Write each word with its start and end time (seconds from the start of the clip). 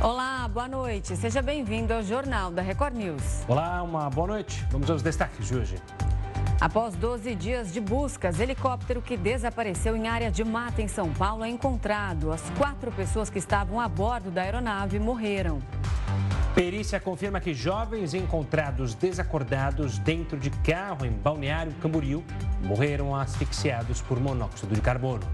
Olá, 0.00 0.46
boa 0.46 0.68
noite. 0.68 1.16
Seja 1.16 1.42
bem-vindo 1.42 1.92
ao 1.92 2.04
Jornal 2.04 2.52
da 2.52 2.62
Record 2.62 2.94
News. 2.94 3.44
Olá, 3.48 3.82
uma 3.82 4.08
boa 4.08 4.28
noite. 4.28 4.64
Vamos 4.70 4.88
aos 4.88 5.02
destaques 5.02 5.48
de 5.48 5.56
hoje. 5.56 5.74
Após 6.60 6.94
12 6.94 7.34
dias 7.34 7.72
de 7.72 7.80
buscas, 7.80 8.38
helicóptero 8.38 9.02
que 9.02 9.16
desapareceu 9.16 9.96
em 9.96 10.06
área 10.06 10.30
de 10.30 10.44
mata 10.44 10.80
em 10.80 10.86
São 10.86 11.12
Paulo 11.12 11.44
é 11.44 11.48
encontrado. 11.48 12.30
As 12.30 12.48
quatro 12.56 12.92
pessoas 12.92 13.28
que 13.28 13.40
estavam 13.40 13.80
a 13.80 13.88
bordo 13.88 14.30
da 14.30 14.42
aeronave 14.42 15.00
morreram. 15.00 15.58
Perícia 16.54 17.00
confirma 17.00 17.40
que 17.40 17.52
jovens 17.52 18.14
encontrados 18.14 18.94
desacordados 18.94 19.98
dentro 19.98 20.38
de 20.38 20.50
carro 20.50 21.06
em 21.06 21.10
Balneário 21.10 21.72
Camboriú 21.82 22.22
morreram 22.62 23.16
asfixiados 23.16 24.00
por 24.00 24.20
monóxido 24.20 24.72
de 24.72 24.80
carbono. 24.80 25.26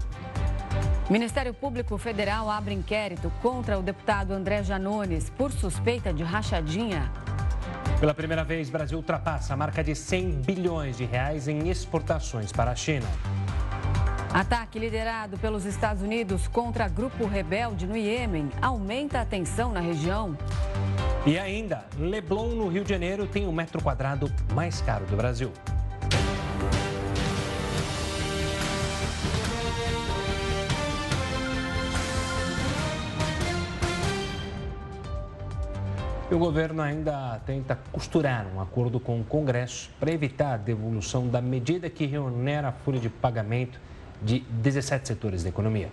Ministério 1.09 1.53
Público 1.53 1.97
Federal 1.97 2.49
abre 2.49 2.73
inquérito 2.73 3.31
contra 3.41 3.77
o 3.77 3.83
deputado 3.83 4.31
André 4.33 4.63
Janones 4.63 5.29
por 5.29 5.51
suspeita 5.51 6.11
de 6.11 6.23
rachadinha. 6.23 7.11
Pela 7.99 8.13
primeira 8.13 8.43
vez, 8.43 8.69
Brasil 8.69 8.97
ultrapassa 8.97 9.53
a 9.53 9.57
marca 9.57 9.83
de 9.83 9.95
100 9.95 10.41
bilhões 10.41 10.97
de 10.97 11.05
reais 11.05 11.47
em 11.47 11.69
exportações 11.69 12.51
para 12.51 12.71
a 12.71 12.75
China. 12.75 13.07
Ataque 14.33 14.77
liderado 14.77 15.37
pelos 15.37 15.63
Estados 15.63 16.03
Unidos 16.03 16.47
contra 16.47 16.89
grupo 16.89 17.25
rebelde 17.25 17.87
no 17.87 17.95
Iêmen 17.95 18.49
aumenta 18.61 19.21
a 19.21 19.25
tensão 19.25 19.71
na 19.71 19.79
região. 19.79 20.37
E 21.25 21.39
ainda, 21.39 21.85
Leblon, 21.97 22.49
no 22.49 22.67
Rio 22.67 22.83
de 22.83 22.89
Janeiro, 22.89 23.25
tem 23.25 23.47
o 23.47 23.51
metro 23.53 23.81
quadrado 23.81 24.29
mais 24.53 24.81
caro 24.81 25.05
do 25.05 25.15
Brasil. 25.15 25.53
E 36.29 36.33
o 36.33 36.39
governo 36.39 36.81
ainda 36.81 37.39
tenta 37.45 37.77
costurar 37.91 38.47
um 38.47 38.59
acordo 38.59 38.99
com 38.99 39.21
o 39.21 39.23
Congresso 39.23 39.91
para 39.99 40.11
evitar 40.11 40.55
a 40.55 40.57
devolução 40.57 41.27
da 41.27 41.39
medida 41.39 41.87
que 41.87 42.07
reonera 42.07 42.69
a 42.69 42.71
folha 42.71 42.99
de 42.99 43.09
pagamento 43.09 43.79
de 44.23 44.39
17 44.39 45.07
setores 45.07 45.43
da 45.43 45.49
economia. 45.49 45.91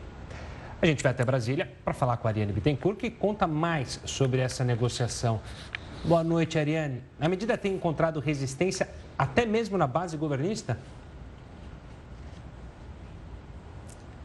A 0.81 0.87
gente 0.87 1.03
vai 1.03 1.13
até 1.13 1.23
Brasília 1.23 1.71
para 1.85 1.93
falar 1.93 2.17
com 2.17 2.27
a 2.27 2.31
Ariane 2.31 2.51
Bittencourt, 2.51 2.97
que 2.97 3.11
conta 3.11 3.47
mais 3.47 4.01
sobre 4.07 4.41
essa 4.41 4.65
negociação. 4.65 5.39
Boa 6.03 6.25
noite, 6.25 6.59
Ariane. 6.59 7.03
A 7.21 7.29
medida 7.29 7.59
tem 7.59 7.75
encontrado 7.75 8.19
resistência 8.19 8.89
até 9.19 9.45
mesmo 9.45 9.77
na 9.77 9.87
base 9.87 10.17
governista? 10.17 10.79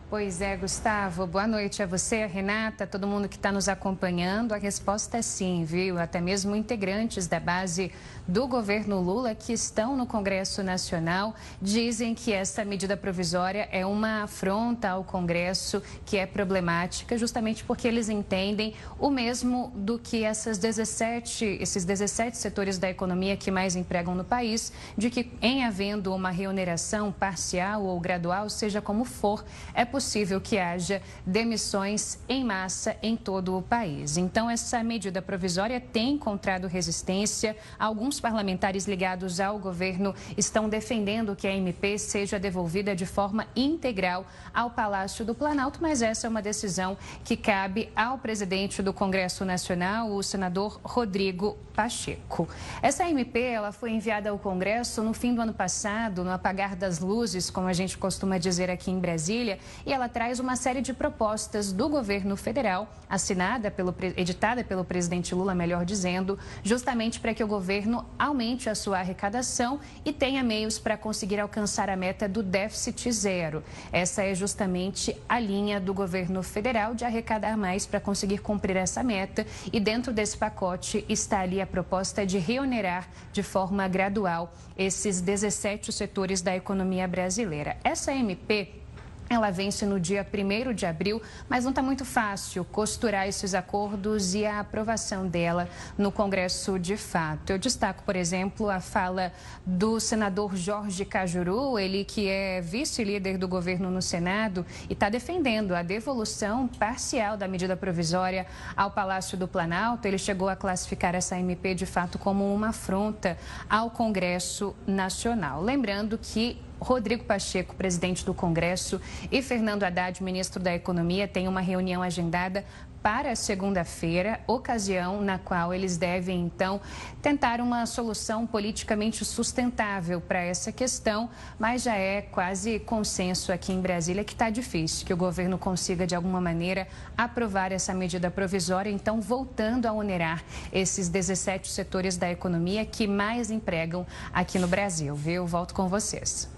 Pois 0.09 0.39
é, 0.39 0.55
Gustavo. 0.55 1.27
Boa 1.27 1.45
noite 1.45 1.83
a 1.83 1.85
você, 1.85 2.23
a 2.23 2.27
Renata, 2.27 2.85
a 2.85 2.87
todo 2.87 3.05
mundo 3.05 3.27
que 3.27 3.35
está 3.35 3.51
nos 3.51 3.67
acompanhando. 3.67 4.53
A 4.53 4.57
resposta 4.57 5.17
é 5.17 5.21
sim, 5.21 5.65
viu? 5.65 5.99
Até 5.99 6.21
mesmo 6.21 6.55
integrantes 6.55 7.27
da 7.27 7.41
base 7.41 7.91
do 8.27 8.45
governo 8.47 8.99
Lula 8.99 9.33
que 9.33 9.53
estão 9.53 9.95
no 9.95 10.05
Congresso 10.05 10.61
Nacional 10.61 11.33
dizem 11.61 12.13
que 12.13 12.33
essa 12.33 12.65
medida 12.65 12.97
provisória 12.97 13.69
é 13.71 13.85
uma 13.85 14.23
afronta 14.23 14.89
ao 14.89 15.03
Congresso 15.03 15.81
que 16.05 16.17
é 16.17 16.25
problemática, 16.25 17.17
justamente 17.17 17.63
porque 17.63 17.87
eles 17.87 18.09
entendem 18.09 18.73
o 18.99 19.09
mesmo 19.09 19.71
do 19.75 19.97
que 19.97 20.23
essas 20.23 20.57
17, 20.57 21.57
esses 21.61 21.85
17 21.85 22.35
setores 22.37 22.77
da 22.77 22.89
economia 22.89 23.37
que 23.37 23.49
mais 23.49 23.75
empregam 23.75 24.13
no 24.13 24.23
país, 24.23 24.73
de 24.97 25.09
que 25.09 25.31
em 25.41 25.63
havendo 25.63 26.13
uma 26.13 26.29
reoneração 26.29 27.11
parcial 27.11 27.83
ou 27.83 27.99
gradual, 27.99 28.49
seja 28.49 28.81
como 28.81 29.05
for, 29.05 29.45
é 29.73 29.85
possível 29.85 30.41
que 30.41 30.57
haja 30.57 31.01
demissões 31.25 32.19
em 32.27 32.43
massa 32.43 32.97
em 33.01 33.15
todo 33.15 33.57
o 33.57 33.61
país. 33.61 34.17
Então, 34.17 34.49
essa 34.49 34.83
medida 34.83 35.21
provisória 35.21 35.79
tem 35.79 36.13
encontrado 36.13 36.67
resistência. 36.67 37.55
Alguns 37.79 38.16
parlamentares 38.19 38.87
ligados 38.87 39.39
ao 39.39 39.59
governo 39.59 40.13
estão 40.37 40.69
defendendo 40.69 41.35
que 41.35 41.47
a 41.47 41.55
MP 41.55 41.97
seja 41.97 42.39
devolvida 42.39 42.95
de 42.95 43.05
forma 43.05 43.47
integral 43.55 44.25
ao 44.53 44.71
Palácio 44.71 45.23
do 45.23 45.35
Planalto, 45.35 45.79
mas 45.81 46.01
essa 46.01 46.27
é 46.27 46.29
uma 46.29 46.41
decisão 46.41 46.97
que 47.23 47.37
cabe 47.37 47.89
ao 47.95 48.17
presidente 48.17 48.81
do 48.81 48.93
Congresso 48.93 49.45
Nacional, 49.45 50.11
o 50.11 50.23
senador 50.23 50.79
Rodrigo 50.83 51.57
Pacheco. 51.77 52.49
Essa 52.81 53.07
MP 53.07 53.39
ela 53.39 53.71
foi 53.71 53.91
enviada 53.91 54.31
ao 54.31 54.39
Congresso 54.39 55.03
no 55.03 55.13
fim 55.13 55.35
do 55.35 55.41
ano 55.41 55.53
passado, 55.53 56.23
no 56.23 56.31
apagar 56.31 56.75
das 56.75 56.99
luzes, 56.99 57.51
como 57.51 57.67
a 57.67 57.73
gente 57.73 57.97
costuma 57.99 58.39
dizer 58.39 58.71
aqui 58.71 58.89
em 58.89 58.99
Brasília, 58.99 59.59
e 59.85 59.93
ela 59.93 60.09
traz 60.09 60.39
uma 60.39 60.55
série 60.55 60.81
de 60.81 60.91
propostas 60.91 61.71
do 61.71 61.87
governo 61.87 62.35
federal, 62.35 62.91
assinada 63.07 63.69
pelo 63.69 63.93
editada 64.15 64.63
pelo 64.63 64.83
presidente 64.83 65.35
Lula, 65.35 65.53
melhor 65.53 65.85
dizendo, 65.85 66.39
justamente 66.63 67.19
para 67.19 67.33
que 67.33 67.43
o 67.43 67.47
governo 67.47 68.06
aumente 68.17 68.69
a 68.69 68.75
sua 68.75 68.99
arrecadação 68.99 69.79
e 70.03 70.11
tenha 70.11 70.43
meios 70.43 70.79
para 70.79 70.97
conseguir 70.97 71.39
alcançar 71.39 71.89
a 71.89 71.95
meta 71.95 72.27
do 72.27 72.41
déficit 72.41 73.11
zero. 73.11 73.63
Essa 73.91 74.23
é 74.23 74.33
justamente 74.33 75.15
a 75.27 75.39
linha 75.39 75.79
do 75.79 75.93
governo 75.93 76.41
federal 76.43 76.93
de 76.93 77.05
arrecadar 77.05 77.57
mais 77.57 77.85
para 77.85 77.99
conseguir 77.99 78.39
cumprir 78.39 78.75
essa 78.75 79.03
meta 79.03 79.45
e 79.71 79.79
dentro 79.79 80.13
desse 80.13 80.37
pacote 80.37 81.05
está 81.07 81.39
ali 81.39 81.61
a 81.61 81.67
proposta 81.67 82.25
de 82.25 82.37
reonerar 82.37 83.07
de 83.31 83.43
forma 83.43 83.87
gradual 83.87 84.53
esses 84.77 85.21
17 85.21 85.91
setores 85.91 86.41
da 86.41 86.55
economia 86.55 87.07
brasileira. 87.07 87.77
Essa 87.83 88.13
MP 88.13 88.86
ela 89.29 89.51
vence 89.51 89.85
no 89.85 89.99
dia 89.99 90.25
1 90.25 90.73
de 90.73 90.85
abril, 90.85 91.21
mas 91.49 91.63
não 91.63 91.71
está 91.71 91.81
muito 91.81 92.05
fácil 92.05 92.63
costurar 92.65 93.27
esses 93.27 93.53
acordos 93.53 94.33
e 94.33 94.45
a 94.45 94.59
aprovação 94.59 95.27
dela 95.27 95.69
no 95.97 96.11
Congresso 96.11 96.79
de 96.79 96.95
fato. 96.95 97.49
Eu 97.49 97.57
destaco, 97.57 98.03
por 98.03 98.15
exemplo, 98.15 98.69
a 98.69 98.79
fala 98.79 99.33
do 99.65 99.99
senador 99.99 100.55
Jorge 100.55 101.03
Cajuru, 101.03 101.77
ele 101.77 102.05
que 102.05 102.27
é 102.27 102.61
vice-líder 102.61 103.37
do 103.37 103.47
governo 103.47 103.91
no 103.91 104.01
Senado 104.01 104.65
e 104.89 104.93
está 104.93 105.09
defendendo 105.09 105.75
a 105.75 105.81
devolução 105.81 106.67
parcial 106.67 107.35
da 107.35 107.47
medida 107.47 107.75
provisória 107.75 108.45
ao 108.75 108.91
Palácio 108.91 109.37
do 109.37 109.47
Planalto. 109.47 110.07
Ele 110.07 110.17
chegou 110.17 110.47
a 110.47 110.55
classificar 110.55 111.15
essa 111.15 111.37
MP 111.37 111.75
de 111.75 111.85
fato 111.85 112.17
como 112.17 112.53
uma 112.53 112.69
afronta 112.69 113.37
ao 113.69 113.89
Congresso 113.89 114.75
Nacional. 114.85 115.61
Lembrando 115.61 116.17
que 116.17 116.57
Rodrigo 116.79 117.23
Pacheco, 117.23 117.75
presidente 117.75 118.25
do 118.25 118.33
Congresso, 118.33 119.01
e 119.31 119.41
Fernando 119.41 119.83
Haddad, 119.83 120.23
ministro 120.23 120.61
da 120.61 120.73
Economia, 120.73 121.27
têm 121.27 121.47
uma 121.47 121.61
reunião 121.61 122.01
agendada 122.01 122.63
para 123.01 123.35
segunda-feira, 123.35 124.41
ocasião 124.47 125.21
na 125.21 125.39
qual 125.39 125.73
eles 125.73 125.95
devem, 125.95 126.41
então, 126.41 126.81
tentar 127.21 127.61
uma 127.61 127.85
solução 127.85 128.45
politicamente 128.45 129.23
sustentável 129.23 130.19
para 130.19 130.39
essa 130.39 130.73
questão, 130.73 131.29
mas 131.57 131.83
já 131.83 131.95
é 131.95 132.21
quase 132.21 132.79
consenso 132.79 133.51
aqui 133.53 133.71
em 133.71 133.79
Brasília 133.79 134.25
que 134.25 134.33
está 134.33 134.49
difícil 134.49 135.05
que 135.05 135.13
o 135.13 135.17
governo 135.17 135.57
consiga, 135.57 136.05
de 136.05 136.15
alguma 136.15 136.41
maneira, 136.41 136.85
aprovar 137.17 137.71
essa 137.71 137.93
medida 137.93 138.29
provisória, 138.29 138.89
então, 138.89 139.21
voltando 139.21 139.85
a 139.85 139.93
onerar 139.93 140.43
esses 140.73 141.07
17 141.07 141.69
setores 141.69 142.17
da 142.17 142.29
economia 142.29 142.85
que 142.85 143.07
mais 143.07 143.49
empregam 143.49 144.05
aqui 144.33 144.59
no 144.59 144.67
Brasil, 144.67 145.15
viu? 145.15 145.45
Volto 145.45 145.73
com 145.73 145.87
vocês. 145.87 146.49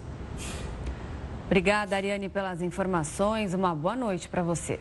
Obrigada, 1.50 1.96
Ariane, 1.96 2.30
pelas 2.30 2.62
informações. 2.62 3.56
Uma 3.56 3.74
boa 3.74 3.96
noite 3.96 4.30
para 4.30 4.44
você. 4.44 4.80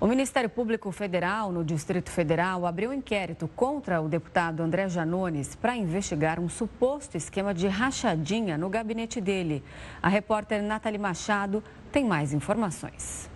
O 0.00 0.08
Ministério 0.08 0.50
Público 0.50 0.90
Federal, 0.90 1.52
no 1.52 1.64
Distrito 1.64 2.10
Federal, 2.10 2.66
abriu 2.66 2.90
um 2.90 2.92
inquérito 2.92 3.46
contra 3.46 4.00
o 4.00 4.08
deputado 4.08 4.60
André 4.60 4.88
Janones 4.88 5.54
para 5.54 5.76
investigar 5.76 6.40
um 6.40 6.48
suposto 6.48 7.16
esquema 7.16 7.54
de 7.54 7.68
rachadinha 7.68 8.58
no 8.58 8.68
gabinete 8.68 9.20
dele. 9.20 9.62
A 10.02 10.08
repórter 10.08 10.60
Nathalie 10.60 10.98
Machado 10.98 11.62
tem 11.92 12.04
mais 12.04 12.32
informações. 12.32 13.30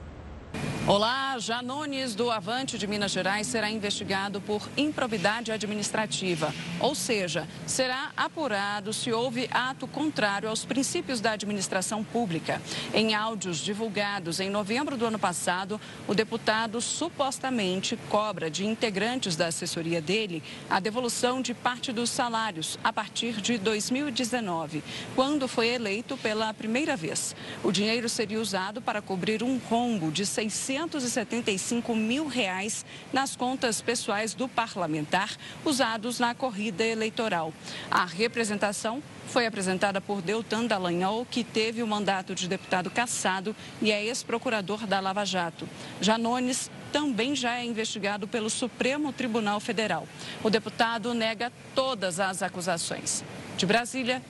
Olá, 0.88 1.36
Janones 1.36 2.14
do 2.14 2.30
Avante 2.30 2.78
de 2.78 2.86
Minas 2.86 3.10
Gerais 3.10 3.48
será 3.48 3.68
investigado 3.68 4.40
por 4.40 4.70
improbidade 4.76 5.50
administrativa, 5.50 6.54
ou 6.78 6.94
seja, 6.94 7.46
será 7.66 8.12
apurado 8.16 8.92
se 8.92 9.12
houve 9.12 9.48
ato 9.50 9.88
contrário 9.88 10.48
aos 10.48 10.64
princípios 10.64 11.20
da 11.20 11.32
administração 11.32 12.04
pública. 12.04 12.62
Em 12.94 13.16
áudios 13.16 13.58
divulgados 13.58 14.38
em 14.38 14.48
novembro 14.48 14.96
do 14.96 15.04
ano 15.04 15.18
passado, 15.18 15.80
o 16.06 16.14
deputado 16.14 16.80
supostamente 16.80 17.98
cobra 18.08 18.48
de 18.48 18.64
integrantes 18.64 19.34
da 19.34 19.48
assessoria 19.48 20.00
dele 20.00 20.40
a 20.70 20.78
devolução 20.78 21.42
de 21.42 21.52
parte 21.52 21.92
dos 21.92 22.10
salários 22.10 22.78
a 22.84 22.92
partir 22.92 23.40
de 23.40 23.58
2019, 23.58 24.84
quando 25.16 25.48
foi 25.48 25.66
eleito 25.66 26.16
pela 26.16 26.54
primeira 26.54 26.94
vez. 26.94 27.34
O 27.64 27.72
dinheiro 27.72 28.08
seria 28.08 28.40
usado 28.40 28.80
para 28.80 29.02
cobrir 29.02 29.42
um 29.42 29.58
rombo 29.58 30.12
de 30.12 30.24
600 30.24 30.45
275 30.46 31.94
mil 31.94 32.26
reais 32.26 32.84
nas 33.12 33.36
contas 33.36 33.80
pessoais 33.80 34.34
do 34.34 34.48
parlamentar 34.48 35.36
usados 35.64 36.18
na 36.18 36.34
corrida 36.34 36.84
eleitoral. 36.84 37.52
A 37.90 38.04
representação 38.04 39.02
foi 39.26 39.46
apresentada 39.46 40.00
por 40.00 40.22
Deltan 40.22 40.66
Dallagnol, 40.66 41.26
que 41.26 41.42
teve 41.42 41.82
o 41.82 41.86
mandato 41.86 42.34
de 42.34 42.48
deputado 42.48 42.90
cassado 42.90 43.54
e 43.82 43.90
é 43.90 44.04
ex-procurador 44.04 44.86
da 44.86 45.00
Lava 45.00 45.24
Jato. 45.24 45.68
Janones 46.00 46.70
também 46.92 47.34
já 47.34 47.58
é 47.58 47.64
investigado 47.64 48.26
pelo 48.26 48.48
Supremo 48.48 49.12
Tribunal 49.12 49.60
Federal. 49.60 50.08
O 50.42 50.48
deputado 50.48 51.12
nega 51.12 51.52
todas 51.74 52.20
as 52.20 52.42
acusações. 52.42 53.24
De 53.56 53.66
Brasília, 53.66 54.22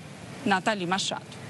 Nathalie 0.44 0.86
Machado. 0.86 1.45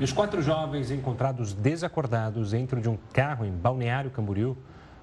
E 0.00 0.04
os 0.04 0.12
quatro 0.12 0.40
jovens 0.40 0.92
encontrados 0.92 1.52
desacordados 1.52 2.52
dentro 2.52 2.80
de 2.80 2.88
um 2.88 2.96
carro 3.12 3.44
em 3.44 3.50
Balneário 3.50 4.12
Camboriú 4.12 4.56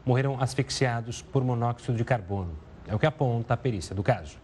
morreram 0.06 0.42
asfixiados 0.42 1.21
por 1.21 1.44
monóxido 1.44 1.97
de 1.97 2.06
carbono. 2.06 2.57
É 2.88 2.95
o 2.95 3.00
que 3.00 3.06
aponta 3.06 3.56
a 3.56 3.57
perícia 3.57 3.94
do 3.94 4.01
caso. 4.01 4.38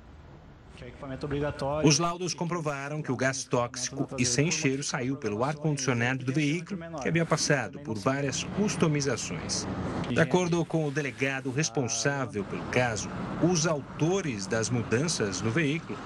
Os 1.85 1.99
laudos 1.99 2.33
comprovaram 2.33 3.01
que 3.01 3.11
o 3.11 3.15
gás 3.15 3.45
tóxico 3.45 4.07
e 4.17 4.25
sem 4.25 4.51
cheiro 4.51 4.83
saiu 4.83 5.15
pelo 5.15 5.43
ar-condicionado 5.43 6.25
do 6.25 6.33
veículo, 6.33 6.81
que 7.01 7.07
havia 7.07 7.25
passado 7.25 7.79
por 7.79 7.97
várias 7.97 8.43
customizações. 8.43 9.65
De 10.09 10.19
acordo 10.19 10.65
com 10.65 10.85
o 10.85 10.91
delegado 10.91 11.49
responsável 11.51 12.43
pelo 12.43 12.63
caso, 12.63 13.09
os 13.41 13.65
autores 13.65 14.47
das 14.47 14.69
mudanças 14.69 15.41
no 15.41 15.51
veículo 15.51 15.97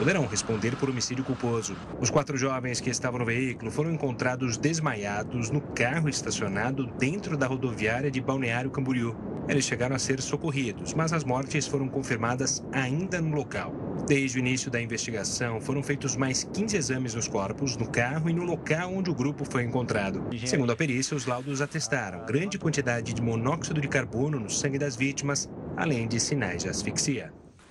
poderão 0.00 0.24
responder 0.24 0.74
por 0.76 0.88
homicídio 0.88 1.22
culposo. 1.22 1.76
Os 2.00 2.08
quatro 2.08 2.34
jovens 2.34 2.80
que 2.80 2.88
estavam 2.88 3.18
no 3.18 3.26
veículo 3.26 3.70
foram 3.70 3.92
encontrados 3.92 4.56
desmaiados 4.56 5.50
no 5.50 5.60
carro 5.60 6.08
estacionado 6.08 6.86
dentro 6.98 7.36
da 7.36 7.46
rodoviária 7.46 8.10
de 8.10 8.18
Balneário 8.18 8.70
Camboriú. 8.70 9.14
Eles 9.46 9.66
chegaram 9.66 9.94
a 9.94 9.98
ser 9.98 10.22
socorridos, 10.22 10.94
mas 10.94 11.12
as 11.12 11.22
mortes 11.22 11.66
foram 11.66 11.86
confirmadas 11.86 12.64
ainda 12.72 13.20
no 13.20 13.36
local. 13.36 13.74
Desde 14.08 14.38
o 14.38 14.40
início 14.40 14.70
da 14.70 14.80
investigação, 14.80 15.60
foram 15.60 15.82
feitos 15.82 16.16
mais 16.16 16.44
15 16.44 16.78
exames 16.78 17.14
nos 17.14 17.28
corpos, 17.28 17.76
no 17.76 17.86
carro 17.86 18.30
e 18.30 18.32
no 18.32 18.44
local 18.44 18.94
onde 18.94 19.10
o 19.10 19.14
grupo 19.14 19.44
foi 19.44 19.64
encontrado. 19.64 20.24
Segundo 20.46 20.72
a 20.72 20.76
perícia, 20.76 21.14
os 21.14 21.26
laudos 21.26 21.60
atestaram 21.60 22.24
grande 22.24 22.58
quantidade 22.58 23.12
de 23.12 23.20
monóxido 23.20 23.82
de 23.82 23.88
carbono 23.88 24.40
no 24.40 24.48
sangue 24.48 24.78
das 24.78 24.96
vítimas, 24.96 25.46
além 25.76 26.08
de 26.08 26.18
sinais 26.18 26.62
de 26.62 26.70
asfixia. 26.70 27.30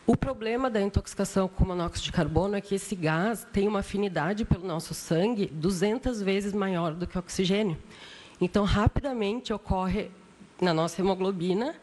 O 0.10 0.18
problema 0.18 0.72
da 0.72 0.82
intoxicação 0.82 1.48
com 1.48 1.64
monóxido 1.64 2.06
de 2.06 2.12
carbono 2.12 2.56
é 2.56 2.62
que 2.62 2.74
esse 2.74 2.96
gás 2.96 3.46
tem 3.54 3.68
uma 3.68 3.82
afinidade 3.82 4.44
pelo 4.44 4.66
nosso 4.66 4.92
sangue 4.96 5.46
200 5.46 6.20
vezes 6.20 6.52
maior 6.52 6.96
do 6.96 7.06
que 7.06 7.16
o 7.16 7.20
oxigênio. 7.20 7.78
Então, 8.42 8.66
rapidamente 8.66 9.54
ocorre 9.54 10.10
na 10.60 10.74
nossa 10.74 11.00
hemoglobina, 11.00 11.76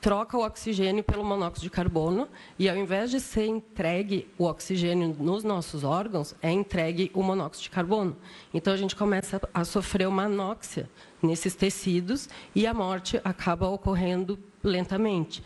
troca 0.00 0.34
o 0.34 0.46
oxigênio 0.46 1.04
pelo 1.04 1.22
monóxido 1.22 1.64
de 1.64 1.68
carbono 1.68 2.26
e, 2.58 2.70
ao 2.70 2.76
invés 2.78 3.10
de 3.10 3.20
ser 3.20 3.44
entregue 3.48 4.32
o 4.38 4.44
oxigênio 4.44 5.14
nos 5.20 5.44
nossos 5.44 5.84
órgãos, 5.84 6.34
é 6.40 6.50
entregue 6.50 7.10
o 7.12 7.22
monóxido 7.22 7.64
de 7.64 7.70
carbono. 7.70 8.16
Então, 8.54 8.72
a 8.72 8.78
gente 8.78 8.96
começa 8.96 9.38
a 9.52 9.62
sofrer 9.62 10.08
uma 10.08 10.24
anóxia 10.24 10.88
nesses 11.22 11.54
tecidos 11.54 12.30
e 12.54 12.66
a 12.66 12.72
morte 12.72 13.20
acaba 13.22 13.68
ocorrendo 13.68 14.38
lentamente. 14.62 15.44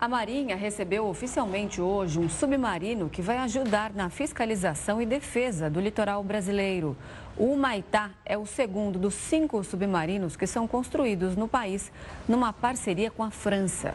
A 0.00 0.08
Marinha 0.08 0.56
recebeu 0.56 1.06
oficialmente 1.06 1.78
hoje 1.78 2.18
um 2.18 2.26
submarino 2.26 3.10
que 3.10 3.20
vai 3.20 3.36
ajudar 3.36 3.92
na 3.92 4.08
fiscalização 4.08 5.02
e 5.02 5.04
defesa 5.04 5.68
do 5.68 5.78
litoral 5.78 6.24
brasileiro. 6.24 6.96
O 7.36 7.54
Maitá 7.54 8.08
é 8.24 8.38
o 8.38 8.46
segundo 8.46 8.98
dos 8.98 9.12
cinco 9.12 9.62
submarinos 9.62 10.36
que 10.36 10.46
são 10.46 10.66
construídos 10.66 11.36
no 11.36 11.46
país, 11.46 11.92
numa 12.26 12.50
parceria 12.50 13.10
com 13.10 13.22
a 13.22 13.30
França. 13.30 13.92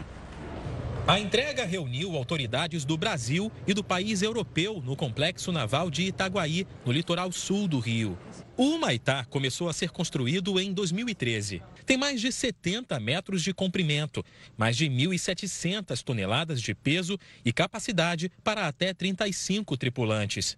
A 1.07 1.19
entrega 1.19 1.65
reuniu 1.65 2.15
autoridades 2.15 2.83
do 2.83 2.97
Brasil 2.97 3.51
e 3.67 3.75
do 3.75 3.83
país 3.83 4.23
europeu 4.23 4.81
no 4.83 4.95
complexo 4.95 5.51
naval 5.51 5.91
de 5.91 6.01
Itaguaí, 6.01 6.65
no 6.83 6.91
litoral 6.91 7.31
sul 7.31 7.67
do 7.67 7.77
Rio. 7.77 8.17
O 8.57 8.79
Maitá 8.79 9.23
começou 9.25 9.69
a 9.69 9.73
ser 9.73 9.91
construído 9.91 10.59
em 10.59 10.73
2013. 10.73 11.61
Tem 11.85 11.95
mais 11.95 12.19
de 12.19 12.31
70 12.31 12.99
metros 12.99 13.43
de 13.43 13.53
comprimento, 13.53 14.25
mais 14.57 14.75
de 14.75 14.87
1.700 14.89 16.01
toneladas 16.01 16.59
de 16.59 16.73
peso 16.73 17.19
e 17.45 17.53
capacidade 17.53 18.31
para 18.43 18.67
até 18.67 18.91
35 18.91 19.77
tripulantes. 19.77 20.57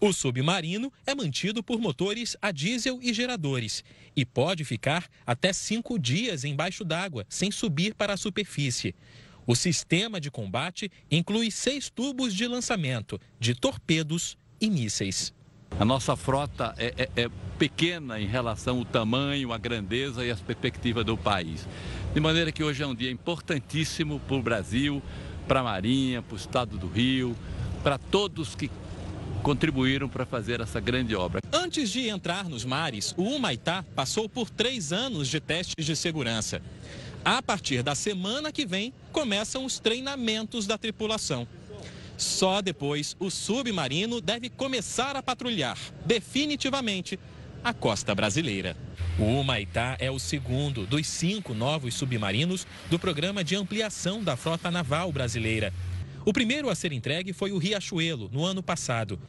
O 0.00 0.12
submarino 0.12 0.92
é 1.04 1.12
mantido 1.12 1.60
por 1.60 1.80
motores 1.80 2.36
a 2.40 2.52
diesel 2.52 3.00
e 3.02 3.12
geradores 3.12 3.82
e 4.14 4.24
pode 4.24 4.64
ficar 4.64 5.08
até 5.26 5.52
cinco 5.52 5.98
dias 5.98 6.44
embaixo 6.44 6.84
d'água, 6.84 7.26
sem 7.28 7.50
subir 7.50 7.94
para 7.94 8.12
a 8.12 8.16
superfície. 8.16 8.94
O 9.48 9.56
sistema 9.56 10.20
de 10.20 10.30
combate 10.30 10.92
inclui 11.10 11.50
seis 11.50 11.88
tubos 11.88 12.34
de 12.34 12.46
lançamento 12.46 13.18
de 13.40 13.54
torpedos 13.54 14.36
e 14.60 14.68
mísseis. 14.68 15.32
A 15.80 15.86
nossa 15.86 16.14
frota 16.14 16.74
é, 16.76 16.92
é, 16.98 17.22
é, 17.22 17.30
pequena 17.58 18.20
em 18.20 18.26
relação 18.26 18.80
ao 18.80 18.84
tamanho, 18.84 19.50
à 19.50 19.56
grandeza 19.56 20.22
e 20.22 20.30
às 20.30 20.38
perspectivas 20.38 21.02
do 21.02 21.16
país. 21.16 21.66
De 22.12 22.20
maneira 22.20 22.52
que 22.52 22.62
hoje 22.62 22.82
é 22.82 22.86
um 22.86 22.94
dia 22.94 23.10
importantíssimo 23.10 24.20
para 24.20 24.36
o 24.36 24.42
Brasil, 24.42 25.02
para 25.46 25.60
a 25.60 25.64
Marinha, 25.64 26.20
para 26.20 26.34
o 26.34 26.36
Estado 26.36 26.76
do 26.76 26.86
Rio, 26.86 27.34
para 27.82 27.96
todos 27.96 28.54
que 28.54 28.70
contribuíram 29.42 30.10
para 30.10 30.26
fazer 30.26 30.60
essa 30.60 30.78
grande 30.78 31.16
obra. 31.16 31.40
Antes 31.50 31.88
de 31.88 32.06
entrar 32.06 32.46
nos 32.50 32.66
mares, 32.66 33.14
o 33.16 33.22
Humaitá 33.22 33.82
passou 33.94 34.28
por 34.28 34.50
três 34.50 34.92
anos 34.92 35.26
de 35.26 35.40
testes 35.40 35.86
de 35.86 35.96
segurança. 35.96 36.60
A 37.30 37.42
partir 37.42 37.82
da 37.82 37.94
semana 37.94 38.50
que 38.50 38.64
vem, 38.64 38.90
começam 39.12 39.62
os 39.66 39.78
treinamentos 39.78 40.66
da 40.66 40.78
tripulação. 40.78 41.46
Só 42.16 42.62
depois 42.62 43.14
o 43.20 43.28
submarino 43.28 44.18
deve 44.18 44.48
começar 44.48 45.14
a 45.14 45.22
patrulhar 45.22 45.76
definitivamente 46.06 47.20
a 47.62 47.74
costa 47.74 48.14
brasileira. 48.14 48.74
O 49.18 49.24
Humaitá 49.24 49.94
é 50.00 50.10
o 50.10 50.18
segundo 50.18 50.86
dos 50.86 51.06
cinco 51.06 51.52
novos 51.52 51.92
submarinos 51.92 52.66
do 52.88 52.98
programa 52.98 53.44
de 53.44 53.54
ampliação 53.54 54.24
da 54.24 54.34
frota 54.34 54.70
naval 54.70 55.12
brasileira. 55.12 55.70
O 56.24 56.32
primeiro 56.32 56.70
a 56.70 56.74
ser 56.74 56.94
entregue 56.94 57.34
foi 57.34 57.52
o 57.52 57.58
Riachuelo, 57.58 58.30
no 58.32 58.42
ano 58.42 58.62
passado. 58.62 59.20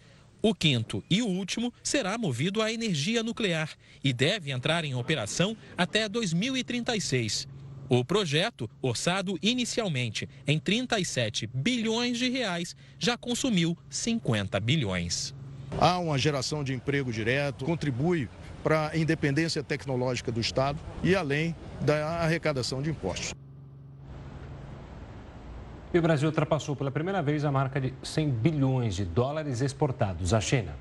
O 0.42 0.56
quinto 0.56 1.04
e 1.10 1.22
o 1.22 1.28
último 1.28 1.74
será 1.84 2.18
movido 2.18 2.62
a 2.62 2.72
energia 2.72 3.22
nuclear 3.22 3.70
e 4.02 4.14
deve 4.14 4.52
entrar 4.52 4.86
em 4.86 4.96
operação 4.96 5.58
até 5.78 6.08
2036. 6.08 7.59
O 7.90 8.06
projeto, 8.06 8.70
orçado 8.84 9.36
inicialmente 9.42 10.30
em 10.46 10.60
37 10.60 11.48
bilhões 11.48 12.20
de 12.20 12.30
reais, 12.30 12.76
já 13.00 13.18
consumiu 13.18 13.76
50 13.90 14.60
bilhões. 14.60 15.34
Há 15.80 15.98
uma 15.98 16.16
geração 16.16 16.64
de 16.64 16.72
emprego 16.72 17.12
direto, 17.12 17.66
contribui 17.66 18.30
para 18.64 18.90
a 18.90 18.98
independência 18.98 19.64
tecnológica 19.64 20.32
do 20.32 20.40
Estado 20.40 20.78
e 21.04 21.16
além 21.16 21.56
da 21.82 22.20
arrecadação 22.20 22.80
de 22.80 22.92
impostos. 22.92 23.34
E 25.92 25.98
o 25.98 26.02
Brasil 26.02 26.30
ultrapassou 26.30 26.76
pela 26.76 26.92
primeira 26.92 27.24
vez 27.24 27.44
a 27.44 27.52
marca 27.52 27.82
de 27.82 27.92
100 28.04 28.30
bilhões 28.30 28.96
de 28.96 29.04
dólares 29.04 29.62
exportados 29.62 30.32
à 30.32 30.40
China. 30.40 30.76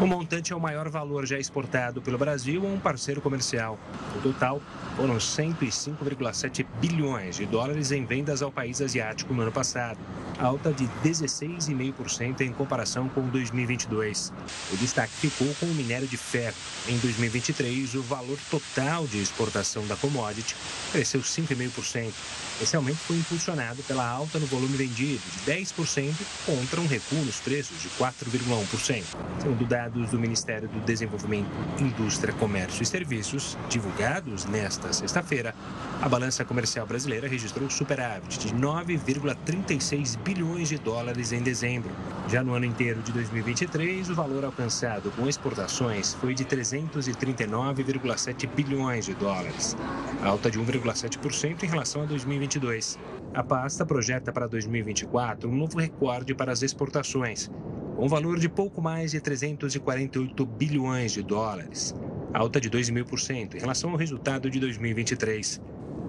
O 0.00 0.06
montante 0.06 0.52
é 0.52 0.56
o 0.56 0.60
maior 0.60 0.88
valor 0.88 1.24
já 1.26 1.38
exportado 1.38 2.02
pelo 2.02 2.18
Brasil 2.18 2.66
a 2.66 2.68
um 2.68 2.78
parceiro 2.78 3.20
comercial. 3.20 3.78
O 4.16 4.20
total 4.20 4.60
foram 4.96 5.16
105,7 5.16 6.66
bilhões 6.80 7.36
de 7.36 7.46
dólares 7.46 7.92
em 7.92 8.04
vendas 8.04 8.42
ao 8.42 8.50
país 8.50 8.80
asiático 8.80 9.32
no 9.32 9.42
ano 9.42 9.52
passado, 9.52 9.98
alta 10.38 10.72
de 10.72 10.88
16,5% 11.04 12.40
em 12.40 12.52
comparação 12.52 13.08
com 13.08 13.22
2022. 13.28 14.32
O 14.72 14.76
destaque 14.76 15.12
ficou 15.12 15.54
com 15.60 15.66
o 15.66 15.74
minério 15.74 16.08
de 16.08 16.16
ferro. 16.16 16.56
Em 16.88 16.98
2023, 16.98 17.94
o 17.94 18.02
valor 18.02 18.38
total 18.50 19.06
de 19.06 19.18
exportação 19.18 19.86
da 19.86 19.94
commodity 19.96 20.56
cresceu 20.90 21.20
5,5%. 21.20 22.12
Esse 22.60 22.76
aumento 22.76 22.98
foi 22.98 23.16
impulsionado 23.16 23.82
pela 23.84 24.08
alta 24.08 24.38
no 24.38 24.46
volume 24.46 24.76
vendido, 24.76 25.22
de 25.44 25.52
10%, 25.52 26.12
contra 26.44 26.80
um 26.80 26.86
recuo 26.86 27.24
nos 27.24 27.40
preços 27.40 27.80
de 27.80 27.88
4,1%. 27.90 29.04
Segundo 29.40 29.66
dados 29.66 29.91
do 29.92 30.18
Ministério 30.18 30.68
do 30.68 30.80
Desenvolvimento, 30.80 31.48
Indústria, 31.78 32.34
Comércio 32.34 32.82
e 32.82 32.86
Serviços, 32.86 33.56
divulgados 33.68 34.44
nesta 34.46 34.92
sexta-feira, 34.92 35.54
a 36.00 36.08
balança 36.08 36.44
comercial 36.44 36.86
brasileira 36.86 37.28
registrou 37.28 37.70
superávit 37.70 38.38
de 38.38 38.54
9,36 38.54 40.16
bilhões 40.18 40.68
de 40.68 40.78
dólares 40.78 41.32
em 41.32 41.42
dezembro. 41.42 41.90
Já 42.28 42.42
no 42.42 42.54
ano 42.54 42.64
inteiro 42.64 43.02
de 43.02 43.12
2023, 43.12 44.10
o 44.10 44.14
valor 44.14 44.44
alcançado 44.44 45.10
com 45.12 45.28
exportações 45.28 46.14
foi 46.14 46.34
de 46.34 46.44
339,7 46.44 48.48
bilhões 48.54 49.04
de 49.04 49.14
dólares, 49.14 49.76
alta 50.22 50.50
de 50.50 50.58
1,7% 50.58 51.62
em 51.62 51.66
relação 51.66 52.02
a 52.02 52.06
2023. 52.06 52.62
2022. 52.62 53.21
A 53.34 53.42
pasta 53.42 53.86
projeta 53.86 54.30
para 54.30 54.46
2024 54.46 55.48
um 55.48 55.56
novo 55.56 55.78
recorde 55.78 56.34
para 56.34 56.52
as 56.52 56.62
exportações, 56.62 57.50
com 57.96 58.04
um 58.04 58.08
valor 58.08 58.38
de 58.38 58.46
pouco 58.46 58.82
mais 58.82 59.12
de 59.12 59.22
348 59.22 60.44
bilhões 60.44 61.12
de 61.12 61.22
dólares, 61.22 61.94
alta 62.34 62.60
de 62.60 62.68
2,5% 62.70 63.54
em 63.54 63.58
relação 63.58 63.90
ao 63.90 63.96
resultado 63.96 64.50
de 64.50 64.60
2023. 64.60 65.62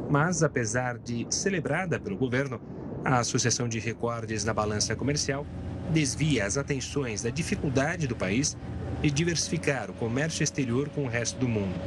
Mas, 0.10 0.44
apesar 0.44 0.98
de 0.98 1.26
celebrada 1.30 1.98
pelo 1.98 2.18
governo, 2.18 2.60
a 3.06 3.20
Associação 3.20 3.70
de 3.70 3.80
Recordes 3.80 4.44
na 4.44 4.54
Balança 4.54 4.94
Comercial 4.94 5.48
desvia 5.94 6.46
as 6.46 6.58
atenções 6.58 7.22
da 7.22 7.30
dificuldade 7.30 8.06
do 8.06 8.18
país 8.18 8.58
de 9.02 9.10
diversificar 9.10 9.90
o 9.90 9.94
comércio 9.94 10.44
exterior 10.44 10.90
com 10.90 11.06
o 11.06 11.10
resto 11.10 11.40
do 11.40 11.48
mundo. 11.48 11.80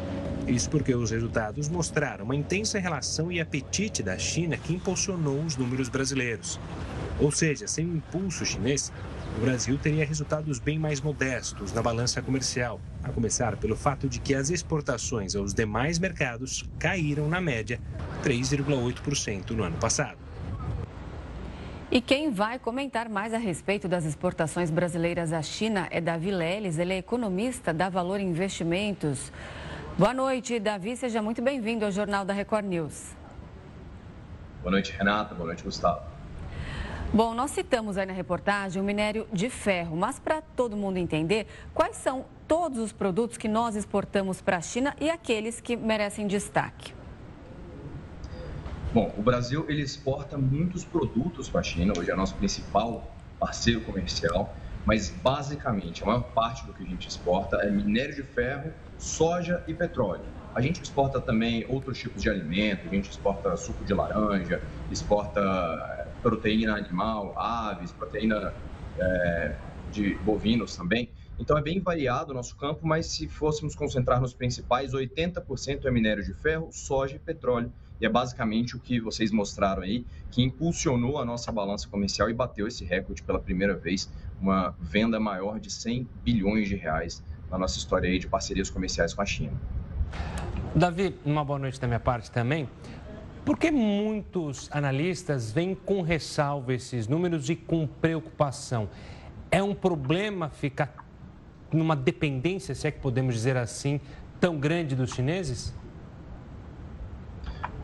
Isso 0.47 0.71
porque 0.71 0.95
os 0.95 1.11
resultados 1.11 1.69
mostraram 1.69 2.25
uma 2.25 2.37
intensa 2.37 2.79
relação 2.79 3.33
e 3.33 3.41
apetite 3.41 4.01
da 4.01 4.17
China 4.17 4.57
que 4.57 4.73
impulsionou 4.73 5.41
os 5.43 5.57
números 5.57 5.89
brasileiros. 5.89 6.61
Ou 7.19 7.33
seja, 7.33 7.67
sem 7.67 7.85
o 7.85 7.97
impulso 7.97 8.47
chinês, 8.47 8.93
o 9.37 9.41
Brasil 9.41 9.77
teria 9.77 10.07
resultados 10.07 10.61
bem 10.61 10.79
mais 10.79 11.01
modestos 11.01 11.73
na 11.73 11.83
balança 11.83 12.23
comercial, 12.23 12.81
a 13.03 13.09
começar 13.09 13.57
pelo 13.57 13.75
fato 13.75 14.09
de 14.09 14.21
que 14.21 14.35
as 14.35 14.49
exportações 14.49 15.35
aos 15.35 15.53
demais 15.53 15.99
mercados 15.99 16.65
caíram 16.79 17.29
na 17.29 17.41
média 17.41 17.81
3,8% 18.23 19.51
no 19.51 19.65
ano 19.65 19.77
passado. 19.79 20.19
E 21.91 22.01
quem 22.01 22.31
vai 22.31 22.59
comentar 22.59 23.09
mais 23.09 23.35
a 23.35 23.39
respeito 23.39 23.89
das 23.89 24.05
exportações 24.05 24.71
brasileiras 24.71 25.33
à 25.33 25.43
China 25.43 25.89
é 25.91 26.01
Davi 26.01 26.31
Leles, 26.31 26.79
ele 26.79 26.93
é 26.93 26.99
economista 26.99 27.73
da 27.73 27.89
Valor 27.89 28.21
Investimentos. 28.21 29.33
Boa 29.99 30.13
noite, 30.13 30.61
Davi, 30.61 30.95
seja 30.95 31.23
muito 31.23 31.41
bem-vindo 31.41 31.83
ao 31.83 31.91
Jornal 31.91 32.23
da 32.23 32.35
Record 32.35 32.67
News. 32.67 33.17
Boa 34.61 34.71
noite, 34.71 34.93
Renata, 34.93 35.35
boa 35.35 35.47
noite, 35.47 35.65
Gustavo. 35.65 36.03
Bom, 37.15 37.33
nós 37.33 37.53
citamos 37.53 37.97
aí 37.97 38.05
na 38.05 38.13
reportagem 38.13 38.83
o 38.83 38.85
minério 38.85 39.27
de 39.33 39.49
ferro, 39.49 39.97
mas 39.97 40.19
para 40.19 40.43
todo 40.43 40.77
mundo 40.77 40.99
entender, 40.99 41.47
quais 41.73 41.97
são 41.97 42.27
todos 42.47 42.79
os 42.79 42.93
produtos 42.93 43.39
que 43.39 43.49
nós 43.49 43.75
exportamos 43.75 44.43
para 44.43 44.59
a 44.59 44.61
China 44.61 44.95
e 45.01 45.09
aqueles 45.09 45.63
que 45.63 45.75
merecem 45.75 46.27
destaque? 46.27 46.93
Bom, 48.93 49.15
o 49.17 49.23
Brasil 49.23 49.65
ele 49.67 49.81
exporta 49.81 50.37
muitos 50.37 50.85
produtos 50.85 51.49
para 51.49 51.61
a 51.61 51.65
China, 51.65 51.95
hoje 51.97 52.11
é 52.11 52.15
nosso 52.15 52.35
principal 52.35 53.11
parceiro 53.41 53.81
comercial, 53.81 54.55
mas 54.85 55.09
basicamente 55.09 56.03
a 56.03 56.07
maior 56.07 56.23
parte 56.35 56.67
do 56.67 56.75
que 56.75 56.83
a 56.83 56.87
gente 56.87 57.09
exporta 57.09 57.57
é 57.63 57.71
minério 57.71 58.15
de 58.15 58.23
ferro, 58.25 58.71
soja 58.99 59.63
e 59.67 59.75
petróleo. 59.75 60.25
A 60.55 60.61
gente 60.61 60.83
exporta 60.83 61.21
também 61.21 61.67
outros 61.69 61.99
tipos 61.99 62.23
de 62.23 62.31
alimento, 62.31 62.89
a 62.89 62.91
gente 62.91 63.11
exporta 63.11 63.55
suco 63.57 63.85
de 63.85 63.93
laranja, 63.93 64.63
exporta 64.91 65.41
eh, 65.41 66.07
proteína 66.23 66.77
animal, 66.77 67.39
aves, 67.39 67.93
proteína 67.93 68.55
é, 68.99 69.55
de 69.93 70.15
bovinos 70.17 70.75
também. 70.75 71.11
Então 71.39 71.59
é 71.59 71.63
bem 71.63 71.79
variado 71.81 72.33
o 72.33 72.35
nosso 72.35 72.57
campo, 72.57 72.87
mas 72.87 73.07
se 73.07 73.29
fôssemos 73.29 73.75
concentrar 73.75 74.21
nos 74.21 74.33
principais, 74.33 74.93
80% 74.93 75.85
é 75.85 75.91
minério 75.91 76.25
de 76.25 76.33
ferro, 76.33 76.69
soja 76.73 77.17
e 77.17 77.19
petróleo. 77.19 77.71
E 78.01 78.07
é 78.07 78.09
basicamente 78.09 78.77
o 78.77 78.81
que 78.81 79.01
vocês 79.01 79.31
mostraram 79.31 79.83
aí, 79.83 80.07
que 80.31 80.43
impulsionou 80.43 81.19
a 81.19 81.25
nossa 81.25 81.51
balança 81.53 81.89
comercial 81.89 82.29
e 82.29 82.35
bateu 82.35 82.67
esse 82.67 82.85
recorde 82.85 83.23
pela 83.23 83.39
primeira 83.39 83.75
vez, 83.75 84.11
uma 84.41 84.75
venda 84.81 85.19
maior 85.19 85.59
de 85.61 85.71
100 85.71 86.09
bilhões 86.23 86.69
de 86.69 86.77
reais 86.77 87.23
na 87.51 87.59
nossa 87.59 87.79
história 87.79 88.09
aí 88.09 88.19
de 88.19 88.27
parcerias 88.27 88.71
comerciais 88.71 89.15
com 89.15 89.23
a 89.23 89.27
China. 89.27 89.53
Davi, 90.75 91.19
uma 91.25 91.45
boa 91.45 91.59
noite 91.59 91.81
da 91.81 91.87
minha 91.87 92.01
parte 92.01 92.31
também. 92.31 92.69
Por 93.45 93.57
que 93.57 93.71
muitos 93.71 94.69
analistas 94.73 95.53
vêm 95.53 95.75
com 95.75 96.03
ressalva 96.03 96.75
esses 96.75 97.07
números 97.07 97.49
e 97.49 97.55
com 97.55 97.87
preocupação? 97.87 98.89
É 99.51 99.63
um 99.63 99.75
problema 99.75 100.49
ficar 100.49 101.07
numa 101.73 101.95
dependência, 101.95 102.75
se 102.75 102.87
é 102.87 102.91
que 102.91 102.99
podemos 102.99 103.35
dizer 103.35 103.57
assim, 103.57 104.01
tão 104.41 104.59
grande 104.59 104.97
dos 104.97 105.13
chineses? 105.13 105.73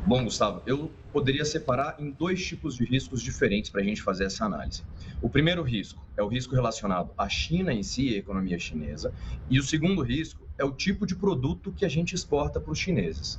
Bom, 0.04 0.24
Gustavo, 0.24 0.60
eu 0.66 0.92
poderia 1.12 1.44
separar 1.44 1.94
em 2.00 2.10
dois 2.10 2.44
tipos 2.44 2.74
de 2.74 2.84
riscos 2.84 3.22
diferentes 3.22 3.70
para 3.70 3.80
a 3.80 3.84
gente 3.84 4.02
fazer 4.02 4.24
essa 4.24 4.44
análise. 4.44 4.82
O 5.20 5.30
primeiro 5.30 5.62
risco 5.62 6.04
é 6.16 6.22
o 6.22 6.26
risco 6.26 6.56
relacionado 6.56 7.12
à 7.16 7.28
China 7.28 7.72
em 7.72 7.84
si, 7.84 8.12
a 8.12 8.18
economia 8.18 8.58
chinesa, 8.58 9.14
e 9.48 9.60
o 9.60 9.62
segundo 9.62 10.02
risco 10.02 10.44
é 10.58 10.64
o 10.64 10.72
tipo 10.72 11.06
de 11.06 11.14
produto 11.14 11.72
que 11.72 11.84
a 11.84 11.88
gente 11.88 12.16
exporta 12.16 12.60
para 12.60 12.72
os 12.72 12.80
chineses. 12.80 13.38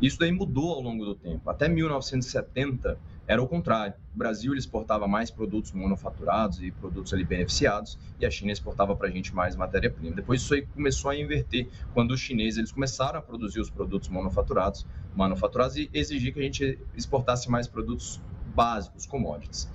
Isso 0.00 0.16
daí 0.16 0.30
mudou 0.30 0.74
ao 0.74 0.80
longo 0.80 1.04
do 1.04 1.16
tempo. 1.16 1.50
Até 1.50 1.68
1970, 1.68 2.96
era 3.26 3.42
o 3.42 3.48
contrário. 3.48 3.94
O 4.14 4.18
Brasil 4.18 4.54
exportava 4.54 5.06
mais 5.08 5.30
produtos 5.30 5.72
manufaturados 5.72 6.62
e 6.62 6.70
produtos 6.70 7.12
ali 7.12 7.24
beneficiados 7.24 7.98
e 8.20 8.26
a 8.26 8.30
China 8.30 8.52
exportava 8.52 8.94
para 8.94 9.08
a 9.08 9.10
gente 9.10 9.34
mais 9.34 9.56
matéria-prima. 9.56 10.14
Depois 10.14 10.42
isso 10.42 10.54
aí 10.54 10.62
começou 10.62 11.10
a 11.10 11.16
inverter 11.16 11.68
quando 11.92 12.12
os 12.12 12.20
chineses 12.20 12.58
eles 12.58 12.72
começaram 12.72 13.18
a 13.18 13.22
produzir 13.22 13.60
os 13.60 13.68
produtos 13.68 14.08
manufaturados, 14.08 14.86
manufaturados 15.14 15.76
e 15.76 15.90
exigir 15.92 16.32
que 16.32 16.40
a 16.40 16.42
gente 16.42 16.78
exportasse 16.94 17.50
mais 17.50 17.66
produtos 17.66 18.20
básicos, 18.54 19.06
commodities. 19.06 19.68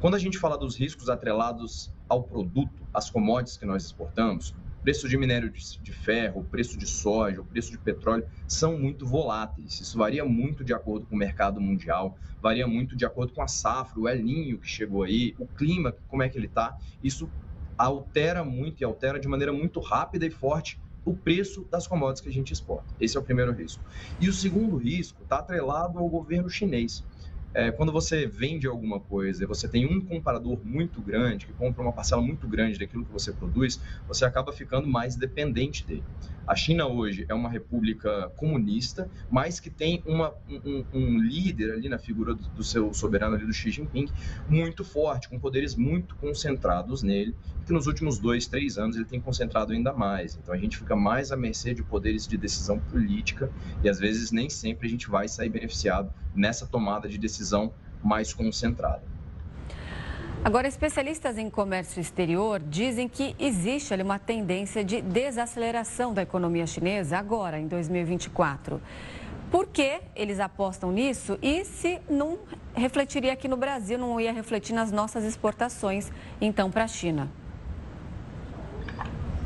Quando 0.00 0.14
a 0.14 0.18
gente 0.18 0.38
fala 0.38 0.56
dos 0.56 0.76
riscos 0.76 1.08
atrelados 1.08 1.92
ao 2.08 2.22
produto, 2.22 2.86
às 2.92 3.10
commodities 3.10 3.56
que 3.56 3.66
nós 3.66 3.84
exportamos, 3.84 4.54
preço 4.82 5.08
de 5.08 5.16
minério 5.16 5.50
de, 5.50 5.92
ferro, 5.92 6.40
o 6.40 6.44
preço 6.44 6.78
de 6.78 6.86
soja, 6.86 7.40
o 7.40 7.44
preço 7.44 7.70
de 7.70 7.78
petróleo 7.78 8.24
são 8.48 8.78
muito 8.78 9.06
voláteis. 9.06 9.80
Isso 9.80 9.98
varia 9.98 10.24
muito 10.24 10.64
de 10.64 10.72
acordo 10.72 11.06
com 11.06 11.14
o 11.14 11.18
mercado 11.18 11.60
mundial, 11.60 12.16
varia 12.40 12.66
muito 12.66 12.96
de 12.96 13.04
acordo 13.04 13.32
com 13.32 13.42
a 13.42 13.48
safra, 13.48 14.00
o 14.00 14.08
El 14.08 14.22
Ninho 14.22 14.58
que 14.58 14.68
chegou 14.68 15.02
aí, 15.02 15.34
o 15.38 15.46
clima, 15.46 15.94
como 16.08 16.22
é 16.22 16.28
que 16.28 16.38
ele 16.38 16.46
está. 16.46 16.74
Isso 17.02 17.30
altera 17.76 18.44
muito 18.44 18.80
e 18.80 18.84
altera 18.84 19.18
de 19.18 19.28
maneira 19.28 19.52
muito 19.52 19.80
rápida 19.80 20.26
e 20.26 20.30
forte 20.30 20.80
o 21.04 21.16
preço 21.16 21.66
das 21.70 21.86
commodities 21.86 22.20
que 22.20 22.28
a 22.28 22.32
gente 22.32 22.52
exporta. 22.52 22.94
Esse 23.00 23.16
é 23.16 23.20
o 23.20 23.24
primeiro 23.24 23.52
risco. 23.52 23.82
E 24.18 24.28
o 24.28 24.32
segundo 24.32 24.76
risco 24.76 25.22
está 25.22 25.38
atrelado 25.38 25.98
ao 25.98 26.08
governo 26.08 26.48
chinês 26.48 27.04
é, 27.52 27.70
quando 27.70 27.92
você 27.92 28.26
vende 28.26 28.66
alguma 28.66 29.00
coisa 29.00 29.46
você 29.46 29.68
tem 29.68 29.86
um 29.86 30.00
comprador 30.04 30.60
muito 30.64 31.02
grande, 31.02 31.46
que 31.46 31.52
compra 31.52 31.82
uma 31.82 31.92
parcela 31.92 32.22
muito 32.22 32.48
grande 32.48 32.78
daquilo 32.78 33.04
que 33.04 33.12
você 33.12 33.32
produz, 33.32 33.80
você 34.06 34.24
acaba 34.24 34.52
ficando 34.52 34.86
mais 34.86 35.16
dependente 35.16 35.86
dele. 35.86 36.04
A 36.46 36.56
China 36.56 36.88
hoje 36.88 37.24
é 37.28 37.34
uma 37.34 37.48
república 37.48 38.28
comunista, 38.36 39.08
mas 39.30 39.60
que 39.60 39.70
tem 39.70 40.02
uma, 40.04 40.34
um, 40.48 40.84
um, 40.92 41.18
líder 41.18 41.72
ali 41.72 41.88
na 41.88 41.98
figura 41.98 42.34
do, 42.34 42.42
do, 42.48 42.64
seu 42.64 42.92
soberano 42.92 43.36
ali, 43.36 43.46
do 43.46 43.52
Xi 43.52 43.70
Jinping, 43.70 44.10
muito 44.48 44.84
forte, 44.84 45.28
com 45.28 45.38
poderes 45.38 45.76
muito 45.76 46.16
concentrados 46.16 47.04
nele, 47.04 47.36
que 47.70 47.74
nos 47.74 47.86
últimos 47.86 48.18
dois, 48.18 48.48
três 48.48 48.76
anos 48.76 48.96
ele 48.96 49.04
tem 49.04 49.20
concentrado 49.20 49.72
ainda 49.72 49.92
mais. 49.92 50.34
Então 50.34 50.52
a 50.52 50.58
gente 50.58 50.76
fica 50.76 50.96
mais 50.96 51.30
à 51.30 51.36
mercê 51.36 51.72
de 51.72 51.84
poderes 51.84 52.26
de 52.26 52.36
decisão 52.36 52.80
política 52.80 53.48
e 53.84 53.88
às 53.88 54.00
vezes 54.00 54.32
nem 54.32 54.50
sempre 54.50 54.88
a 54.88 54.90
gente 54.90 55.08
vai 55.08 55.28
sair 55.28 55.48
beneficiado 55.48 56.12
nessa 56.34 56.66
tomada 56.66 57.08
de 57.08 57.16
decisão 57.16 57.72
mais 58.02 58.34
concentrada. 58.34 59.02
Agora, 60.42 60.66
especialistas 60.66 61.38
em 61.38 61.48
comércio 61.48 62.00
exterior 62.00 62.58
dizem 62.58 63.06
que 63.08 63.36
existe 63.38 63.94
ali 63.94 64.02
uma 64.02 64.18
tendência 64.18 64.82
de 64.82 65.00
desaceleração 65.00 66.12
da 66.12 66.22
economia 66.22 66.66
chinesa 66.66 67.18
agora, 67.18 67.60
em 67.60 67.68
2024. 67.68 68.80
Por 69.48 69.68
que 69.68 70.00
eles 70.16 70.40
apostam 70.40 70.90
nisso 70.90 71.38
e 71.40 71.64
se 71.64 72.00
não 72.08 72.38
refletiria 72.74 73.32
aqui 73.32 73.46
no 73.46 73.56
Brasil, 73.56 73.96
não 73.96 74.18
ia 74.20 74.32
refletir 74.32 74.72
nas 74.72 74.90
nossas 74.90 75.22
exportações, 75.24 76.10
então, 76.40 76.68
para 76.68 76.84
a 76.84 76.88
China? 76.88 77.30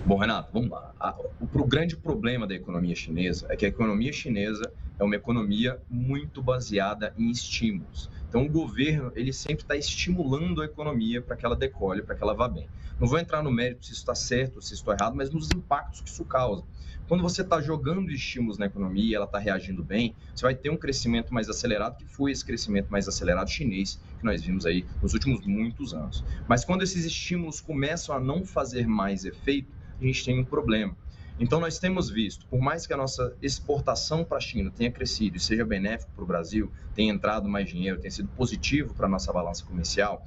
Bom, 0.06 0.18
Renato, 0.18 0.50
vamos 0.52 0.68
lá. 0.68 1.16
O 1.40 1.64
grande 1.66 1.96
problema 1.96 2.46
da 2.46 2.54
economia 2.54 2.94
chinesa 2.94 3.46
é 3.48 3.56
que 3.56 3.64
a 3.64 3.68
economia 3.68 4.12
chinesa 4.12 4.70
é 4.98 5.02
uma 5.02 5.16
economia 5.16 5.80
muito 5.88 6.42
baseada 6.42 7.14
em 7.16 7.30
estímulos. 7.30 8.10
Então, 8.28 8.44
o 8.44 8.48
governo 8.50 9.10
ele 9.16 9.32
sempre 9.32 9.64
está 9.64 9.74
estimulando 9.74 10.60
a 10.60 10.66
economia 10.66 11.22
para 11.22 11.34
que 11.36 11.46
ela 11.46 11.56
decole, 11.56 12.02
para 12.02 12.14
que 12.14 12.22
ela 12.22 12.34
vá 12.34 12.46
bem. 12.46 12.68
Não 13.00 13.08
vou 13.08 13.18
entrar 13.18 13.42
no 13.42 13.50
mérito 13.50 13.86
se 13.86 13.92
isso 13.92 14.02
está 14.02 14.14
certo 14.14 14.60
se 14.60 14.74
isso 14.74 14.82
está 14.82 14.92
errado, 14.92 15.16
mas 15.16 15.30
nos 15.30 15.50
impactos 15.52 16.02
que 16.02 16.10
isso 16.10 16.24
causa. 16.26 16.62
Quando 17.08 17.22
você 17.22 17.40
está 17.40 17.62
jogando 17.62 18.10
estímulos 18.10 18.58
na 18.58 18.66
economia 18.66 19.16
ela 19.16 19.24
está 19.24 19.38
reagindo 19.38 19.82
bem, 19.82 20.14
você 20.34 20.42
vai 20.42 20.54
ter 20.54 20.68
um 20.68 20.76
crescimento 20.76 21.32
mais 21.32 21.48
acelerado, 21.48 21.96
que 21.96 22.04
foi 22.04 22.30
esse 22.30 22.44
crescimento 22.44 22.88
mais 22.90 23.08
acelerado 23.08 23.48
chinês 23.48 23.98
que 24.18 24.24
nós 24.24 24.42
vimos 24.42 24.66
aí 24.66 24.84
nos 25.02 25.14
últimos 25.14 25.46
muitos 25.46 25.94
anos. 25.94 26.22
Mas 26.46 26.62
quando 26.62 26.82
esses 26.82 27.06
estímulos 27.06 27.62
começam 27.62 28.14
a 28.14 28.20
não 28.20 28.44
fazer 28.44 28.86
mais 28.86 29.24
efeito, 29.24 29.72
a 30.04 30.12
gente 30.12 30.24
tem 30.24 30.38
um 30.38 30.44
problema. 30.44 30.96
Então, 31.38 31.58
nós 31.58 31.78
temos 31.78 32.08
visto, 32.08 32.46
por 32.46 32.60
mais 32.60 32.86
que 32.86 32.92
a 32.92 32.96
nossa 32.96 33.36
exportação 33.42 34.24
para 34.24 34.36
a 34.38 34.40
China 34.40 34.70
tenha 34.70 34.90
crescido 34.90 35.36
e 35.36 35.40
seja 35.40 35.64
benéfico 35.64 36.12
para 36.14 36.22
o 36.22 36.26
Brasil, 36.26 36.70
tenha 36.94 37.12
entrado 37.12 37.48
mais 37.48 37.68
dinheiro, 37.68 37.98
tenha 37.98 38.10
sido 38.10 38.28
positivo 38.28 38.94
para 38.94 39.06
a 39.06 39.08
nossa 39.08 39.32
balança 39.32 39.64
comercial, 39.64 40.24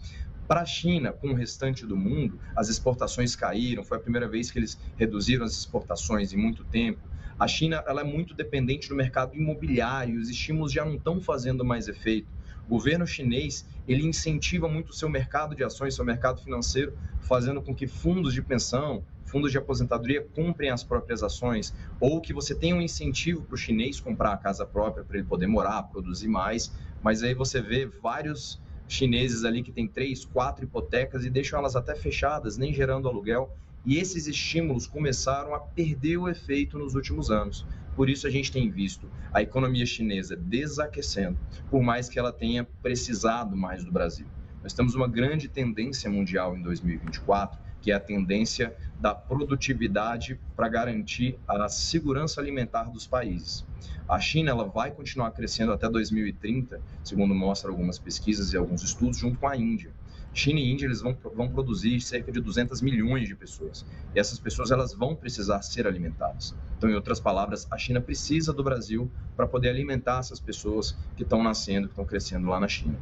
para 0.47 0.61
a 0.61 0.65
China, 0.65 1.11
com 1.11 1.29
o 1.29 1.33
restante 1.33 1.85
do 1.85 1.97
mundo, 1.97 2.39
as 2.55 2.69
exportações 2.69 3.35
caíram, 3.35 3.83
foi 3.83 3.97
a 3.97 3.99
primeira 3.99 4.27
vez 4.29 4.49
que 4.49 4.57
eles 4.57 4.79
reduziram 4.95 5.45
as 5.45 5.51
exportações 5.53 6.31
em 6.31 6.37
muito 6.37 6.63
tempo. 6.63 6.99
A 7.37 7.47
China 7.47 7.83
ela 7.85 8.01
é 8.01 8.03
muito 8.03 8.33
dependente 8.33 8.87
do 8.87 8.95
mercado 8.95 9.35
imobiliário, 9.35 10.19
os 10.19 10.29
estímulos 10.29 10.71
já 10.71 10.85
não 10.85 10.95
estão 10.95 11.19
fazendo 11.19 11.65
mais 11.65 11.87
efeito. 11.89 12.29
O 12.65 12.69
governo 12.69 13.05
chinês 13.05 13.65
ele 13.87 14.05
incentiva 14.05 14.67
muito 14.67 14.89
o 14.89 14.93
seu 14.93 15.09
mercado 15.09 15.53
de 15.53 15.63
ações, 15.63 15.95
seu 15.95 16.05
mercado 16.05 16.41
financeiro, 16.41 16.97
fazendo 17.21 17.61
com 17.61 17.75
que 17.75 17.85
fundos 17.85 18.33
de 18.33 18.41
pensão, 18.41 19.03
fundos 19.27 19.51
de 19.51 19.57
aposentadoria 19.57 20.25
comprem 20.33 20.69
as 20.69 20.83
próprias 20.83 21.21
ações, 21.21 21.73
ou 21.99 22.21
que 22.21 22.33
você 22.33 22.55
tenha 22.55 22.75
um 22.75 22.81
incentivo 22.81 23.43
para 23.43 23.55
o 23.55 23.57
chinês 23.57 23.99
comprar 23.99 24.33
a 24.33 24.37
casa 24.37 24.65
própria 24.65 25.03
para 25.03 25.17
ele 25.17 25.27
poder 25.27 25.47
morar, 25.47 25.83
produzir 25.83 26.29
mais, 26.29 26.73
mas 27.03 27.21
aí 27.21 27.33
você 27.33 27.61
vê 27.61 27.85
vários 27.85 28.59
chineses 28.87 29.43
ali 29.43 29.61
que 29.61 29.71
têm 29.71 29.87
três, 29.87 30.23
quatro 30.23 30.63
hipotecas 30.63 31.25
e 31.25 31.29
deixam 31.29 31.59
elas 31.59 31.75
até 31.75 31.93
fechadas, 31.93 32.57
nem 32.57 32.73
gerando 32.73 33.07
aluguel, 33.07 33.53
e 33.85 33.97
esses 33.97 34.27
estímulos 34.27 34.87
começaram 34.87 35.53
a 35.53 35.59
perder 35.59 36.17
o 36.17 36.29
efeito 36.29 36.77
nos 36.77 36.95
últimos 36.95 37.29
anos. 37.29 37.65
Por 37.95 38.09
isso 38.09 38.27
a 38.27 38.29
gente 38.29 38.51
tem 38.51 38.69
visto 38.69 39.09
a 39.33 39.41
economia 39.41 39.85
chinesa 39.85 40.35
desaquecendo, 40.35 41.37
por 41.69 41.81
mais 41.81 42.07
que 42.07 42.17
ela 42.17 42.31
tenha 42.31 42.63
precisado 42.81 43.57
mais 43.57 43.83
do 43.83 43.91
Brasil. 43.91 44.27
Nós 44.63 44.73
temos 44.73 44.95
uma 44.95 45.07
grande 45.07 45.47
tendência 45.47 46.09
mundial 46.09 46.55
em 46.55 46.61
2024, 46.61 47.59
que 47.81 47.91
é 47.91 47.95
a 47.95 47.99
tendência 47.99 48.75
da 48.99 49.13
produtividade 49.13 50.39
para 50.55 50.67
garantir 50.67 51.37
a 51.47 51.69
segurança 51.69 52.41
alimentar 52.41 52.85
dos 52.85 53.05
países. 53.05 53.65
A 54.07 54.19
China 54.19 54.51
ela 54.51 54.65
vai 54.65 54.91
continuar 54.91 55.31
crescendo 55.31 55.71
até 55.71 55.89
2030, 55.89 56.81
segundo 57.03 57.35
mostram 57.35 57.71
algumas 57.71 57.99
pesquisas 57.99 58.53
e 58.53 58.57
alguns 58.57 58.81
estudos, 58.83 59.17
junto 59.17 59.37
com 59.37 59.47
a 59.47 59.55
Índia. 59.55 59.91
China 60.33 60.59
e 60.59 60.71
Índia 60.71 60.85
eles 60.85 61.01
vão, 61.01 61.17
vão 61.35 61.49
produzir 61.49 61.99
cerca 61.99 62.31
de 62.31 62.39
200 62.39 62.81
milhões 62.81 63.27
de 63.27 63.35
pessoas. 63.35 63.85
E 64.15 64.19
essas 64.19 64.39
pessoas 64.39 64.71
elas 64.71 64.93
vão 64.93 65.15
precisar 65.15 65.61
ser 65.61 65.87
alimentadas. 65.87 66.55
Então, 66.77 66.89
em 66.89 66.93
outras 66.93 67.19
palavras, 67.19 67.67
a 67.71 67.77
China 67.77 67.99
precisa 67.99 68.53
do 68.53 68.63
Brasil 68.63 69.11
para 69.35 69.47
poder 69.47 69.69
alimentar 69.69 70.19
essas 70.19 70.39
pessoas 70.39 70.95
que 71.15 71.23
estão 71.23 71.43
nascendo, 71.43 71.87
que 71.87 71.93
estão 71.93 72.05
crescendo 72.05 72.47
lá 72.47 72.59
na 72.59 72.67
China. 72.67 72.97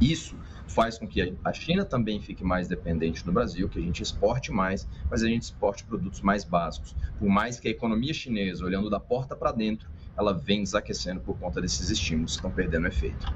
Isso 0.00 0.36
faz 0.66 0.98
com 0.98 1.06
que 1.06 1.36
a 1.44 1.52
China 1.52 1.84
também 1.84 2.20
fique 2.20 2.42
mais 2.42 2.68
dependente 2.68 3.24
do 3.24 3.32
Brasil, 3.32 3.68
que 3.68 3.78
a 3.78 3.82
gente 3.82 4.02
exporte 4.02 4.50
mais, 4.50 4.88
mas 5.10 5.22
a 5.22 5.28
gente 5.28 5.42
exporte 5.42 5.84
produtos 5.84 6.20
mais 6.20 6.44
básicos. 6.44 6.94
Por 7.18 7.28
mais 7.28 7.60
que 7.60 7.68
a 7.68 7.70
economia 7.70 8.12
chinesa, 8.12 8.64
olhando 8.64 8.88
da 8.88 8.98
porta 8.98 9.36
para 9.36 9.52
dentro, 9.52 9.88
ela 10.16 10.32
vem 10.32 10.62
desaquecendo 10.62 11.20
por 11.20 11.38
conta 11.38 11.60
desses 11.60 11.90
estímulos 11.90 12.32
que 12.32 12.38
estão 12.38 12.50
perdendo 12.50 12.86
efeito. 12.86 13.32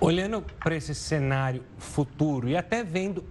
Olhando 0.00 0.42
para 0.42 0.74
esse 0.74 0.94
cenário 0.94 1.62
futuro 1.78 2.48
e 2.48 2.56
até 2.56 2.84
vendo 2.84 3.24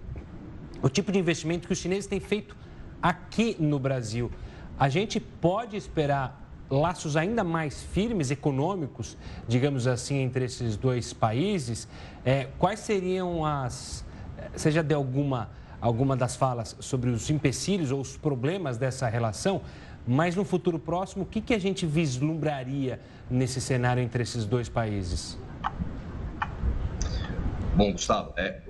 o 0.82 0.88
tipo 0.88 1.10
de 1.10 1.18
investimento 1.18 1.66
que 1.66 1.72
os 1.72 1.78
chineses 1.78 2.06
têm 2.06 2.20
feito 2.20 2.56
aqui 3.00 3.56
no 3.58 3.78
Brasil, 3.78 4.30
a 4.78 4.88
gente 4.88 5.20
pode 5.20 5.76
esperar 5.76 6.43
laços 6.70 7.16
ainda 7.16 7.44
mais 7.44 7.82
firmes, 7.82 8.30
econômicos, 8.30 9.16
digamos 9.46 9.86
assim, 9.86 10.16
entre 10.16 10.44
esses 10.44 10.76
dois 10.76 11.12
países? 11.12 11.88
É, 12.24 12.48
quais 12.58 12.80
seriam 12.80 13.44
as. 13.44 14.04
Seja 14.56 14.82
de 14.82 14.94
alguma, 14.94 15.50
alguma 15.80 16.16
das 16.16 16.36
falas 16.36 16.76
sobre 16.80 17.10
os 17.10 17.30
empecilhos 17.30 17.90
ou 17.90 18.00
os 18.00 18.16
problemas 18.16 18.76
dessa 18.76 19.08
relação, 19.08 19.62
mas 20.06 20.36
no 20.36 20.44
futuro 20.44 20.78
próximo, 20.78 21.24
o 21.24 21.26
que, 21.26 21.40
que 21.40 21.54
a 21.54 21.58
gente 21.58 21.86
vislumbraria 21.86 23.00
nesse 23.30 23.60
cenário 23.60 24.02
entre 24.02 24.22
esses 24.22 24.44
dois 24.44 24.68
países? 24.68 25.38
Bom, 27.74 27.90
Gustavo, 27.92 28.32
é, 28.36 28.60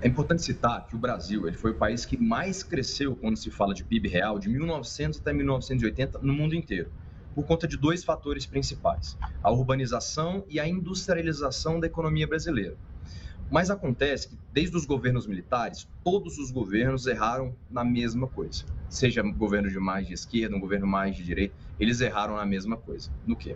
é 0.00 0.06
importante 0.06 0.42
citar 0.42 0.86
que 0.86 0.94
o 0.94 0.98
Brasil 0.98 1.48
ele 1.48 1.56
foi 1.56 1.72
o 1.72 1.74
país 1.74 2.06
que 2.06 2.16
mais 2.16 2.62
cresceu 2.62 3.16
quando 3.16 3.36
se 3.36 3.50
fala 3.50 3.74
de 3.74 3.82
PIB 3.82 4.08
real 4.08 4.38
de 4.38 4.48
1900 4.48 5.18
até 5.18 5.32
1980 5.32 6.20
no 6.20 6.32
mundo 6.32 6.54
inteiro, 6.54 6.90
por 7.38 7.46
conta 7.46 7.68
de 7.68 7.76
dois 7.76 8.02
fatores 8.02 8.46
principais: 8.46 9.16
a 9.40 9.52
urbanização 9.52 10.44
e 10.48 10.58
a 10.58 10.66
industrialização 10.66 11.78
da 11.78 11.86
economia 11.86 12.26
brasileira. 12.26 12.76
Mas 13.48 13.70
acontece 13.70 14.30
que, 14.30 14.38
desde 14.52 14.76
os 14.76 14.84
governos 14.84 15.24
militares, 15.24 15.86
todos 16.02 16.36
os 16.36 16.50
governos 16.50 17.06
erraram 17.06 17.54
na 17.70 17.84
mesma 17.84 18.26
coisa. 18.26 18.64
Seja 18.88 19.22
um 19.22 19.32
governo 19.32 19.70
de 19.70 19.78
mais 19.78 20.08
de 20.08 20.14
esquerda, 20.14 20.56
um 20.56 20.60
governo 20.60 20.88
mais 20.88 21.14
de 21.14 21.22
direita, 21.22 21.54
eles 21.78 22.00
erraram 22.00 22.34
na 22.34 22.44
mesma 22.44 22.76
coisa. 22.76 23.08
No 23.24 23.36
quê? 23.36 23.54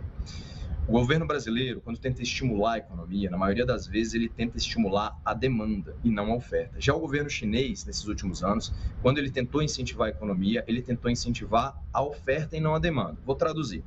O 0.85 0.91
governo 0.91 1.25
brasileiro, 1.25 1.79
quando 1.79 1.97
tenta 1.97 2.21
estimular 2.21 2.73
a 2.73 2.77
economia, 2.77 3.29
na 3.29 3.37
maioria 3.37 3.65
das 3.65 3.87
vezes 3.87 4.15
ele 4.15 4.27
tenta 4.27 4.57
estimular 4.57 5.17
a 5.23 5.33
demanda 5.33 5.95
e 6.03 6.11
não 6.11 6.33
a 6.33 6.35
oferta. 6.35 6.79
Já 6.79 6.93
o 6.93 6.99
governo 6.99 7.29
chinês, 7.29 7.85
nesses 7.85 8.05
últimos 8.05 8.43
anos, 8.43 8.73
quando 9.01 9.17
ele 9.17 9.31
tentou 9.31 9.63
incentivar 9.63 10.07
a 10.07 10.09
economia, 10.09 10.61
ele 10.67 10.81
tentou 10.81 11.09
incentivar 11.09 11.73
a 11.93 12.03
oferta 12.03 12.57
e 12.57 12.59
não 12.59 12.75
a 12.75 12.79
demanda. 12.79 13.17
Vou 13.23 13.33
traduzir. 13.33 13.81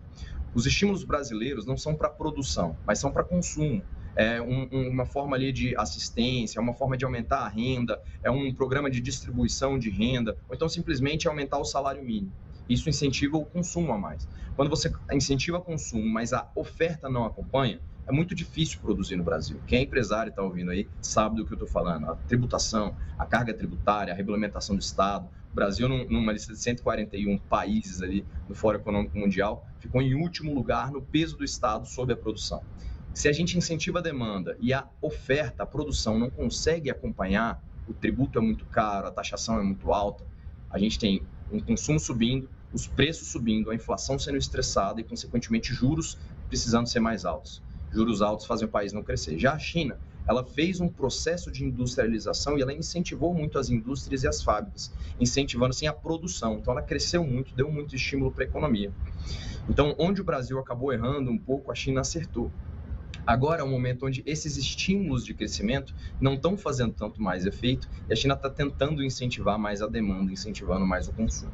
Os 0.55 0.65
estímulos 0.65 1.05
brasileiros 1.05 1.67
não 1.67 1.77
são 1.77 1.95
para 1.95 2.09
produção, 2.09 2.79
mas 2.87 2.99
são 2.99 3.13
para 3.13 3.23
consumo. 3.23 3.83
É 4.17 4.41
um, 4.41 4.67
uma 4.89 5.05
forma 5.05 5.37
ali 5.37 5.53
de 5.53 5.77
assistência, 5.77 6.59
é 6.59 6.63
uma 6.63 6.73
forma 6.73 6.97
de 6.97 7.05
aumentar 7.05 7.41
a 7.41 7.49
renda, 7.49 8.01
é 8.23 8.31
um 8.31 8.55
programa 8.55 8.91
de 8.91 9.03
distribuição 9.03 9.79
de 9.79 9.91
renda, 9.91 10.35
ou 10.49 10.55
então 10.55 10.67
simplesmente 10.67 11.29
aumentar 11.29 11.59
o 11.59 11.65
salário 11.65 12.03
mínimo. 12.03 12.33
Isso 12.69 12.89
incentiva 12.89 13.37
o 13.37 13.45
consumo 13.45 13.93
a 13.93 13.99
mais. 13.99 14.29
Quando 14.55 14.69
você 14.69 14.93
incentiva 15.13 15.59
o 15.59 15.63
consumo, 15.63 16.07
mas 16.09 16.33
a 16.33 16.51
oferta 16.55 17.09
não 17.09 17.25
acompanha, 17.25 17.81
é 18.07 18.13
muito 18.13 18.35
difícil 18.35 18.79
produzir 18.81 19.17
no 19.17 19.25
Brasil. 19.25 19.61
Quem 19.67 19.81
é 19.81 19.83
empresário 19.83 20.31
está 20.31 20.43
ouvindo 20.43 20.71
aí 20.71 20.89
sabe 21.01 21.37
do 21.37 21.45
que 21.45 21.53
eu 21.53 21.57
estou 21.57 21.69
falando. 21.69 22.09
A 22.09 22.15
tributação, 22.15 22.97
a 23.19 23.27
carga 23.27 23.53
tributária, 23.53 24.13
a 24.13 24.17
regulamentação 24.17 24.77
do 24.77 24.81
Estado. 24.81 25.29
O 25.53 25.55
Brasil, 25.55 25.89
numa 25.89 26.33
lista 26.33 26.53
de 26.53 26.59
141 26.59 27.39
países 27.39 28.03
ali 28.03 28.25
no 28.49 28.55
Fórum 28.55 28.79
Econômico 28.79 29.19
Mundial, 29.19 29.67
ficou 29.81 30.01
em 30.01 30.15
último 30.15 30.55
lugar 30.55 30.93
no 30.93 31.03
peso 31.03 31.37
do 31.37 31.45
Estado 31.45 31.87
sobre 31.87 32.15
a 32.15 32.17
produção. 32.17 32.63
Se 33.13 33.29
a 33.29 33.33
gente 33.33 33.57
incentiva 33.57 33.99
a 33.99 34.03
demanda 34.03 34.57
e 34.61 34.73
a 34.73 34.87
oferta, 35.01 35.63
a 35.63 35.67
produção 35.67 36.19
não 36.19 36.31
consegue 36.31 36.91
acompanhar, 36.91 37.61
o 37.89 37.95
tributo 37.95 38.39
é 38.39 38.43
muito 38.43 38.67
caro, 38.67 39.07
a 39.07 39.11
taxação 39.11 39.59
é 39.59 39.63
muito 39.63 39.93
alta, 39.93 40.25
a 40.71 40.79
gente 40.79 40.99
tem 40.99 41.23
um 41.51 41.59
consumo 41.59 41.99
subindo, 41.99 42.49
os 42.73 42.87
preços 42.87 43.29
subindo, 43.29 43.71
a 43.71 43.75
inflação 43.75 44.19
sendo 44.19 44.37
estressada 44.37 45.01
e, 45.01 45.05
consequentemente, 45.05 45.73
juros 45.73 46.19
precisando 46.49 46.89
ser 46.89 47.01
mais 47.01 47.25
altos. 47.25 47.63
Juros 47.93 48.23
altos 48.23 48.47
fazem 48.47 48.67
o 48.67 48.71
país 48.71 48.93
não 48.93 49.03
crescer. 49.03 49.39
Já 49.39 49.55
a 49.55 49.59
China, 49.59 49.99
ela 50.27 50.45
fez 50.45 50.81
um 50.81 50.89
processo 50.89 51.51
de 51.51 51.65
industrialização 51.65 52.59
e 52.59 52.63
ela 52.63 52.73
incentivou 52.73 53.33
muito 53.33 53.59
as 53.59 53.71
indústrias 53.71 54.25
e 54.25 54.29
as 54.29 54.43
fábricas, 54.43 54.93
incentivando 55.21 55.71
assim 55.71 55.87
a 55.87 55.93
produção. 55.93 56.59
Então 56.59 56.73
ela 56.73 56.83
cresceu 56.83 57.25
muito, 57.25 57.55
deu 57.55 57.71
muito 57.71 57.95
estímulo 57.95 58.33
para 58.33 58.45
a 58.45 58.47
economia. 58.47 58.93
Então, 59.69 59.95
onde 59.99 60.21
o 60.21 60.25
Brasil 60.25 60.59
acabou 60.59 60.93
errando 60.93 61.31
um 61.31 61.39
pouco, 61.39 61.73
a 61.73 61.75
China 61.75 62.01
acertou. 62.01 62.53
Agora 63.27 63.63
é 63.63 63.65
um 63.65 63.71
momento 63.71 64.07
onde 64.07 64.23
esses 64.25 64.57
estímulos 64.57 65.25
de 65.25 65.35
crescimento 65.35 65.93
não 66.21 66.35
estão 66.35 66.57
fazendo 66.57 66.95
tanto 66.95 67.21
mais 67.21 67.45
efeito 67.45 67.89
e 68.09 68.13
a 68.13 68.17
China 68.17 68.35
está 68.35 68.49
tentando 68.49 69.03
incentivar 69.03 69.59
mais 69.59 69.83
a 69.83 69.89
demanda, 69.89 70.33
incentivando 70.33 70.87
mais 70.87 71.09
o 71.09 71.13
consumo. 71.13 71.53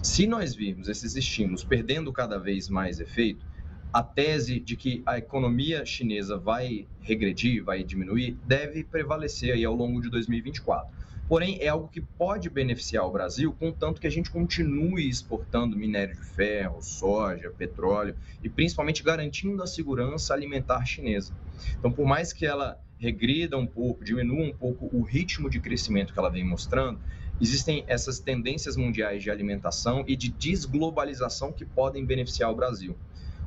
Se 0.00 0.26
nós 0.26 0.54
virmos 0.54 0.88
esses 0.88 1.16
estímulos 1.16 1.64
perdendo 1.64 2.12
cada 2.12 2.38
vez 2.38 2.68
mais 2.68 3.00
efeito, 3.00 3.44
a 3.92 4.02
tese 4.02 4.60
de 4.60 4.76
que 4.76 5.02
a 5.04 5.18
economia 5.18 5.84
chinesa 5.84 6.38
vai 6.38 6.88
regredir, 7.00 7.64
vai 7.64 7.82
diminuir, 7.82 8.38
deve 8.44 8.84
prevalecer 8.84 9.54
aí 9.54 9.64
ao 9.64 9.74
longo 9.74 10.00
de 10.00 10.10
2024. 10.10 10.88
Porém, 11.28 11.58
é 11.60 11.68
algo 11.68 11.88
que 11.88 12.00
pode 12.00 12.48
beneficiar 12.48 13.04
o 13.04 13.12
Brasil, 13.12 13.52
contanto 13.52 14.00
que 14.00 14.06
a 14.06 14.10
gente 14.10 14.30
continue 14.30 15.06
exportando 15.10 15.76
minério 15.76 16.14
de 16.14 16.22
ferro, 16.22 16.80
soja, 16.80 17.50
petróleo 17.50 18.16
e 18.42 18.48
principalmente 18.48 19.02
garantindo 19.02 19.62
a 19.62 19.66
segurança 19.66 20.32
alimentar 20.32 20.86
chinesa. 20.86 21.34
Então, 21.78 21.92
por 21.92 22.06
mais 22.06 22.32
que 22.32 22.46
ela 22.46 22.80
regrida 22.98 23.58
um 23.58 23.66
pouco, 23.66 24.02
diminua 24.02 24.42
um 24.42 24.54
pouco 24.54 24.88
o 24.90 25.02
ritmo 25.02 25.50
de 25.50 25.60
crescimento 25.60 26.14
que 26.14 26.18
ela 26.18 26.30
vem 26.30 26.44
mostrando, 26.48 26.98
existem 27.38 27.84
essas 27.86 28.18
tendências 28.18 28.74
mundiais 28.74 29.22
de 29.22 29.30
alimentação 29.30 30.04
e 30.08 30.16
de 30.16 30.30
desglobalização 30.30 31.52
que 31.52 31.66
podem 31.66 32.06
beneficiar 32.06 32.50
o 32.50 32.56
Brasil. 32.56 32.98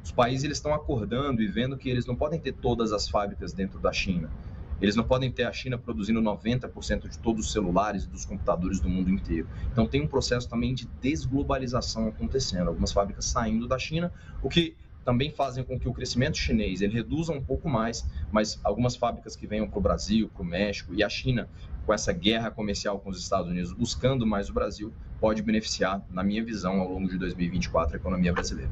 Os 0.04 0.12
países 0.12 0.44
eles 0.44 0.58
estão 0.58 0.74
acordando 0.74 1.42
e 1.42 1.48
vendo 1.48 1.78
que 1.78 1.90
eles 1.90 2.06
não 2.06 2.16
podem 2.16 2.40
ter 2.40 2.54
todas 2.54 2.92
as 2.92 3.10
fábricas 3.10 3.54
dentro 3.54 3.80
da 3.80 3.92
China. 3.92 4.32
Eles 4.82 4.96
não 4.96 5.04
podem 5.04 5.32
ter 5.32 5.44
a 5.44 5.54
China 5.54 5.78
produzindo 5.78 6.22
90% 6.22 7.08
de 7.08 7.18
todos 7.20 7.46
os 7.46 7.52
celulares 7.52 8.04
e 8.04 8.08
dos 8.08 8.26
computadores 8.26 8.80
do 8.80 8.90
mundo 8.90 9.10
inteiro. 9.10 9.48
Então 9.72 9.86
tem 9.86 10.02
um 10.02 10.08
processo 10.08 10.50
também 10.50 10.74
de 10.74 10.88
desglobalização 11.02 12.08
acontecendo. 12.08 12.68
Algumas 12.68 12.92
fábricas 12.92 13.26
saindo 13.26 13.68
da 13.68 13.78
China, 13.78 14.12
o 14.42 14.50
que 14.50 14.76
também 15.06 15.32
fazem 15.32 15.64
com 15.64 15.80
que 15.80 15.88
o 15.88 15.94
crescimento 15.94 16.38
chinês 16.38 16.82
ele 16.82 16.94
reduza 16.94 17.32
um 17.32 17.44
pouco 17.44 17.70
mais, 17.70 18.08
mas 18.32 18.60
algumas 18.64 18.96
fábricas 18.96 19.36
que 19.36 19.48
venham 19.48 19.68
para 19.68 19.80
o 19.80 19.82
Brasil, 19.82 20.30
para 20.30 20.42
o 20.42 20.46
México 20.46 20.94
e 20.94 21.04
a 21.04 21.10
China, 21.10 21.50
com 21.86 21.94
essa 21.94 22.14
guerra 22.14 22.52
comercial 22.52 23.00
com 23.00 23.10
os 23.10 23.20
Estados 23.20 23.50
Unidos, 23.50 23.74
buscando 23.74 24.26
mais 24.26 24.50
o 24.50 24.54
Brasil, 24.54 24.94
pode 25.20 25.42
beneficiar, 25.42 26.04
na 26.10 26.24
minha 26.24 26.44
visão, 26.44 26.80
ao 26.80 26.92
longo 26.92 27.08
de 27.08 27.18
2024, 27.18 27.96
a 27.96 27.98
economia 27.98 28.34
brasileira. 28.34 28.72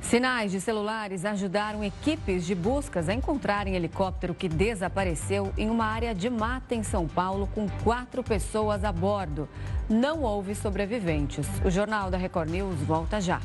Sinais 0.09 0.53
de 0.53 0.61
celulares 0.61 1.25
ajudaram 1.25 1.83
equipes 1.83 2.45
de 2.45 2.55
buscas 2.55 3.09
a 3.09 3.13
encontrarem 3.13 3.75
helicóptero 3.75 4.33
que 4.33 4.47
desapareceu 4.47 5.51
em 5.57 5.69
uma 5.69 5.83
área 5.83 6.15
de 6.15 6.29
mata 6.29 6.73
em 6.73 6.81
São 6.81 7.05
Paulo 7.05 7.49
com 7.53 7.67
quatro 7.83 8.23
pessoas 8.23 8.85
a 8.85 8.91
bordo. 8.93 9.49
Não 9.89 10.21
houve 10.21 10.55
sobreviventes. 10.55 11.45
O 11.61 11.69
Jornal 11.69 12.09
da 12.09 12.17
Record 12.17 12.49
News 12.49 12.79
volta 12.83 13.19
já. 13.19 13.41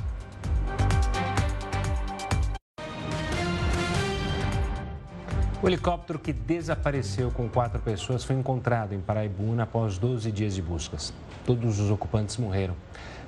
O 5.61 5.67
helicóptero 5.69 6.21
que 6.21 6.33
desapareceu 6.33 7.33
com 7.33 7.49
quatro 7.49 7.81
pessoas 7.81 8.23
foi 8.23 8.37
encontrado 8.37 8.95
em 8.95 9.01
Paraibuna 9.01 9.65
após 9.65 9.99
12 9.99 10.31
dias 10.31 10.55
de 10.55 10.63
buscas. 10.63 11.13
Todos 11.45 11.81
os 11.81 11.91
ocupantes 11.91 12.37
morreram. 12.37 12.77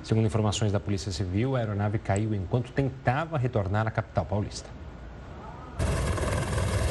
Segundo 0.05 0.27
informações 0.27 0.71
da 0.71 0.79
Polícia 0.79 1.11
Civil, 1.11 1.55
a 1.55 1.59
aeronave 1.59 1.97
caiu 1.97 2.31
enquanto 2.35 2.71
tentava 2.71 3.39
retornar 3.39 3.87
à 3.87 3.89
capital 3.89 4.23
paulista. 4.23 4.69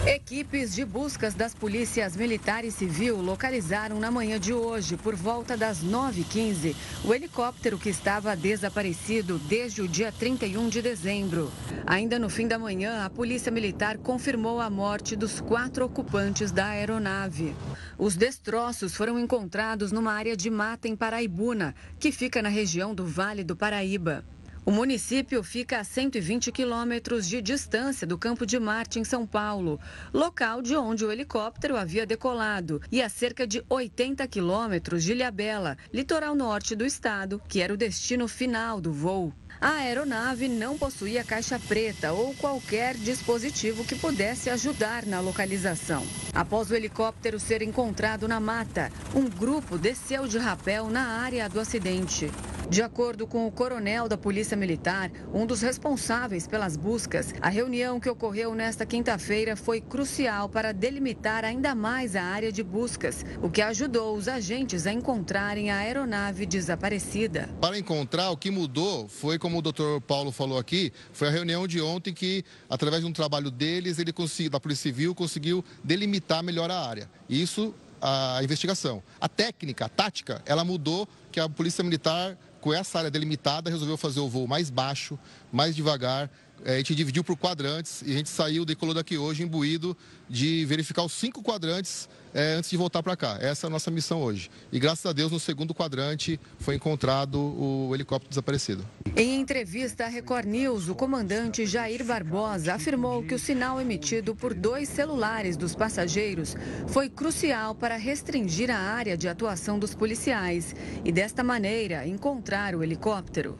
Equipes 0.07 0.75
de 0.75 0.85
buscas 0.85 1.33
das 1.33 1.55
polícias 1.55 2.15
militar 2.15 2.63
e 2.63 2.71
civil 2.71 3.23
localizaram 3.23 3.99
na 3.99 4.11
manhã 4.11 4.39
de 4.39 4.53
hoje, 4.53 4.99
por 4.99 5.15
volta 5.15 5.57
das 5.57 5.83
9h15, 5.83 6.77
o 7.03 7.15
helicóptero 7.15 7.79
que 7.79 7.89
estava 7.89 8.37
desaparecido 8.37 9.39
desde 9.39 9.81
o 9.81 9.89
dia 9.89 10.13
31 10.13 10.69
de 10.69 10.83
dezembro. 10.83 11.51
Ainda 11.87 12.19
no 12.19 12.29
fim 12.29 12.47
da 12.47 12.59
manhã, 12.59 13.03
a 13.03 13.09
Polícia 13.09 13.51
Militar 13.51 13.97
confirmou 13.97 14.61
a 14.61 14.69
morte 14.69 15.17
dos 15.17 15.41
quatro 15.41 15.87
ocupantes 15.87 16.53
da 16.53 16.67
aeronave. 16.67 17.57
Os 17.97 18.15
destroços 18.15 18.95
foram 18.95 19.19
encontrados 19.19 19.91
numa 19.91 20.13
área 20.13 20.37
de 20.37 20.51
mata 20.51 20.87
em 20.87 20.95
Paraibuna, 20.95 21.75
que 21.99 22.13
fica 22.13 22.43
na 22.43 22.51
região 22.51 22.95
do 22.95 23.07
Vale 23.07 23.43
do 23.43 23.57
Paraíba. 23.57 24.23
O 24.67 24.71
município 24.71 25.43
fica 25.43 25.79
a 25.79 25.85
120 25.85 26.51
quilômetros 26.51 27.29
de 27.29 27.43
distância 27.43 28.07
do 28.07 28.17
Campo 28.17 28.47
de 28.47 28.59
Marte, 28.59 28.99
em 28.99 29.05
São 29.05 29.27
Paulo, 29.27 29.79
local 30.11 30.63
de 30.63 30.75
onde 30.75 31.05
o 31.05 31.13
helicóptero 31.13 31.77
havia 31.77 32.07
decolado, 32.07 32.81
e 32.91 33.03
a 33.03 33.11
cerca 33.11 33.47
de 33.47 33.63
80 33.69 34.27
quilômetros 34.27 35.05
de 35.05 35.13
Ilhabela, 35.13 35.77
litoral 35.93 36.35
norte 36.35 36.75
do 36.75 36.87
estado, 36.87 37.43
que 37.47 37.61
era 37.61 37.75
o 37.75 37.77
destino 37.77 38.27
final 38.27 38.81
do 38.81 38.91
voo. 38.91 39.35
A 39.65 39.77
aeronave 39.77 40.47
não 40.47 40.77
possuía 40.77 41.25
caixa 41.25 41.59
preta 41.59 42.13
ou 42.13 42.35
qualquer 42.35 42.95
dispositivo 42.95 43.83
que 43.83 43.95
pudesse 43.95 44.51
ajudar 44.51 45.07
na 45.07 45.21
localização. 45.21 46.07
Após 46.35 46.71
o 46.71 46.75
helicóptero 46.75 47.41
ser 47.41 47.63
encontrado 47.63 48.29
na 48.29 48.39
mata, 48.39 48.93
um 49.15 49.27
grupo 49.27 49.79
desceu 49.79 50.29
de 50.29 50.37
rapel 50.37 50.91
na 50.91 51.23
área 51.23 51.49
do 51.49 51.59
acidente. 51.59 52.31
De 52.69 52.83
acordo 52.83 53.27
com 53.27 53.47
o 53.47 53.53
coronel 53.53 54.09
da 54.09 54.17
Polícia 54.17 54.57
Militar, 54.57 55.11
um 55.33 55.45
dos 55.45 55.61
responsáveis 55.61 56.47
pelas 56.47 56.77
buscas, 56.77 57.35
a 57.41 57.49
reunião 57.51 58.01
que 58.01 58.09
ocorreu 58.09 58.55
nesta 58.55 58.87
quinta-feira 58.87 59.55
foi 59.55 59.81
crucial 59.81 60.49
para 60.49 60.73
delimitar 60.73 61.45
ainda 61.45 61.75
mais 61.75 62.17
a 62.17 62.23
área 62.23 62.51
de 62.51 62.63
buscas, 62.63 63.25
o 63.43 63.51
que 63.51 63.61
ajudou 63.61 64.17
os 64.17 64.29
agentes 64.29 64.87
a 64.87 64.93
encontrarem 64.93 65.71
a 65.71 65.79
aeronave 65.79 66.47
desaparecida. 66.47 67.49
Para 67.61 67.79
encontrar, 67.79 68.31
o 68.31 68.37
que 68.37 68.51
mudou 68.51 69.09
foi, 69.09 69.39
como 69.39 69.54
o 69.59 69.63
doutor 69.63 70.01
Paulo 70.01 70.33
falou 70.33 70.59
aqui, 70.59 70.93
foi 71.13 71.29
a 71.29 71.31
reunião 71.31 71.67
de 71.67 71.81
ontem 71.81 72.13
que, 72.13 72.45
através 72.69 73.03
de 73.03 73.09
um 73.09 73.13
trabalho 73.13 73.51
deles, 73.51 73.99
ele 73.99 74.13
da 74.51 74.61
Polícia 74.61 74.83
Civil, 74.83 75.15
conseguiu 75.15 75.65
delimitar 75.83 76.43
melhor 76.43 76.71
a 76.71 76.81
área. 76.81 77.11
Isso 77.29 77.75
a 78.01 78.41
investigação. 78.43 79.03
A 79.19 79.29
técnica, 79.29 79.87
a 79.87 79.89
tática, 79.89 80.43
ela 80.45 80.63
mudou 80.63 81.09
que 81.33 81.41
a 81.41 81.49
Polícia 81.49 81.83
Militar 81.83 82.37
com 82.65 82.73
essa 82.73 82.97
área 82.97 83.11
delimitada, 83.11 83.69
resolveu 83.69 83.95
fazer 83.95 84.21
o 84.21 84.27
voo 84.27 84.49
mais 84.49 84.71
baixo, 84.71 85.19
mais 85.53 85.77
devagar. 85.77 86.31
É, 86.65 86.73
a 86.73 86.77
gente 86.79 86.95
dividiu 86.95 87.23
por 87.23 87.37
quadrantes 87.37 88.01
e 88.01 88.11
a 88.11 88.15
gente 88.15 88.31
saiu, 88.31 88.65
decolou 88.65 88.95
daqui 88.95 89.19
hoje 89.19 89.43
imbuído 89.43 89.95
de 90.31 90.65
verificar 90.65 91.03
os 91.03 91.13
cinco 91.13 91.43
quadrantes 91.43 92.09
é, 92.35 92.55
antes 92.55 92.69
de 92.69 92.77
voltar 92.77 93.03
para 93.03 93.17
cá. 93.17 93.39
Essa 93.41 93.67
é 93.67 93.69
a 93.69 93.71
nossa 93.71 93.91
missão 93.91 94.21
hoje. 94.21 94.51
E 94.73 94.79
graças 94.79 95.07
a 95.07 95.13
Deus, 95.13 95.31
no 95.31 95.39
segundo 95.39 95.73
quadrante 95.73 96.39
foi 96.59 96.75
encontrado 96.75 97.39
o 97.39 97.95
helicóptero 97.95 98.29
desaparecido. 98.29 98.85
Em 99.17 99.41
entrevista 99.41 100.05
à 100.05 100.09
Record 100.09 100.47
News, 100.47 100.89
o 100.89 100.95
comandante 100.95 101.65
Jair 101.65 102.05
Barbosa 102.05 102.75
afirmou 102.75 103.23
que 103.23 103.35
o 103.35 103.39
sinal 103.39 103.81
emitido 103.81 104.35
por 104.35 104.53
dois 104.53 104.89
celulares 104.89 105.57
dos 105.57 105.75
passageiros 105.75 106.57
foi 106.89 107.09
crucial 107.09 107.75
para 107.75 107.97
restringir 107.97 108.71
a 108.71 108.79
área 108.79 109.17
de 109.17 109.29
atuação 109.29 109.79
dos 109.79 109.95
policiais 109.95 110.75
e, 111.05 111.13
desta 111.13 111.45
maneira, 111.45 112.07
encontrar 112.07 112.75
o 112.75 112.83
helicóptero. 112.83 113.57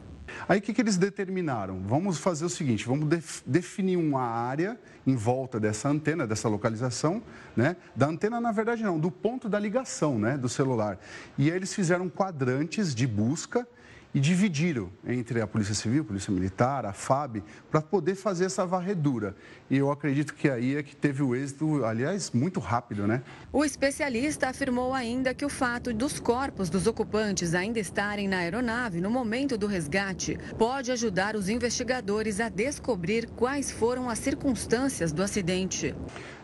Aí 0.47 0.59
o 0.59 0.61
que, 0.61 0.73
que 0.73 0.81
eles 0.81 0.97
determinaram? 0.97 1.81
Vamos 1.85 2.17
fazer 2.17 2.45
o 2.45 2.49
seguinte, 2.49 2.85
vamos 2.85 3.07
def 3.07 3.41
definir 3.45 3.97
uma 3.97 4.21
área 4.21 4.79
em 5.05 5.15
volta 5.15 5.59
dessa 5.59 5.89
antena, 5.89 6.25
dessa 6.25 6.49
localização, 6.49 7.21
né? 7.55 7.75
Da 7.95 8.07
antena, 8.07 8.41
na 8.41 8.51
verdade, 8.51 8.83
não, 8.83 8.99
do 8.99 9.11
ponto 9.11 9.47
da 9.47 9.59
ligação, 9.59 10.19
né? 10.19 10.37
Do 10.37 10.49
celular. 10.49 10.99
E 11.37 11.49
aí 11.49 11.55
eles 11.55 11.73
fizeram 11.73 12.09
quadrantes 12.09 12.93
de 12.93 13.05
busca 13.05 13.67
e 14.15 14.19
dividiram 14.21 14.89
entre 15.05 15.41
a 15.41 15.45
Polícia 15.45 15.75
Civil, 15.75 16.03
a 16.03 16.05
Polícia 16.05 16.31
Militar, 16.31 16.85
a 16.85 16.93
FAB, 16.93 17.43
para 17.69 17.81
poder 17.81 18.15
fazer 18.15 18.45
essa 18.45 18.65
varredura. 18.65 19.35
E 19.69 19.75
eu 19.75 19.91
acredito 19.91 20.33
que 20.33 20.49
aí 20.49 20.77
é 20.77 20.81
que 20.81 20.95
teve 20.95 21.21
o 21.21 21.35
êxito, 21.35 21.83
aliás, 21.83 22.31
muito 22.31 22.61
rápido, 22.61 23.05
né? 23.05 23.21
O 23.51 23.65
especialista 23.65 24.47
afirmou 24.47 24.93
ainda 24.93 25.33
que 25.33 25.43
o 25.43 25.49
fato 25.49 25.93
dos 25.93 26.17
corpos 26.17 26.69
dos 26.69 26.87
ocupantes 26.87 27.53
ainda 27.53 27.77
estarem 27.77 28.25
na 28.25 28.37
aeronave 28.37 29.01
no 29.01 29.11
momento 29.11 29.57
do 29.57 29.67
resgate 29.67 30.39
pode 30.57 30.93
ajudar 30.93 31.35
os 31.35 31.49
investigadores 31.49 32.39
a 32.39 32.47
descobrir 32.47 33.27
quais 33.31 33.69
foram 33.69 34.09
as 34.09 34.19
circunstâncias 34.19 35.11
do 35.11 35.21
acidente. 35.21 35.93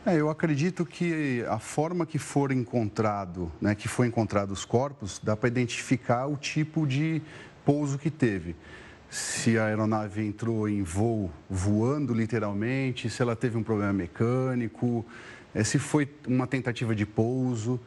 É, 0.03 0.15
eu 0.19 0.31
acredito 0.31 0.83
que 0.83 1.45
a 1.47 1.59
forma 1.59 2.07
que 2.07 2.17
for 2.17 2.51
encontrado, 2.51 3.51
né, 3.61 3.75
que 3.75 3.87
foi 3.87 4.07
encontrado 4.07 4.49
os 4.49 4.65
corpos, 4.65 5.21
dá 5.23 5.37
para 5.37 5.47
identificar 5.47 6.25
o 6.25 6.35
tipo 6.35 6.87
de 6.87 7.21
pouso 7.63 7.99
que 7.99 8.09
teve. 8.09 8.55
Se 9.11 9.59
a 9.59 9.65
aeronave 9.65 10.25
entrou 10.25 10.67
em 10.67 10.81
voo 10.81 11.29
voando 11.47 12.15
literalmente, 12.15 13.11
se 13.11 13.21
ela 13.21 13.35
teve 13.35 13.59
um 13.59 13.63
problema 13.63 13.93
mecânico, 13.93 15.05
eh, 15.53 15.63
se 15.63 15.77
foi 15.77 16.09
uma 16.27 16.47
tentativa 16.47 16.95
de 16.95 17.05
pouso. 17.05 17.79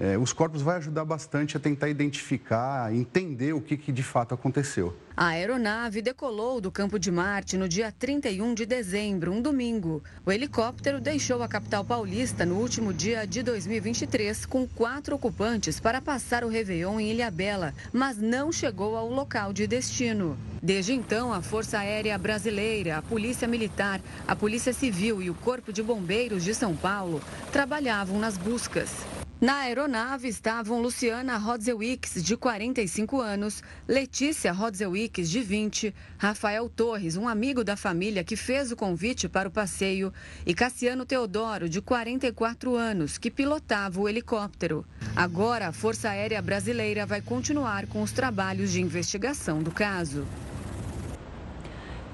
É, 0.00 0.16
os 0.16 0.32
corpos 0.32 0.62
vai 0.62 0.76
ajudar 0.76 1.04
bastante 1.04 1.56
a 1.56 1.60
tentar 1.60 1.88
identificar, 1.88 2.94
entender 2.94 3.52
o 3.52 3.60
que, 3.60 3.76
que 3.76 3.90
de 3.90 4.02
fato 4.02 4.32
aconteceu. 4.32 4.96
A 5.16 5.30
aeronave 5.30 6.00
decolou 6.00 6.60
do 6.60 6.70
campo 6.70 6.96
de 6.96 7.10
Marte 7.10 7.58
no 7.58 7.68
dia 7.68 7.90
31 7.90 8.54
de 8.54 8.64
dezembro, 8.64 9.32
um 9.32 9.42
domingo. 9.42 10.00
O 10.24 10.30
helicóptero 10.30 11.00
deixou 11.00 11.42
a 11.42 11.48
capital 11.48 11.84
paulista 11.84 12.46
no 12.46 12.54
último 12.54 12.92
dia 12.92 13.26
de 13.26 13.42
2023 13.42 14.46
com 14.46 14.68
quatro 14.68 15.16
ocupantes 15.16 15.80
para 15.80 16.00
passar 16.00 16.44
o 16.44 16.48
Réveillon 16.48 17.00
em 17.00 17.10
Ilhabela, 17.10 17.74
mas 17.92 18.16
não 18.18 18.52
chegou 18.52 18.96
ao 18.96 19.08
local 19.08 19.52
de 19.52 19.66
destino. 19.66 20.38
Desde 20.62 20.92
então, 20.92 21.32
a 21.32 21.42
Força 21.42 21.80
Aérea 21.80 22.16
Brasileira, 22.16 22.98
a 22.98 23.02
Polícia 23.02 23.48
Militar, 23.48 24.00
a 24.28 24.36
Polícia 24.36 24.72
Civil 24.72 25.20
e 25.20 25.28
o 25.28 25.34
Corpo 25.34 25.72
de 25.72 25.82
Bombeiros 25.82 26.44
de 26.44 26.54
São 26.54 26.76
Paulo 26.76 27.20
trabalhavam 27.50 28.20
nas 28.20 28.38
buscas. 28.38 29.17
Na 29.40 29.58
aeronave 29.58 30.26
estavam 30.26 30.82
Luciana 30.82 31.36
Rodzewicz, 31.36 32.20
de 32.24 32.36
45 32.36 33.20
anos, 33.20 33.62
Letícia 33.86 34.50
Rodzewicz, 34.50 35.30
de 35.30 35.40
20, 35.40 35.94
Rafael 36.18 36.68
Torres, 36.68 37.16
um 37.16 37.28
amigo 37.28 37.62
da 37.62 37.76
família 37.76 38.24
que 38.24 38.34
fez 38.34 38.72
o 38.72 38.76
convite 38.76 39.28
para 39.28 39.48
o 39.48 39.52
passeio, 39.52 40.12
e 40.44 40.52
Cassiano 40.52 41.06
Teodoro, 41.06 41.68
de 41.68 41.80
44 41.80 42.74
anos, 42.74 43.16
que 43.16 43.30
pilotava 43.30 44.00
o 44.00 44.08
helicóptero. 44.08 44.84
Agora, 45.14 45.68
a 45.68 45.72
Força 45.72 46.10
Aérea 46.10 46.42
Brasileira 46.42 47.06
vai 47.06 47.20
continuar 47.20 47.86
com 47.86 48.02
os 48.02 48.10
trabalhos 48.10 48.72
de 48.72 48.82
investigação 48.82 49.62
do 49.62 49.70
caso. 49.70 50.26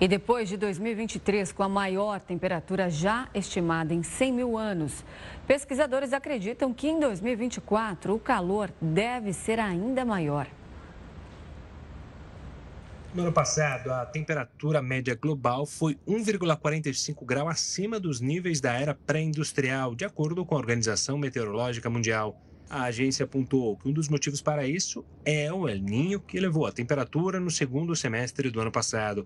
E 0.00 0.08
depois 0.08 0.48
de 0.48 0.56
2023, 0.56 1.52
com 1.52 1.62
a 1.62 1.68
maior 1.68 2.20
temperatura 2.20 2.90
já 2.90 3.28
estimada 3.32 3.94
em 3.94 4.02
100 4.02 4.32
mil 4.32 4.58
anos, 4.58 5.04
pesquisadores 5.46 6.12
acreditam 6.12 6.72
que 6.72 6.88
em 6.88 6.98
2024 6.98 8.14
o 8.14 8.18
calor 8.18 8.72
deve 8.80 9.32
ser 9.32 9.60
ainda 9.60 10.04
maior. 10.04 10.48
No 13.14 13.22
ano 13.22 13.32
passado, 13.32 13.92
a 13.92 14.04
temperatura 14.04 14.82
média 14.82 15.14
global 15.14 15.64
foi 15.64 15.96
1,45 16.04 17.24
grau 17.24 17.48
acima 17.48 18.00
dos 18.00 18.20
níveis 18.20 18.60
da 18.60 18.72
era 18.72 18.92
pré-industrial, 18.92 19.94
de 19.94 20.04
acordo 20.04 20.44
com 20.44 20.56
a 20.56 20.58
Organização 20.58 21.16
Meteorológica 21.16 21.88
Mundial. 21.88 22.36
A 22.68 22.84
agência 22.84 23.22
apontou 23.22 23.76
que 23.76 23.88
um 23.88 23.92
dos 23.92 24.08
motivos 24.08 24.42
para 24.42 24.66
isso 24.66 25.04
é 25.24 25.52
o 25.52 25.68
El 25.68 25.78
Ninho, 25.78 26.18
que 26.18 26.40
levou 26.40 26.66
a 26.66 26.72
temperatura 26.72 27.38
no 27.38 27.52
segundo 27.52 27.94
semestre 27.94 28.50
do 28.50 28.60
ano 28.60 28.72
passado. 28.72 29.24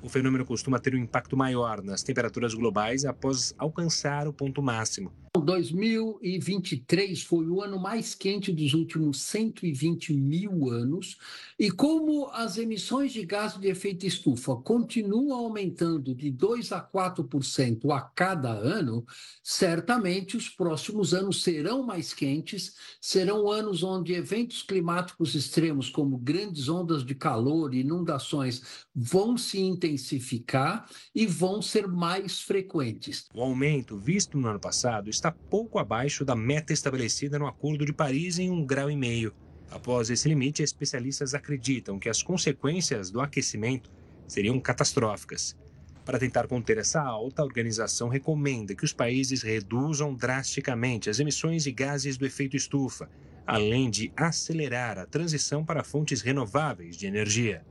O 0.00 0.08
fenômeno 0.08 0.44
costuma 0.44 0.78
ter 0.78 0.94
um 0.94 0.98
impacto 0.98 1.36
maior 1.36 1.82
nas 1.82 2.04
temperaturas 2.04 2.54
globais 2.54 3.04
após 3.04 3.52
alcançar 3.58 4.28
o 4.28 4.32
ponto 4.32 4.62
máximo. 4.62 5.23
2023 5.44 7.22
foi 7.22 7.46
o 7.48 7.60
ano 7.60 7.78
mais 7.78 8.14
quente 8.14 8.52
dos 8.52 8.72
últimos 8.72 9.20
120 9.22 10.14
mil 10.14 10.70
anos, 10.70 11.16
e 11.58 11.70
como 11.70 12.28
as 12.28 12.56
emissões 12.56 13.12
de 13.12 13.24
gás 13.24 13.58
de 13.58 13.68
efeito 13.68 14.06
estufa 14.06 14.54
continuam 14.56 15.32
aumentando 15.32 16.14
de 16.14 16.30
2 16.30 16.70
a 16.72 16.80
4% 16.80 17.90
a 17.90 18.00
cada 18.00 18.50
ano, 18.50 19.04
certamente 19.42 20.36
os 20.36 20.48
próximos 20.48 21.12
anos 21.12 21.42
serão 21.42 21.84
mais 21.84 22.14
quentes, 22.14 22.74
serão 23.00 23.50
anos 23.50 23.82
onde 23.82 24.14
eventos 24.14 24.62
climáticos 24.62 25.34
extremos, 25.34 25.90
como 25.90 26.16
grandes 26.16 26.68
ondas 26.68 27.04
de 27.04 27.14
calor 27.14 27.74
e 27.74 27.80
inundações, 27.80 28.86
vão 28.94 29.36
se 29.36 29.60
intensificar 29.60 30.88
e 31.14 31.26
vão 31.26 31.60
ser 31.60 31.88
mais 31.88 32.40
frequentes. 32.40 33.26
O 33.34 33.42
aumento 33.42 33.98
visto 33.98 34.38
no 34.38 34.48
ano 34.48 34.60
passado 34.60 35.10
está 35.10 35.23
está 35.24 35.32
pouco 35.32 35.78
abaixo 35.78 36.22
da 36.22 36.36
meta 36.36 36.74
estabelecida 36.74 37.38
no 37.38 37.46
Acordo 37.46 37.86
de 37.86 37.94
Paris 37.94 38.38
em 38.38 38.50
um 38.50 38.62
grau 38.62 38.90
e 38.90 38.96
meio. 38.96 39.32
Após 39.70 40.10
esse 40.10 40.28
limite, 40.28 40.62
especialistas 40.62 41.32
acreditam 41.32 41.98
que 41.98 42.10
as 42.10 42.22
consequências 42.22 43.10
do 43.10 43.22
aquecimento 43.22 43.90
seriam 44.28 44.60
catastróficas. 44.60 45.56
Para 46.04 46.18
tentar 46.18 46.46
conter 46.46 46.76
essa 46.76 47.00
alta, 47.00 47.40
a 47.40 47.44
organização 47.46 48.10
recomenda 48.10 48.74
que 48.74 48.84
os 48.84 48.92
países 48.92 49.40
reduzam 49.40 50.14
drasticamente 50.14 51.08
as 51.08 51.18
emissões 51.18 51.64
de 51.64 51.72
gases 51.72 52.18
do 52.18 52.26
efeito 52.26 52.54
estufa, 52.54 53.08
além 53.46 53.88
de 53.88 54.12
acelerar 54.14 54.98
a 54.98 55.06
transição 55.06 55.64
para 55.64 55.82
fontes 55.82 56.20
renováveis 56.20 56.98
de 56.98 57.06
energia. 57.06 57.64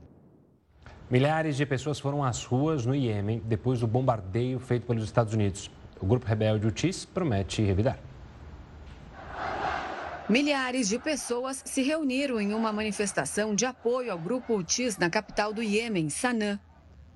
Milhares 1.08 1.56
de 1.56 1.68
pessoas 1.68 2.00
foram 2.00 2.24
às 2.24 2.44
ruas 2.44 2.84
no 2.84 2.96
Iêmen 2.96 3.44
depois 3.46 3.80
do 3.80 3.86
bombardeio 3.86 4.60
feito 4.60 4.88
pelos 4.88 5.04
Estados 5.04 5.36
Unidos. 5.36 5.70
O 6.04 6.06
grupo 6.06 6.26
rebelde 6.26 6.68
Utis 6.68 7.06
promete 7.06 7.62
revidar. 7.62 7.98
Milhares 10.28 10.90
de 10.90 11.00
pessoas 11.00 11.64
se 11.64 11.82
reuniram 11.82 12.42
em 12.42 12.54
uma 12.54 12.74
manifestação 12.74 13.56
de 13.56 13.66
apoio 13.66 14.12
ao 14.12 14.20
grupo 14.20 14.58
Utis 14.58 14.98
na 14.98 15.10
capital 15.10 15.54
do 15.54 15.64
Iêmen, 15.64 16.10
Sanã. 16.10 16.60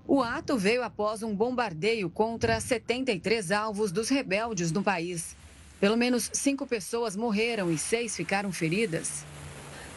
O 0.07 0.23
ato 0.23 0.57
veio 0.57 0.83
após 0.83 1.21
um 1.21 1.35
bombardeio 1.35 2.09
contra 2.09 2.61
73 2.61 3.51
alvos 3.51 3.91
dos 3.91 4.07
rebeldes 4.07 4.71
no 4.71 4.81
país. 4.81 5.35
Pelo 5.81 5.97
menos 5.97 6.29
cinco 6.31 6.65
pessoas 6.65 7.13
morreram 7.13 7.69
e 7.69 7.77
seis 7.77 8.15
ficaram 8.15 8.53
feridas. 8.53 9.25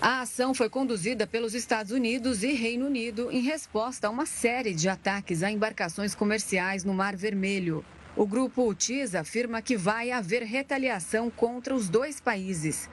A 0.02 0.22
ação 0.22 0.52
foi 0.52 0.68
conduzida 0.68 1.28
pelos 1.28 1.54
Estados 1.54 1.92
Unidos 1.92 2.42
e 2.42 2.54
Reino 2.54 2.86
Unido 2.86 3.30
em 3.30 3.40
resposta 3.40 4.08
a 4.08 4.10
uma 4.10 4.26
série 4.26 4.74
de 4.74 4.88
ataques 4.88 5.44
a 5.44 5.50
embarcações 5.50 6.12
comerciais 6.12 6.82
no 6.82 6.92
Mar 6.92 7.14
Vermelho. 7.14 7.84
O 8.16 8.26
grupo 8.26 8.68
UTIS 8.68 9.14
afirma 9.14 9.62
que 9.62 9.76
vai 9.76 10.10
haver 10.10 10.42
retaliação 10.42 11.30
contra 11.30 11.74
os 11.74 11.88
dois 11.88 12.20
países. 12.20 12.90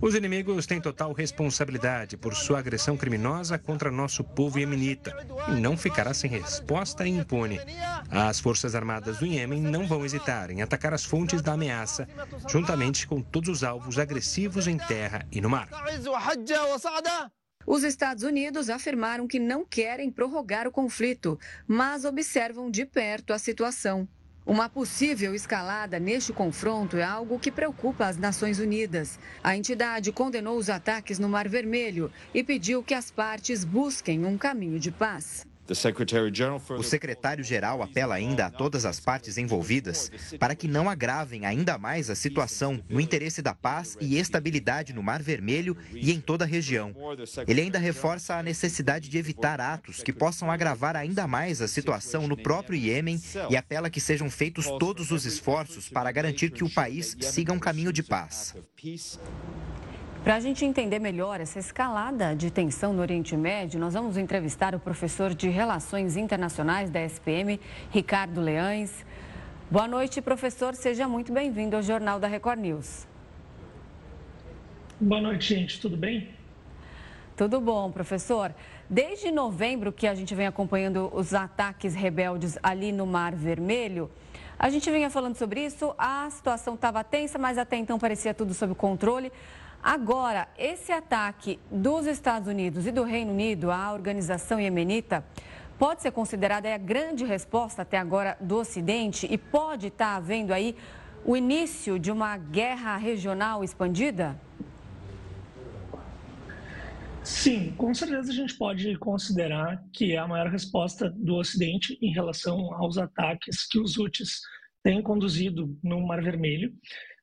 Os 0.00 0.16
inimigos 0.16 0.66
têm 0.66 0.80
total 0.80 1.12
responsabilidade 1.12 2.16
por 2.16 2.34
sua 2.34 2.58
agressão 2.58 2.96
criminosa 2.96 3.56
contra 3.56 3.88
nosso 3.88 4.24
povo 4.24 4.58
iemenita 4.58 5.16
e 5.48 5.52
não 5.52 5.76
ficará 5.76 6.12
sem 6.12 6.28
resposta 6.28 7.06
e 7.06 7.10
impune. 7.10 7.60
As 8.10 8.40
Forças 8.40 8.74
Armadas 8.74 9.18
do 9.18 9.26
Iêmen 9.26 9.62
não 9.62 9.86
vão 9.86 10.04
hesitar 10.04 10.50
em 10.50 10.60
atacar 10.60 10.92
as 10.92 11.04
fontes 11.04 11.40
da 11.40 11.52
ameaça, 11.52 12.08
juntamente 12.48 13.06
com 13.06 13.22
todos 13.22 13.48
os 13.48 13.62
alvos 13.62 13.96
agressivos 13.96 14.66
em 14.66 14.76
terra 14.76 15.24
e 15.30 15.40
no 15.40 15.48
mar. 15.48 15.68
Os 17.66 17.84
Estados 17.84 18.24
Unidos 18.24 18.68
afirmaram 18.68 19.26
que 19.26 19.38
não 19.38 19.64
querem 19.64 20.10
prorrogar 20.10 20.66
o 20.66 20.72
conflito, 20.72 21.38
mas 21.66 22.04
observam 22.04 22.70
de 22.70 22.84
perto 22.84 23.32
a 23.32 23.38
situação. 23.38 24.08
Uma 24.44 24.68
possível 24.68 25.34
escalada 25.36 26.00
neste 26.00 26.32
confronto 26.32 26.96
é 26.96 27.04
algo 27.04 27.38
que 27.38 27.52
preocupa 27.52 28.06
as 28.06 28.16
Nações 28.16 28.58
Unidas. 28.58 29.16
A 29.42 29.56
entidade 29.56 30.10
condenou 30.10 30.58
os 30.58 30.68
ataques 30.68 31.20
no 31.20 31.28
Mar 31.28 31.48
Vermelho 31.48 32.10
e 32.34 32.42
pediu 32.42 32.82
que 32.82 32.94
as 32.94 33.08
partes 33.08 33.64
busquem 33.64 34.26
um 34.26 34.36
caminho 34.36 34.80
de 34.80 34.90
paz. 34.90 35.46
O 36.76 36.82
secretário-geral 36.82 37.82
apela 37.82 38.14
ainda 38.14 38.46
a 38.46 38.50
todas 38.50 38.84
as 38.84 38.98
partes 38.98 39.38
envolvidas 39.38 40.10
para 40.38 40.54
que 40.54 40.66
não 40.66 40.90
agravem 40.90 41.46
ainda 41.46 41.78
mais 41.78 42.10
a 42.10 42.14
situação 42.14 42.82
no 42.88 43.00
interesse 43.00 43.40
da 43.40 43.54
paz 43.54 43.96
e 44.00 44.18
estabilidade 44.18 44.92
no 44.92 45.02
Mar 45.02 45.22
Vermelho 45.22 45.76
e 45.92 46.12
em 46.12 46.20
toda 46.20 46.44
a 46.44 46.48
região. 46.48 46.94
Ele 47.46 47.60
ainda 47.60 47.78
reforça 47.78 48.36
a 48.36 48.42
necessidade 48.42 49.08
de 49.08 49.18
evitar 49.18 49.60
atos 49.60 50.02
que 50.02 50.12
possam 50.12 50.50
agravar 50.50 50.96
ainda 50.96 51.26
mais 51.26 51.62
a 51.62 51.68
situação 51.68 52.26
no 52.26 52.36
próprio 52.36 52.76
Iêmen 52.78 53.20
e 53.48 53.56
apela 53.56 53.88
que 53.88 54.00
sejam 54.00 54.28
feitos 54.28 54.66
todos 54.78 55.10
os 55.10 55.24
esforços 55.24 55.88
para 55.88 56.10
garantir 56.10 56.50
que 56.50 56.64
o 56.64 56.70
país 56.70 57.16
siga 57.20 57.52
um 57.52 57.58
caminho 57.58 57.92
de 57.92 58.02
paz. 58.02 58.54
Para 60.22 60.36
a 60.36 60.40
gente 60.40 60.64
entender 60.64 61.00
melhor 61.00 61.40
essa 61.40 61.58
escalada 61.58 62.36
de 62.36 62.48
tensão 62.48 62.92
no 62.92 63.02
Oriente 63.02 63.36
Médio, 63.36 63.80
nós 63.80 63.94
vamos 63.94 64.16
entrevistar 64.16 64.72
o 64.72 64.78
professor 64.78 65.34
de 65.34 65.48
Relações 65.48 66.16
Internacionais 66.16 66.90
da 66.90 67.00
SPM, 67.00 67.58
Ricardo 67.90 68.40
Leães. 68.40 69.04
Boa 69.68 69.88
noite, 69.88 70.22
professor. 70.22 70.76
Seja 70.76 71.08
muito 71.08 71.32
bem-vindo 71.32 71.74
ao 71.74 71.82
Jornal 71.82 72.20
da 72.20 72.28
Record 72.28 72.60
News. 72.60 73.04
Boa 75.00 75.20
noite, 75.20 75.56
gente. 75.56 75.80
Tudo 75.80 75.96
bem? 75.96 76.28
Tudo 77.36 77.60
bom, 77.60 77.90
professor. 77.90 78.54
Desde 78.88 79.32
novembro 79.32 79.90
que 79.90 80.06
a 80.06 80.14
gente 80.14 80.36
vem 80.36 80.46
acompanhando 80.46 81.10
os 81.12 81.34
ataques 81.34 81.96
rebeldes 81.96 82.56
ali 82.62 82.92
no 82.92 83.06
Mar 83.08 83.34
Vermelho, 83.34 84.08
a 84.56 84.70
gente 84.70 84.88
vinha 84.88 85.10
falando 85.10 85.34
sobre 85.34 85.64
isso, 85.64 85.92
a 85.98 86.30
situação 86.30 86.74
estava 86.74 87.02
tensa, 87.02 87.36
mas 87.36 87.58
até 87.58 87.76
então 87.76 87.98
parecia 87.98 88.32
tudo 88.32 88.54
sob 88.54 88.76
controle. 88.76 89.32
Agora, 89.82 90.46
esse 90.56 90.92
ataque 90.92 91.58
dos 91.68 92.06
Estados 92.06 92.46
Unidos 92.46 92.86
e 92.86 92.92
do 92.92 93.02
Reino 93.02 93.32
Unido 93.32 93.68
à 93.68 93.92
organização 93.92 94.60
iemenita 94.60 95.24
pode 95.76 96.02
ser 96.02 96.12
considerada 96.12 96.72
a 96.72 96.78
grande 96.78 97.24
resposta 97.24 97.82
até 97.82 97.98
agora 97.98 98.36
do 98.40 98.58
Ocidente 98.58 99.26
e 99.28 99.36
pode 99.36 99.88
estar 99.88 100.14
havendo 100.14 100.54
aí 100.54 100.76
o 101.24 101.36
início 101.36 101.98
de 101.98 102.12
uma 102.12 102.36
guerra 102.36 102.96
regional 102.96 103.64
expandida? 103.64 104.40
Sim, 107.24 107.72
com 107.76 107.92
certeza 107.92 108.30
a 108.30 108.34
gente 108.34 108.56
pode 108.56 108.96
considerar 108.98 109.82
que 109.92 110.12
é 110.12 110.18
a 110.18 110.28
maior 110.28 110.48
resposta 110.48 111.10
do 111.10 111.34
Ocidente 111.34 111.98
em 112.00 112.12
relação 112.12 112.72
aos 112.74 112.98
ataques 112.98 113.66
que 113.66 113.80
os 113.80 113.98
Houthis 113.98 114.40
têm 114.80 115.02
conduzido 115.02 115.76
no 115.82 116.06
Mar 116.06 116.22
Vermelho. 116.22 116.72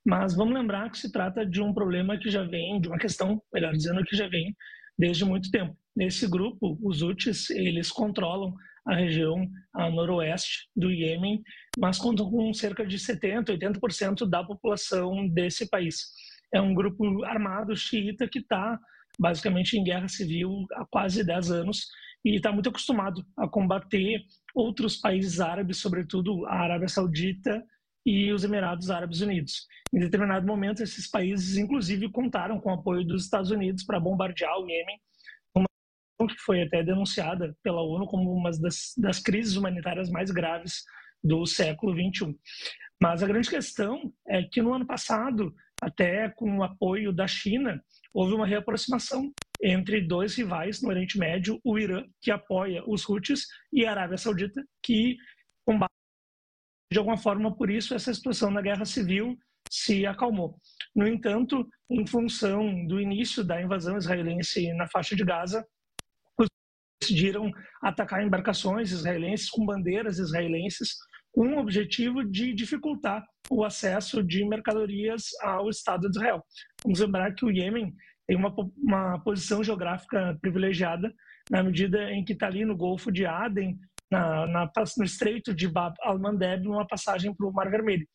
Mas 0.06 0.36
vamos 0.36 0.54
lembrar 0.54 0.90
que 0.90 0.98
se 0.98 1.12
trata 1.12 1.46
de 1.46 1.62
um 1.62 1.74
problema 1.74 2.18
que 2.18 2.30
já 2.30 2.44
vem, 2.44 2.80
de 2.80 2.88
uma 2.88 2.98
questão, 2.98 3.42
melhor 3.54 3.74
dizendo, 3.74 4.04
que 4.04 4.16
já 4.16 4.28
vem 4.28 4.56
desde 4.98 5.26
muito 5.26 5.52
tempo. 5.52 5.78
Nesse 5.96 6.28
grupo, 6.28 6.78
os 6.82 7.02
Houthis, 7.02 7.50
eles 7.50 7.92
controlam 7.92 8.54
a 8.86 8.96
região 8.96 9.48
a 9.74 9.90
noroeste 9.90 10.70
do 10.76 10.92
Iêmen, 10.92 11.42
mas 11.78 11.98
contam 11.98 12.30
com 12.30 12.54
cerca 12.54 12.86
de 12.86 12.98
70%, 12.98 13.46
80% 13.46 14.28
da 14.28 14.44
população 14.44 15.28
desse 15.28 15.70
país. 15.70 16.08
É 16.54 16.60
um 16.60 16.74
grupo 16.74 17.24
armado 17.26 17.76
xiita 17.76 18.28
que 18.28 18.40
está 18.40 18.80
basicamente 19.20 19.78
em 19.78 19.84
guerra 19.84 20.08
civil 20.08 20.66
há 20.74 20.86
quase 20.86 21.24
10 21.24 21.52
anos 21.52 21.88
e 22.26 22.36
está 22.36 22.52
muito 22.52 22.70
acostumado 22.70 23.24
a 23.38 23.48
combater 23.48 24.22
outros 24.56 24.98
países 24.98 25.40
árabes, 25.40 25.78
sobretudo 25.78 26.46
a 26.48 26.56
Arábia 26.56 26.88
Saudita 26.88 27.64
e 28.06 28.32
os 28.32 28.44
Emirados 28.44 28.90
Árabes 28.90 29.22
Unidos. 29.22 29.68
Em 29.94 30.00
determinado 30.00 30.46
momento, 30.46 30.82
esses 30.84 31.10
países, 31.10 31.58
inclusive, 31.58 32.10
contaram 32.12 32.60
com 32.60 32.70
o 32.70 32.74
apoio 32.74 33.06
dos 33.06 33.24
Estados 33.24 33.52
Unidos 33.52 33.84
para 33.84 34.00
bombardear 34.00 34.58
o 34.58 34.70
Iêmen, 34.70 35.00
uma 35.56 35.68
que 36.28 36.38
foi 36.38 36.64
até 36.64 36.84
denunciada 36.84 37.56
pela 37.64 37.82
ONU 37.82 38.06
como 38.06 38.32
uma 38.34 38.52
das, 38.52 38.94
das 38.98 39.20
crises 39.20 39.56
humanitárias 39.56 40.10
mais 40.10 40.32
graves 40.32 40.84
do 41.24 41.46
século 41.46 41.94
XXI. 41.94 42.38
Mas 43.02 43.24
a 43.24 43.28
grande 43.28 43.50
questão 43.50 44.14
é 44.28 44.44
que 44.44 44.62
no 44.62 44.74
ano 44.74 44.86
passado, 44.86 45.54
até 45.82 46.30
com 46.30 46.58
o 46.58 46.64
apoio 46.64 47.14
da 47.14 47.28
China, 47.28 47.82
houve 48.14 48.34
uma 48.34 48.46
reaproximação 48.46 49.32
entre 49.62 50.02
dois 50.02 50.36
rivais 50.36 50.82
no 50.82 50.90
Oriente 50.90 51.18
Médio, 51.18 51.60
o 51.64 51.78
Irã, 51.78 52.04
que 52.22 52.32
apoia 52.32 52.84
os 52.86 53.08
Houthis, 53.08 53.48
e 53.72 53.86
a 53.86 53.92
Arábia 53.92 54.18
Saudita, 54.18 54.64
que 54.82 55.18
combate 55.66 55.99
de 56.92 56.98
alguma 56.98 57.18
forma, 57.18 57.56
por 57.56 57.70
isso, 57.70 57.94
essa 57.94 58.14
situação 58.14 58.50
na 58.50 58.62
guerra 58.62 58.86
civil 58.86 59.38
se 59.70 60.06
acalmou. 60.06 60.58
No 60.96 61.08
entanto, 61.08 61.68
em 61.90 62.06
função 62.06 62.86
do 62.88 63.00
início 63.00 63.44
da 63.44 63.62
invasão 63.62 63.98
israelense 63.98 64.74
na 64.74 64.88
faixa 64.88 65.16
de 65.16 65.24
Gaza, 65.24 65.64
decidiram 67.00 67.52
atacar 67.82 68.24
embarcações 68.24 68.92
israelenses 68.92 69.50
com 69.50 69.66
bandeiras 69.66 70.20
israelenses, 70.20 70.98
com 71.32 71.56
o 71.56 71.60
objetivo 71.60 72.24
de 72.24 72.54
dificultar 72.54 73.24
o 73.50 73.64
acesso 73.64 74.24
de 74.24 74.44
mercadorias 74.46 75.28
ao 75.42 75.70
Estado 75.70 76.10
de 76.10 76.18
Israel. 76.18 76.44
Vamos 76.84 77.00
lembrar 77.00 77.34
que 77.34 77.46
o 77.46 77.52
Iêmen 77.52 77.94
tem 78.28 78.36
uma, 78.36 78.54
uma 78.78 79.20
posição 79.24 79.64
geográfica 79.64 80.38
privilegiada, 80.42 81.14
na 81.50 81.64
medida 81.64 82.12
em 82.12 82.24
que 82.24 82.34
está 82.34 82.48
ali 82.48 82.64
no 82.64 82.78
Golfo 82.78 83.12
de 83.12 83.26
Aden, 83.26 83.80
na, 84.10 84.48
na, 84.48 84.72
no 84.98 85.04
Estreito 85.04 85.54
de 85.54 85.68
Bab 85.68 85.96
al-Mandeb, 86.02 86.68
uma 86.68 86.88
passagem 86.88 87.34
para 87.34 87.48
o 87.48 87.54
Mar 87.54 87.70
Vermelho. 87.70 88.08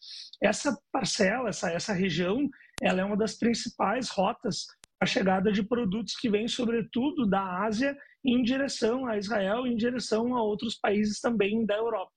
Essa 0.42 0.76
parcela, 0.92 1.48
essa, 1.48 1.70
essa 1.70 1.92
região, 1.92 2.48
ela 2.82 3.00
é 3.00 3.04
uma 3.04 3.16
das 3.16 3.34
principais 3.34 4.08
rotas 4.10 4.66
para 4.98 5.06
a 5.06 5.06
chegada 5.06 5.52
de 5.52 5.62
produtos 5.62 6.16
que 6.16 6.30
vêm, 6.30 6.48
sobretudo, 6.48 7.26
da 7.26 7.62
Ásia 7.62 7.96
em 8.24 8.42
direção 8.42 9.06
a 9.06 9.18
Israel, 9.18 9.66
em 9.66 9.76
direção 9.76 10.34
a 10.34 10.42
outros 10.42 10.76
países 10.76 11.20
também 11.20 11.64
da 11.64 11.76
Europa. 11.76 12.10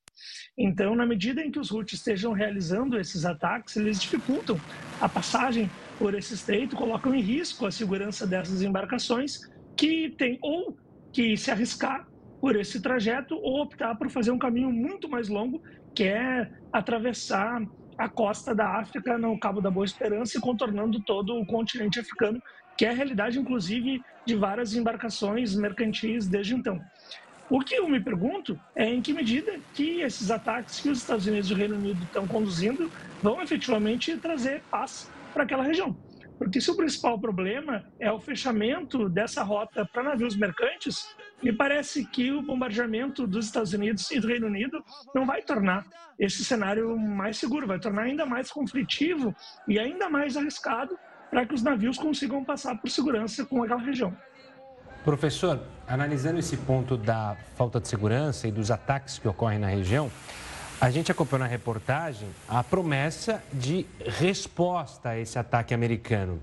Então, 0.56 0.96
na 0.96 1.06
medida 1.06 1.40
em 1.40 1.50
que 1.50 1.60
os 1.60 1.70
Houthis 1.70 2.00
estejam 2.00 2.32
realizando 2.32 2.98
esses 2.98 3.24
ataques, 3.24 3.76
eles 3.76 4.00
dificultam 4.00 4.58
a 5.00 5.08
passagem 5.08 5.70
por 5.98 6.14
esse 6.14 6.34
estreito, 6.34 6.74
colocam 6.74 7.14
em 7.14 7.20
risco 7.20 7.66
a 7.66 7.70
segurança 7.70 8.26
dessas 8.26 8.62
embarcações 8.62 9.40
que 9.76 10.10
têm 10.18 10.38
ou 10.42 10.76
que 11.12 11.36
se 11.36 11.50
arriscar 11.50 12.07
por 12.40 12.56
esse 12.56 12.80
trajeto 12.80 13.34
ou 13.36 13.62
optar 13.62 13.96
por 13.96 14.08
fazer 14.10 14.30
um 14.30 14.38
caminho 14.38 14.70
muito 14.70 15.08
mais 15.08 15.28
longo, 15.28 15.62
que 15.94 16.04
é 16.04 16.48
atravessar 16.72 17.62
a 17.96 18.08
costa 18.08 18.54
da 18.54 18.78
África 18.78 19.18
no 19.18 19.38
Cabo 19.38 19.60
da 19.60 19.70
Boa 19.70 19.84
Esperança 19.84 20.38
e 20.38 20.40
contornando 20.40 21.00
todo 21.00 21.34
o 21.34 21.44
continente 21.44 21.98
africano, 21.98 22.40
que 22.76 22.86
é 22.86 22.90
a 22.90 22.94
realidade, 22.94 23.38
inclusive, 23.38 24.00
de 24.24 24.36
várias 24.36 24.74
embarcações 24.74 25.56
mercantis 25.56 26.28
desde 26.28 26.54
então. 26.54 26.80
O 27.50 27.60
que 27.60 27.74
eu 27.74 27.88
me 27.88 27.98
pergunto 27.98 28.60
é 28.76 28.88
em 28.88 29.00
que 29.00 29.12
medida 29.12 29.58
que 29.74 30.02
esses 30.02 30.30
ataques 30.30 30.80
que 30.80 30.90
os 30.90 30.98
Estados 30.98 31.26
Unidos 31.26 31.50
e 31.50 31.54
o 31.54 31.56
Reino 31.56 31.76
Unido 31.76 32.04
estão 32.04 32.26
conduzindo 32.26 32.90
vão 33.22 33.42
efetivamente 33.42 34.16
trazer 34.18 34.62
paz 34.70 35.10
para 35.32 35.44
aquela 35.44 35.64
região. 35.64 35.96
Porque 36.38 36.60
se 36.60 36.70
o 36.70 36.76
principal 36.76 37.18
problema 37.18 37.84
é 37.98 38.10
o 38.12 38.20
fechamento 38.20 39.08
dessa 39.08 39.42
rota 39.42 39.84
para 39.84 40.04
navios 40.04 40.36
mercantes, 40.36 41.08
me 41.42 41.52
parece 41.52 42.04
que 42.06 42.30
o 42.30 42.40
bombardeamento 42.40 43.26
dos 43.26 43.46
Estados 43.46 43.72
Unidos 43.72 44.08
e 44.12 44.20
do 44.20 44.28
Reino 44.28 44.46
Unido 44.46 44.82
não 45.14 45.26
vai 45.26 45.42
tornar 45.42 45.84
esse 46.18 46.44
cenário 46.44 46.96
mais 46.96 47.36
seguro, 47.36 47.66
vai 47.66 47.78
tornar 47.78 48.02
ainda 48.02 48.24
mais 48.24 48.50
conflitivo 48.50 49.34
e 49.66 49.78
ainda 49.78 50.08
mais 50.08 50.36
arriscado 50.36 50.96
para 51.30 51.44
que 51.44 51.54
os 51.54 51.62
navios 51.62 51.98
consigam 51.98 52.44
passar 52.44 52.76
por 52.80 52.88
segurança 52.88 53.44
com 53.44 53.62
aquela 53.62 53.80
região. 53.80 54.16
Professor, 55.04 55.60
analisando 55.86 56.38
esse 56.38 56.56
ponto 56.56 56.96
da 56.96 57.36
falta 57.56 57.80
de 57.80 57.88
segurança 57.88 58.46
e 58.48 58.52
dos 58.52 58.70
ataques 58.70 59.18
que 59.18 59.28
ocorrem 59.28 59.58
na 59.58 59.68
região, 59.68 60.10
a 60.80 60.90
gente 60.90 61.10
acompanhou 61.10 61.44
na 61.44 61.50
reportagem 61.50 62.28
a 62.48 62.62
promessa 62.62 63.42
de 63.52 63.84
resposta 64.04 65.10
a 65.10 65.18
esse 65.18 65.38
ataque 65.38 65.74
americano. 65.74 66.40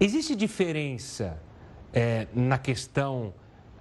Existe 0.00 0.34
diferença 0.34 1.38
é, 1.92 2.26
na 2.34 2.58
questão 2.58 3.32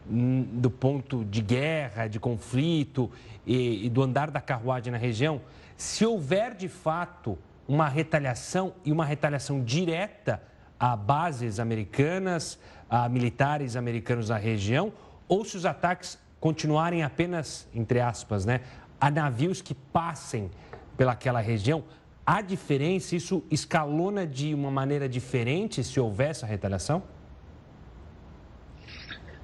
hum, 0.08 0.44
do 0.52 0.70
ponto 0.70 1.26
de 1.26 1.42
guerra, 1.42 2.08
de 2.08 2.20
conflito 2.20 3.12
e, 3.46 3.88
e 3.88 3.90
do 3.90 4.04
andar 4.04 4.30
da 4.30 4.40
carruagem 4.40 4.92
na 4.92 5.00
região? 5.00 5.42
Se 5.76 6.06
houver 6.06 6.54
de 6.54 6.70
fato 6.70 7.38
uma 7.68 7.90
retaliação 7.90 8.74
e 8.86 8.92
uma 8.92 9.04
retaliação 9.04 9.64
direta 9.64 10.44
a 10.80 10.96
bases 10.96 11.60
americanas, 11.60 12.60
a 12.88 13.10
militares 13.10 13.76
americanos 13.76 14.30
na 14.30 14.38
região, 14.38 14.94
ou 15.28 15.44
se 15.44 15.58
os 15.58 15.66
ataques 15.66 16.20
continuarem 16.40 17.02
apenas, 17.02 17.68
entre 17.74 18.00
aspas, 18.00 18.46
né, 18.46 18.62
a 19.00 19.12
navios 19.12 19.62
que 19.62 19.74
passem 19.74 20.50
pelaquela 20.98 21.40
região, 21.40 21.84
há 22.26 22.42
diferença? 22.42 23.16
Isso 23.16 23.44
escalona 23.52 24.26
de 24.26 24.54
uma 24.54 24.72
maneira 24.72 25.08
diferente 25.08 25.84
se 25.84 26.00
houver 26.00 26.30
essa 26.32 26.46
retaliação? 26.46 27.04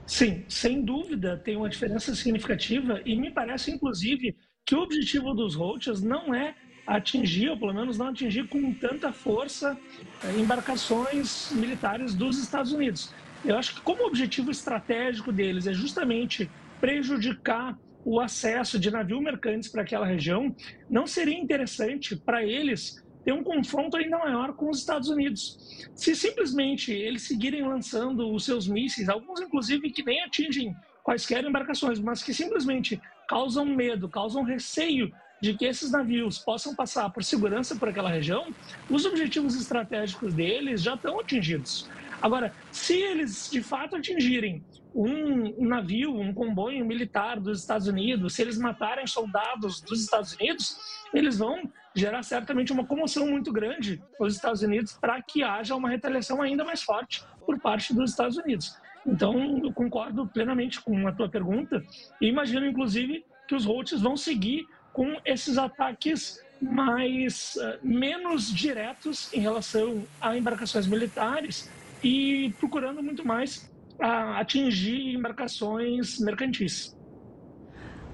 Sim, 0.06 0.44
sem 0.50 0.84
dúvida 0.84 1.38
tem 1.38 1.56
uma 1.56 1.70
diferença 1.70 2.14
significativa 2.14 3.02
e 3.06 3.16
me 3.16 3.32
parece, 3.32 3.72
inclusive, 3.72 4.36
que 4.66 4.76
o 4.76 4.82
objetivo 4.82 5.34
dos 5.34 5.56
roaches 5.56 6.02
não 6.02 6.34
é 6.34 6.54
atingir, 6.86 7.50
ou 7.50 7.58
pelo 7.58 7.74
menos 7.74 7.98
não 7.98 8.08
atingir 8.08 8.48
com 8.48 8.74
tanta 8.74 9.14
força, 9.14 9.78
eh, 10.24 10.40
embarcações 10.40 11.52
militares 11.52 12.14
dos 12.14 12.38
Estados 12.38 12.74
Unidos. 12.74 13.14
Eu 13.46 13.58
acho 13.58 13.76
que 13.76 13.82
como 13.82 14.06
objetivo 14.06 14.52
estratégico 14.52 15.32
deles 15.32 15.66
é 15.66 15.74
justamente 15.74 16.50
prejudicar 16.80 17.78
o 18.04 18.20
acesso 18.20 18.80
de 18.80 18.90
navios 18.92 19.22
mercantes 19.22 19.70
para 19.70 19.82
aquela 19.82 20.06
região, 20.06 20.56
não 20.90 21.06
seria 21.06 21.38
interessante 21.38 22.16
para 22.16 22.44
eles 22.44 23.04
ter 23.24 23.32
um 23.32 23.44
confronto 23.44 23.98
ainda 23.98 24.18
maior 24.18 24.54
com 24.54 24.70
os 24.70 24.80
Estados 24.80 25.10
Unidos. 25.10 25.88
Se 25.96 26.16
simplesmente 26.16 26.92
eles 26.92 27.24
seguirem 27.24 27.68
lançando 27.68 28.34
os 28.34 28.46
seus 28.46 28.68
mísseis, 28.68 29.10
alguns 29.10 29.40
inclusive 29.42 29.92
que 29.92 30.04
nem 30.04 30.24
atingem 30.24 30.76
quaisquer 31.04 31.44
embarcações, 31.44 32.00
mas 32.00 32.24
que 32.24 32.34
simplesmente 32.34 33.00
causam 33.28 33.66
medo, 33.66 34.10
causam 34.10 34.44
receio 34.44 35.12
de 35.42 35.56
que 35.56 35.66
esses 35.66 35.92
navios 35.92 36.38
possam 36.38 36.76
passar 36.76 37.10
por 37.10 37.24
segurança 37.24 37.76
por 37.76 37.90
aquela 37.90 38.10
região, 38.10 38.54
os 38.90 39.06
objetivos 39.06 39.56
estratégicos 39.56 40.34
deles 40.34 40.84
já 40.84 40.94
estão 40.94 41.20
atingidos. 41.20 41.90
Agora, 42.22 42.54
se 42.72 42.94
eles 42.94 43.50
de 43.52 43.64
fato 43.64 43.96
atingirem 43.96 44.64
um, 44.93 45.65
navio, 45.65 46.13
um 46.19 46.34
comboio 46.34 46.86
militar 46.86 47.39
dos 47.39 47.60
Estados 47.60 47.88
Unidos, 47.88 48.34
se 48.34 48.41
eles 48.41 48.58
matarem 48.58 49.08
soldados 49.08 49.82
dos 49.82 50.01
Estados 50.01 50.34
Unidos, 50.34 50.77
eles 51.13 51.38
vão 51.38 51.62
gerar 51.95 52.23
certamente 52.23 52.71
uma 52.71 52.86
comoção 52.86 53.27
muito 53.27 53.51
grande 53.51 54.01
nos 54.19 54.36
Estados 54.36 54.62
Unidos 54.62 54.93
para 54.93 55.21
que 55.21 55.43
haja 55.43 55.75
uma 55.75 55.89
retaliação 55.89 56.41
ainda 56.41 56.63
mais 56.63 56.82
forte 56.82 57.23
por 57.45 57.60
parte 57.60 57.93
dos 57.93 58.12
Estados 58.12 58.38
Unidos. 58.38 58.77
Então, 59.06 59.60
eu 59.63 59.73
concordo 59.73 60.27
plenamente 60.27 60.80
com 60.80 61.08
a 61.08 61.12
tua 61.12 61.27
pergunta 61.27 61.84
e 62.19 62.27
imagino, 62.27 62.65
inclusive, 62.65 63.25
que 63.47 63.56
os 63.56 63.65
Houthis 63.65 64.01
vão 64.01 64.15
seguir 64.15 64.65
com 64.93 65.19
esses 65.25 65.58
ataques 65.58 66.43
mais 66.62 67.56
uh, 67.56 67.80
menos 67.82 68.54
diretos 68.54 69.34
em 69.34 69.39
relação 69.39 70.04
a 70.19 70.38
embarcações 70.38 70.86
militares 70.86 71.69
e 72.04 72.54
procurando 72.60 73.01
muito 73.01 73.25
mais 73.25 73.71
atingir 74.02 75.14
embarcações 75.14 76.20
mercantis. 76.20 76.98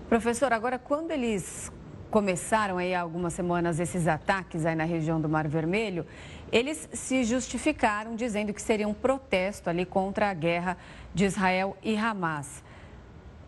Professor, 0.09 0.51
agora 0.53 0.77
quando 0.77 1.11
eles 1.11 1.71
começaram 2.09 2.77
aí 2.77 2.95
há 2.95 3.01
algumas 3.01 3.33
semanas 3.33 3.79
esses 3.79 4.07
ataques 4.07 4.65
aí 4.65 4.75
na 4.75 4.85
região 4.85 5.19
do 5.19 5.27
Mar 5.27 5.47
Vermelho, 5.47 6.05
eles 6.51 6.87
se 6.93 7.23
justificaram 7.23 8.15
dizendo 8.15 8.53
que 8.53 8.61
seria 8.61 8.87
um 8.87 8.93
protesto 8.93 9.69
ali 9.69 9.85
contra 9.85 10.29
a 10.29 10.33
guerra 10.33 10.77
de 11.13 11.25
Israel 11.25 11.75
e 11.83 11.97
Hamas. 11.97 12.63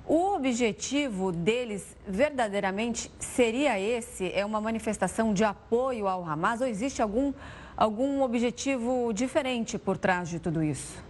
O 0.05 0.35
objetivo 0.35 1.31
deles 1.31 1.95
verdadeiramente 2.07 3.11
seria 3.19 3.79
esse? 3.79 4.31
É 4.33 4.45
uma 4.45 4.59
manifestação 4.59 5.33
de 5.33 5.43
apoio 5.43 6.07
ao 6.07 6.25
Hamas 6.25 6.61
ou 6.61 6.67
existe 6.67 7.01
algum, 7.01 7.31
algum 7.77 8.21
objetivo 8.21 9.13
diferente 9.13 9.77
por 9.77 9.97
trás 9.97 10.27
de 10.27 10.39
tudo 10.39 10.63
isso? 10.63 11.08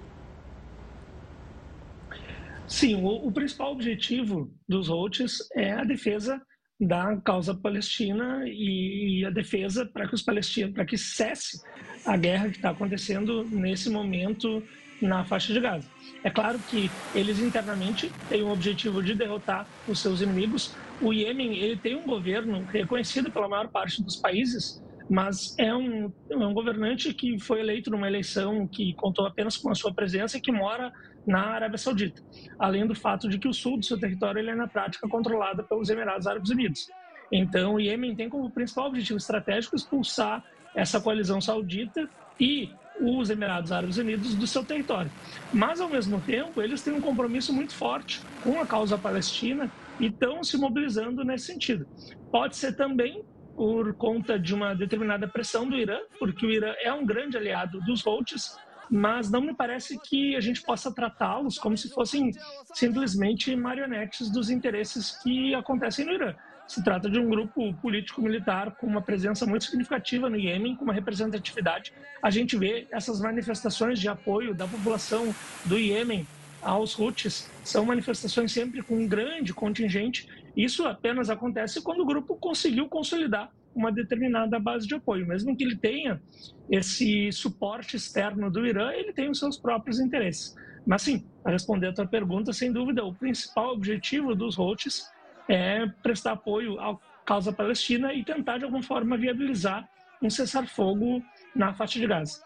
Sim, 2.70 3.04
o, 3.04 3.28
o 3.28 3.32
principal 3.32 3.72
objetivo 3.72 4.54
dos 4.68 4.90
Houthis 4.90 5.40
é 5.56 5.72
a 5.72 5.84
defesa 5.84 6.40
da 6.80 7.18
causa 7.18 7.54
palestina 7.54 8.44
e 8.46 9.26
a 9.26 9.32
defesa 9.32 9.86
para 9.86 10.08
que 10.08 10.14
os 10.14 10.22
palestinos, 10.22 10.74
para 10.74 10.86
que 10.86 10.98
cesse 10.98 11.62
a 12.06 12.16
guerra 12.16 12.48
que 12.50 12.58
está 12.58 12.70
acontecendo 12.70 13.44
nesse 13.44 13.90
momento 13.90 14.64
na 15.02 15.26
faixa 15.26 15.52
de 15.52 15.60
Gaza. 15.60 15.90
É 16.24 16.30
claro 16.30 16.60
que 16.70 16.92
eles 17.16 17.40
internamente 17.40 18.12
têm 18.30 18.44
o 18.44 18.52
objetivo 18.52 19.02
de 19.02 19.16
derrotar 19.16 19.68
os 19.88 20.00
seus 20.00 20.22
inimigos. 20.22 20.74
O 21.02 21.12
Iêmen 21.12 21.58
ele 21.58 21.76
tem 21.76 21.96
um 21.96 22.06
governo 22.06 22.64
reconhecido 22.66 23.32
pela 23.32 23.50
maior 23.50 23.68
parte 23.70 24.04
dos 24.04 24.16
países, 24.16 24.82
mas 25.10 25.58
é 25.58 25.74
um, 25.74 26.14
é 26.30 26.38
um 26.38 26.54
governante 26.54 27.14
que 27.14 27.40
foi 27.40 27.62
eleito 27.62 27.90
numa 27.90 28.08
eleição 28.08 28.68
que 28.68 28.94
contou 28.94 29.26
apenas 29.26 29.58
com 29.58 29.72
a 29.72 29.76
sua 29.76 29.94
presença 29.94 30.38
e 30.38 30.42
que 30.42 30.52
mora 30.52 30.94
na 31.26 31.48
Arábia 31.48 31.78
Saudita, 31.78 32.22
além 32.58 32.88
do 32.88 32.96
fato 32.96 33.30
de 33.30 33.38
que 33.38 33.48
o 33.48 33.54
sul 33.54 33.78
do 33.78 33.86
seu 33.86 34.00
território 34.00 34.40
ele 34.40 34.52
é 34.52 34.56
na 34.56 34.68
prática 34.68 35.08
controlado 35.08 35.64
pelos 35.64 35.90
Emirados 35.90 36.28
Árabes 36.28 36.50
Unidos. 36.50 36.88
Então, 37.32 37.76
o 37.76 37.80
Iêmen 37.80 38.16
tem 38.16 38.30
como 38.30 38.50
principal 38.50 38.88
objetivo 38.88 39.18
estratégico 39.18 39.76
expulsar 39.76 40.44
essa 40.76 41.00
coalizão 41.00 41.40
saudita 41.40 42.10
e 42.40 42.72
os 43.00 43.30
Emirados 43.30 43.72
Árabes 43.72 43.98
Unidos 43.98 44.36
do 44.36 44.48
seu 44.48 44.64
território. 44.64 45.12
Mas, 45.54 45.80
ao 45.80 45.90
mesmo 45.90 46.20
tempo, 46.22 46.62
eles 46.62 46.82
têm 46.82 46.94
um 46.94 47.02
compromisso 47.02 47.54
muito 47.54 47.74
forte 47.74 48.22
com 48.44 48.60
a 48.60 48.66
causa 48.66 48.98
palestina 48.98 49.72
e 50.00 50.08
estão 50.08 50.44
se 50.44 50.58
mobilizando 50.58 51.24
nesse 51.24 51.46
sentido. 51.46 51.88
Pode 52.32 52.56
ser 52.56 52.76
também 52.76 53.24
por 53.56 53.94
conta 53.96 54.40
de 54.40 54.54
uma 54.54 54.74
determinada 54.74 55.28
pressão 55.28 55.68
do 55.68 55.76
Irã, 55.76 55.98
porque 56.18 56.46
o 56.46 56.52
Irã 56.52 56.74
é 56.82 56.94
um 56.94 57.06
grande 57.06 57.36
aliado 57.36 57.80
dos 57.82 58.06
Houthis, 58.06 58.58
mas 58.90 59.30
não 59.30 59.42
me 59.42 59.54
parece 59.54 60.00
que 60.00 60.36
a 60.36 60.42
gente 60.42 60.62
possa 60.62 60.92
tratá-los 60.92 61.58
como 61.58 61.78
se 61.78 61.90
fossem 61.90 62.32
simplesmente 62.74 63.56
marionetes 63.56 64.30
dos 64.30 64.50
interesses 64.50 65.18
que 65.22 65.54
acontecem 65.54 66.06
no 66.06 66.14
Irã. 66.14 66.34
Se 66.68 66.84
trata 66.84 67.10
de 67.10 67.20
um 67.20 67.28
grupo 67.28 67.74
político-militar 67.76 68.76
com 68.76 68.86
uma 68.86 69.02
presença 69.02 69.46
muito 69.46 69.66
significativa 69.66 70.30
no 70.30 70.38
Iêmen, 70.38 70.76
com 70.76 70.84
uma 70.84 70.94
representatividade. 70.94 71.92
A 72.22 72.30
gente 72.30 72.56
vê 72.58 72.88
essas 72.92 73.20
manifestações 73.20 74.00
de 74.00 74.08
apoio 74.08 74.54
da 74.54 74.68
população 74.68 75.34
do 75.66 75.80
Iêmen 75.80 76.28
aos 76.62 76.98
Houthis, 77.00 77.50
são 77.64 77.86
manifestações 77.86 78.52
sempre 78.52 78.82
com 78.84 78.96
um 78.96 79.08
grande 79.08 79.54
contingente. 79.54 80.28
Isso 80.56 80.86
apenas 80.86 81.30
acontece 81.30 81.82
quando 81.82 82.02
o 82.02 82.06
grupo 82.06 82.36
conseguiu 82.36 82.88
consolidar 82.88 83.50
uma 83.80 83.92
determinada 83.92 84.60
base 84.60 84.88
de 84.88 84.96
apoio. 84.96 85.26
Mesmo 85.26 85.56
que 85.56 85.64
ele 85.64 85.78
tenha 85.78 86.22
esse 86.70 87.32
suporte 87.32 87.96
externo 87.96 88.52
do 88.52 88.66
Irã, 88.66 88.92
ele 88.92 89.14
tem 89.14 89.30
os 89.30 89.40
seus 89.40 89.58
próprios 89.58 90.00
interesses. 90.00 90.56
Mas 90.86 91.02
sim, 91.02 91.26
para 91.42 91.54
responder 91.54 91.88
a 91.88 91.94
tua 91.94 92.06
pergunta, 92.06 92.52
sem 92.52 92.72
dúvida, 92.72 93.04
o 93.04 93.14
principal 93.14 93.74
objetivo 93.74 94.36
dos 94.36 94.58
Houthis 94.58 95.10
é 95.48 95.88
prestar 96.04 96.34
apoio 96.34 96.80
à 96.80 96.98
causa 97.26 97.54
palestina 97.54 98.14
e 98.14 98.24
tentar, 98.24 98.58
de 98.58 98.66
alguma 98.66 98.84
forma, 98.84 99.18
viabilizar 99.18 99.88
um 100.22 100.30
cessar-fogo 100.30 101.24
na 101.56 101.74
faixa 101.74 102.00
de 102.00 102.06
Gaza. 102.06 102.44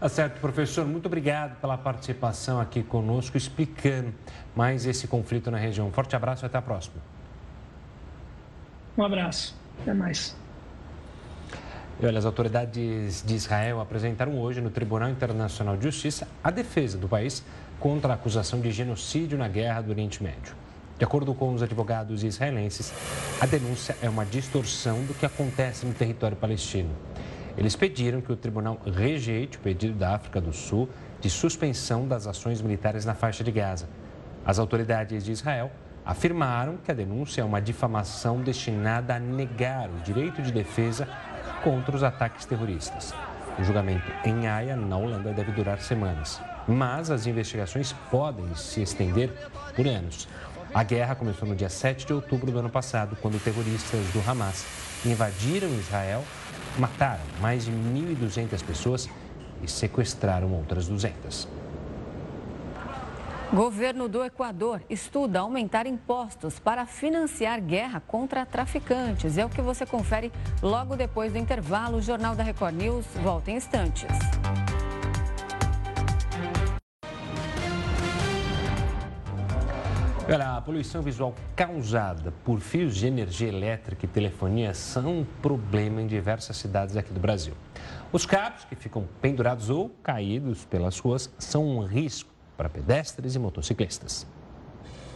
Tá 0.00 0.08
certo, 0.08 0.40
professor. 0.40 0.86
Muito 0.86 1.06
obrigado 1.06 1.60
pela 1.60 1.76
participação 1.76 2.58
aqui 2.58 2.82
conosco, 2.82 3.36
explicando 3.36 4.14
mais 4.56 4.86
esse 4.86 5.06
conflito 5.06 5.50
na 5.50 5.58
região. 5.58 5.88
Um 5.88 5.92
forte 5.92 6.16
abraço 6.16 6.44
e 6.44 6.46
até 6.46 6.56
a 6.56 6.62
próxima. 6.62 6.96
Um 8.96 9.04
abraço. 9.04 9.59
Até 9.82 9.94
mais. 9.94 10.36
E 12.00 12.06
olha, 12.06 12.18
as 12.18 12.24
autoridades 12.24 13.22
de 13.26 13.34
Israel 13.34 13.80
apresentaram 13.80 14.38
hoje 14.38 14.60
no 14.60 14.70
Tribunal 14.70 15.10
Internacional 15.10 15.76
de 15.76 15.84
Justiça 15.84 16.26
a 16.42 16.50
defesa 16.50 16.96
do 16.96 17.06
país 17.06 17.44
contra 17.78 18.12
a 18.12 18.14
acusação 18.14 18.60
de 18.60 18.70
genocídio 18.70 19.36
na 19.36 19.48
guerra 19.48 19.82
do 19.82 19.90
Oriente 19.90 20.22
Médio. 20.22 20.54
De 20.98 21.04
acordo 21.04 21.34
com 21.34 21.52
os 21.52 21.62
advogados 21.62 22.24
israelenses, 22.24 22.92
a 23.40 23.46
denúncia 23.46 23.96
é 24.02 24.08
uma 24.08 24.24
distorção 24.24 25.02
do 25.04 25.14
que 25.14 25.24
acontece 25.24 25.84
no 25.86 25.94
território 25.94 26.36
palestino. 26.36 26.90
Eles 27.56 27.76
pediram 27.76 28.20
que 28.20 28.32
o 28.32 28.36
tribunal 28.36 28.80
rejeite 28.84 29.58
o 29.58 29.60
pedido 29.60 29.94
da 29.94 30.14
África 30.14 30.40
do 30.40 30.52
Sul 30.52 30.88
de 31.20 31.28
suspensão 31.28 32.06
das 32.06 32.26
ações 32.26 32.62
militares 32.62 33.04
na 33.04 33.14
faixa 33.14 33.44
de 33.44 33.50
Gaza. 33.50 33.88
As 34.44 34.58
autoridades 34.58 35.24
de 35.24 35.32
Israel 35.32 35.70
afirmaram 36.04 36.76
que 36.76 36.90
a 36.90 36.94
denúncia 36.94 37.42
é 37.42 37.44
uma 37.44 37.60
difamação 37.60 38.40
destinada 38.40 39.14
a 39.14 39.18
negar 39.18 39.88
o 39.88 40.00
direito 40.00 40.42
de 40.42 40.52
defesa 40.52 41.08
contra 41.62 41.94
os 41.94 42.02
ataques 42.02 42.44
terroristas. 42.44 43.14
O 43.58 43.64
julgamento 43.64 44.10
em 44.24 44.46
Haia, 44.46 44.76
na 44.76 44.96
Holanda, 44.96 45.32
deve 45.32 45.52
durar 45.52 45.80
semanas, 45.80 46.40
mas 46.66 47.10
as 47.10 47.26
investigações 47.26 47.92
podem 48.10 48.54
se 48.54 48.80
estender 48.82 49.30
por 49.74 49.86
anos. 49.86 50.26
A 50.72 50.82
guerra 50.82 51.14
começou 51.14 51.48
no 51.48 51.56
dia 51.56 51.68
7 51.68 52.06
de 52.06 52.12
outubro 52.12 52.50
do 52.50 52.58
ano 52.58 52.70
passado, 52.70 53.16
quando 53.20 53.42
terroristas 53.42 54.06
do 54.12 54.22
Hamas 54.28 54.64
invadiram 55.04 55.68
Israel, 55.68 56.24
mataram 56.78 57.22
mais 57.40 57.64
de 57.64 57.72
1.200 57.72 58.62
pessoas 58.64 59.10
e 59.62 59.68
sequestraram 59.68 60.52
outras 60.52 60.86
200. 60.86 61.59
Governo 63.52 64.08
do 64.08 64.22
Equador 64.22 64.80
estuda 64.88 65.40
aumentar 65.40 65.84
impostos 65.84 66.60
para 66.60 66.86
financiar 66.86 67.60
guerra 67.60 67.98
contra 67.98 68.46
traficantes. 68.46 69.36
É 69.36 69.44
o 69.44 69.48
que 69.48 69.60
você 69.60 69.84
confere 69.84 70.30
logo 70.62 70.94
depois 70.94 71.32
do 71.32 71.38
intervalo. 71.38 71.98
O 71.98 72.02
Jornal 72.02 72.36
da 72.36 72.44
Record 72.44 72.76
News 72.76 73.04
volta 73.20 73.50
em 73.50 73.56
instantes. 73.56 74.06
Olha, 80.32 80.56
a 80.56 80.60
poluição 80.60 81.02
visual 81.02 81.34
causada 81.56 82.32
por 82.44 82.60
fios 82.60 82.94
de 82.94 83.08
energia 83.08 83.48
elétrica 83.48 84.04
e 84.04 84.08
telefonia 84.08 84.72
são 84.74 85.22
um 85.22 85.24
problema 85.42 86.00
em 86.00 86.06
diversas 86.06 86.56
cidades 86.56 86.96
aqui 86.96 87.12
do 87.12 87.18
Brasil. 87.18 87.54
Os 88.12 88.24
cabos 88.24 88.64
que 88.64 88.76
ficam 88.76 89.08
pendurados 89.20 89.70
ou 89.70 89.90
caídos 90.04 90.64
pelas 90.64 91.00
ruas 91.00 91.28
são 91.36 91.66
um 91.66 91.84
risco 91.84 92.30
para 92.60 92.68
pedestres 92.68 93.34
e 93.34 93.38
motociclistas. 93.38 94.26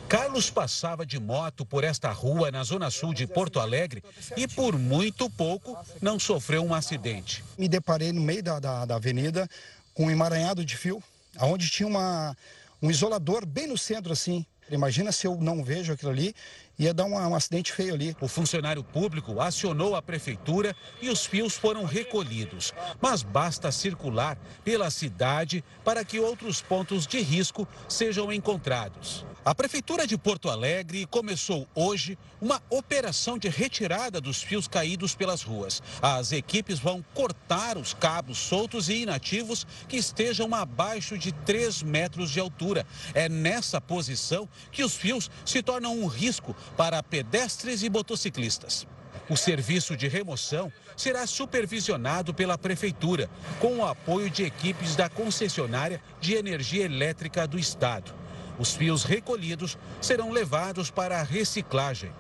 Carlos 0.09 0.49
passava 0.49 1.05
de 1.05 1.21
moto 1.21 1.67
por 1.67 1.85
esta 1.85 2.11
rua 2.11 2.51
na 2.51 2.65
zona 2.65 2.91
sul 2.91 3.13
de 3.13 3.27
Porto 3.27 3.61
Alegre 3.61 4.03
e 4.35 4.49
por 4.49 4.79
muito 4.79 5.29
pouco 5.29 5.77
não 6.01 6.19
sofreu 6.19 6.65
um 6.65 6.73
acidente. 6.73 7.45
Me 7.59 7.69
deparei 7.69 8.13
no 8.13 8.21
meio 8.23 8.43
da, 8.43 8.59
da, 8.59 8.87
da 8.87 8.95
avenida 8.95 9.47
com 9.93 10.07
um 10.07 10.11
emaranhado 10.11 10.65
de 10.65 10.75
fio, 10.75 11.03
onde 11.39 11.69
tinha 11.69 11.87
uma, 11.87 12.35
um 12.81 12.91
isolador 12.91 13.45
bem 13.45 13.67
no 13.67 13.77
centro 13.77 14.15
assim. 14.15 14.47
Imagina 14.71 15.13
se 15.13 15.27
eu 15.27 15.37
não 15.37 15.63
vejo 15.63 15.93
aquilo 15.93 16.11
ali, 16.11 16.35
ia 16.79 16.95
dar 16.95 17.05
um, 17.05 17.15
um 17.15 17.35
acidente 17.35 17.73
feio 17.73 17.95
ali. 17.95 18.17
O 18.21 18.29
funcionário 18.29 18.83
público 18.83 19.41
acionou 19.41 19.95
a 19.95 20.03
prefeitura 20.03 20.75
e 21.01 21.09
os 21.11 21.27
fios 21.27 21.55
foram 21.55 21.85
recolhidos. 21.85 22.73
Mas 23.01 23.23
basta 23.23 23.71
circular 23.71 24.39
pela 24.65 24.91
cidade 24.91 25.65
para 25.85 26.05
que 26.05 26.19
outros 26.19 26.61
pontos 26.61 27.07
de 27.07 27.21
risco 27.21 27.69
sejam 27.89 28.33
encontrados. 28.33 29.25
A 29.45 29.55
Prefeitura 29.55 30.07
de 30.07 30.17
Porto 30.17 30.49
Alegre 30.49 31.05
começou 31.05 31.69
hoje 31.75 32.17
uma 32.41 32.63
operação 32.71 33.37
de 33.37 33.51
retirada 33.51 34.19
dos 34.19 34.43
fios 34.43 34.67
caídos 34.67 35.15
pelas 35.15 35.43
ruas. 35.43 35.83
As 36.01 36.33
equipes 36.33 36.79
vão 36.79 37.05
cortar 37.13 37.77
os 37.77 37.93
cabos 37.93 38.39
soltos 38.39 38.89
e 38.89 39.03
inativos 39.03 39.67
que 39.87 39.99
estejam 39.99 40.55
abaixo 40.55 41.19
de 41.19 41.31
3 41.31 41.83
metros 41.83 42.31
de 42.31 42.41
altura. 42.41 42.87
É 43.13 43.29
nessa 43.29 43.83
posição 43.83 44.49
que 44.73 44.83
os 44.83 44.97
fios 44.97 45.31
se 45.45 45.63
tornam 45.63 45.95
um 45.95 46.07
risco 46.07 46.57
para 46.75 47.03
pedestres 47.03 47.83
e 47.83 47.91
motociclistas. 47.91 48.87
O 49.29 49.37
serviço 49.37 49.95
de 49.95 50.09
remoção 50.09 50.73
será 50.97 51.27
supervisionado 51.27 52.33
pela 52.33 52.57
Prefeitura, 52.57 53.29
com 53.61 53.77
o 53.77 53.87
apoio 53.87 54.31
de 54.31 54.43
equipes 54.43 54.97
da 54.97 55.11
concessionária 55.11 56.01
de 56.19 56.33
energia 56.33 56.87
elétrica 56.87 57.47
do 57.47 57.59
Estado. 57.59 58.24
Os 58.59 58.75
fios 58.75 59.05
recolhidos 59.05 59.77
serão 60.01 60.31
levados 60.31 60.91
para 60.91 61.21
a 61.21 61.23
reciclagem. 61.23 62.13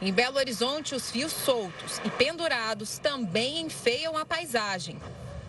Em 0.00 0.12
Belo 0.12 0.38
Horizonte, 0.38 0.94
os 0.94 1.10
fios 1.10 1.32
soltos 1.32 2.00
e 2.04 2.10
pendurados 2.10 2.98
também 2.98 3.60
enfeiam 3.60 4.16
a 4.16 4.24
paisagem. 4.24 4.96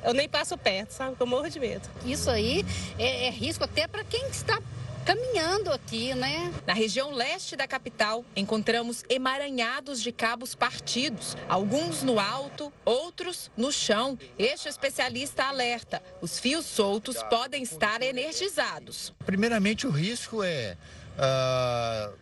Eu 0.03 0.13
nem 0.13 0.27
passo 0.27 0.57
perto, 0.57 0.91
sabe? 0.91 1.15
Eu 1.19 1.27
morro 1.27 1.49
de 1.49 1.59
medo. 1.59 1.87
Isso 2.03 2.29
aí 2.29 2.65
é, 2.97 3.27
é 3.27 3.29
risco 3.29 3.63
até 3.63 3.87
para 3.87 4.03
quem 4.03 4.27
está 4.27 4.59
caminhando 5.05 5.71
aqui, 5.71 6.13
né? 6.13 6.53
Na 6.65 6.73
região 6.73 7.11
leste 7.11 7.55
da 7.55 7.67
capital, 7.67 8.23
encontramos 8.35 9.03
emaranhados 9.09 10.01
de 10.01 10.11
cabos 10.11 10.55
partidos, 10.55 11.35
alguns 11.49 12.03
no 12.03 12.19
alto, 12.19 12.71
outros 12.85 13.51
no 13.57 13.71
chão. 13.71 14.17
Este 14.37 14.69
especialista 14.69 15.45
alerta: 15.45 16.01
os 16.21 16.39
fios 16.39 16.65
soltos 16.65 17.21
podem 17.23 17.63
estar 17.63 18.01
energizados. 18.01 19.13
Primeiramente, 19.25 19.87
o 19.87 19.89
risco 19.91 20.43
é 20.43 20.77
uh, 21.17 22.13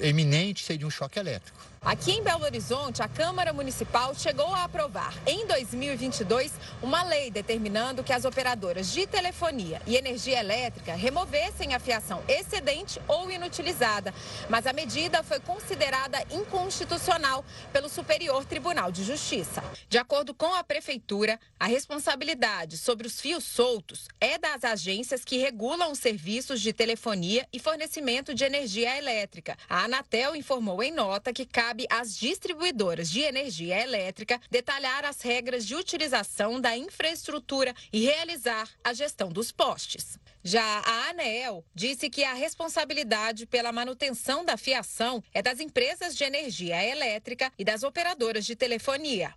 eminente 0.00 0.64
seria 0.64 0.86
um 0.86 0.90
choque 0.90 1.18
elétrico. 1.18 1.58
Aqui 1.80 2.12
em 2.12 2.22
Belo 2.22 2.44
Horizonte, 2.44 3.00
a 3.00 3.08
Câmara 3.08 3.52
Municipal 3.52 4.12
chegou 4.14 4.52
a 4.52 4.64
aprovar, 4.64 5.14
em 5.24 5.46
2022, 5.46 6.52
uma 6.82 7.04
lei 7.04 7.30
determinando 7.30 8.02
que 8.02 8.12
as 8.12 8.24
operadoras 8.24 8.92
de 8.92 9.06
telefonia 9.06 9.80
e 9.86 9.96
energia 9.96 10.40
elétrica 10.40 10.94
removessem 10.94 11.74
a 11.74 11.78
fiação 11.78 12.22
excedente 12.26 13.00
ou 13.06 13.30
inutilizada. 13.30 14.12
Mas 14.48 14.66
a 14.66 14.72
medida 14.72 15.22
foi 15.22 15.38
considerada 15.38 16.18
inconstitucional 16.30 17.44
pelo 17.72 17.88
Superior 17.88 18.44
Tribunal 18.44 18.90
de 18.90 19.04
Justiça. 19.04 19.62
De 19.88 19.98
acordo 19.98 20.34
com 20.34 20.54
a 20.54 20.64
Prefeitura, 20.64 21.38
a 21.58 21.66
responsabilidade 21.66 22.78
sobre 22.78 23.06
os 23.06 23.20
fios 23.20 23.44
soltos 23.44 24.08
é 24.20 24.38
das 24.38 24.64
agências 24.64 25.24
que 25.24 25.38
regulam 25.38 25.92
os 25.92 26.00
serviços 26.00 26.60
de 26.60 26.72
telefonia 26.72 27.46
e 27.52 27.60
fornecimento 27.60 28.34
de 28.34 28.44
energia 28.44 28.96
elétrica. 28.98 29.56
A 29.68 29.84
Anatel 29.84 30.34
informou 30.34 30.82
em 30.82 30.90
nota 30.90 31.32
que 31.32 31.46
cabe 31.46 31.75
cabe 31.76 31.86
às 31.90 32.16
distribuidoras 32.16 33.10
de 33.10 33.20
energia 33.20 33.82
elétrica 33.82 34.40
detalhar 34.50 35.04
as 35.04 35.20
regras 35.20 35.66
de 35.66 35.74
utilização 35.74 36.58
da 36.58 36.74
infraestrutura 36.74 37.74
e 37.92 38.00
realizar 38.00 38.66
a 38.82 38.94
gestão 38.94 39.28
dos 39.28 39.52
postes. 39.52 40.18
Já 40.42 40.62
a 40.62 41.10
ANEEL 41.10 41.62
disse 41.74 42.08
que 42.08 42.24
a 42.24 42.32
responsabilidade 42.32 43.46
pela 43.46 43.72
manutenção 43.72 44.42
da 44.42 44.56
fiação 44.56 45.22
é 45.34 45.42
das 45.42 45.60
empresas 45.60 46.16
de 46.16 46.24
energia 46.24 46.82
elétrica 46.82 47.52
e 47.58 47.64
das 47.64 47.82
operadoras 47.82 48.46
de 48.46 48.56
telefonia. 48.56 49.34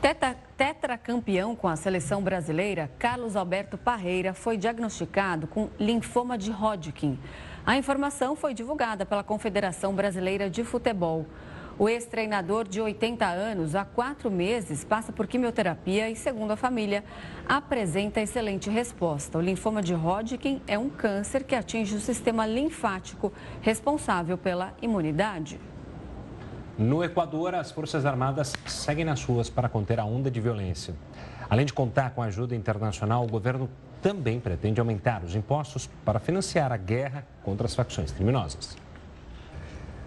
Tetra, 0.00 0.34
tetracampeão 0.56 1.54
com 1.54 1.68
a 1.68 1.76
seleção 1.76 2.22
brasileira, 2.22 2.90
Carlos 2.98 3.36
Alberto 3.36 3.78
Parreira 3.78 4.34
foi 4.34 4.56
diagnosticado 4.56 5.46
com 5.46 5.70
linfoma 5.78 6.36
de 6.36 6.50
Hodgkin. 6.50 7.18
A 7.64 7.76
informação 7.76 8.34
foi 8.34 8.54
divulgada 8.54 9.06
pela 9.06 9.22
Confederação 9.22 9.94
Brasileira 9.94 10.50
de 10.50 10.64
Futebol. 10.64 11.24
O 11.78 11.88
ex-treinador 11.88 12.66
de 12.66 12.80
80 12.80 13.24
anos, 13.24 13.76
há 13.76 13.84
quatro 13.84 14.28
meses, 14.28 14.84
passa 14.84 15.12
por 15.12 15.28
quimioterapia 15.28 16.10
e, 16.10 16.16
segundo 16.16 16.50
a 16.50 16.56
família, 16.56 17.04
apresenta 17.48 18.20
excelente 18.20 18.68
resposta. 18.68 19.38
O 19.38 19.40
linfoma 19.40 19.80
de 19.80 19.94
Hodgkin 19.94 20.60
é 20.66 20.76
um 20.76 20.90
câncer 20.90 21.44
que 21.44 21.54
atinge 21.54 21.94
o 21.94 22.00
sistema 22.00 22.44
linfático, 22.46 23.32
responsável 23.60 24.36
pela 24.36 24.74
imunidade. 24.82 25.60
No 26.76 27.04
Equador, 27.04 27.54
as 27.54 27.70
Forças 27.70 28.04
Armadas 28.04 28.54
seguem 28.66 29.04
nas 29.04 29.22
ruas 29.22 29.48
para 29.48 29.68
conter 29.68 30.00
a 30.00 30.04
onda 30.04 30.28
de 30.28 30.40
violência. 30.40 30.94
Além 31.52 31.66
de 31.66 31.74
contar 31.74 32.12
com 32.12 32.22
ajuda 32.22 32.56
internacional, 32.56 33.24
o 33.24 33.28
governo 33.28 33.68
também 34.00 34.40
pretende 34.40 34.80
aumentar 34.80 35.22
os 35.22 35.34
impostos 35.34 35.86
para 36.02 36.18
financiar 36.18 36.72
a 36.72 36.78
guerra 36.78 37.26
contra 37.42 37.66
as 37.66 37.74
facções 37.74 38.10
criminosas. 38.10 38.74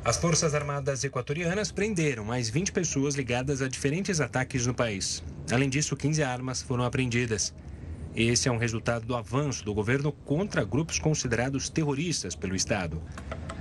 As 0.04 0.18
Forças 0.18 0.56
Armadas 0.56 1.04
equatorianas 1.04 1.72
prenderam 1.72 2.26
mais 2.26 2.50
20 2.50 2.72
pessoas 2.72 3.14
ligadas 3.14 3.62
a 3.62 3.68
diferentes 3.68 4.20
ataques 4.20 4.66
no 4.66 4.74
país. 4.74 5.24
Além 5.52 5.70
disso, 5.70 5.96
15 5.96 6.24
armas 6.24 6.64
foram 6.64 6.84
apreendidas. 6.84 7.54
Esse 8.16 8.50
é 8.50 8.52
um 8.52 8.58
resultado 8.58 9.06
do 9.06 9.16
avanço 9.16 9.64
do 9.64 9.72
governo 9.72 10.12
contra 10.12 10.64
grupos 10.64 10.98
considerados 10.98 11.70
terroristas 11.70 12.36
pelo 12.36 12.56
Estado. 12.56 13.00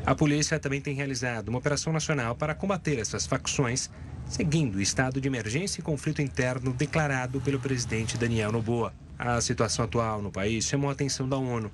A 0.06 0.14
polícia 0.14 0.58
também 0.58 0.80
tem 0.80 0.94
realizado 0.94 1.50
uma 1.50 1.58
operação 1.58 1.92
nacional 1.92 2.34
para 2.34 2.54
combater 2.54 2.98
essas 2.98 3.26
facções, 3.26 3.90
seguindo 4.28 4.76
o 4.76 4.80
estado 4.80 5.20
de 5.20 5.28
emergência 5.28 5.80
e 5.80 5.84
conflito 5.84 6.22
interno 6.22 6.72
declarado 6.72 7.40
pelo 7.40 7.60
presidente 7.60 8.18
Daniel 8.18 8.52
Noboa. 8.52 8.92
A 9.18 9.40
situação 9.40 9.84
atual 9.84 10.20
no 10.20 10.30
país 10.30 10.64
chamou 10.64 10.90
a 10.90 10.92
atenção 10.92 11.28
da 11.28 11.36
ONU. 11.36 11.70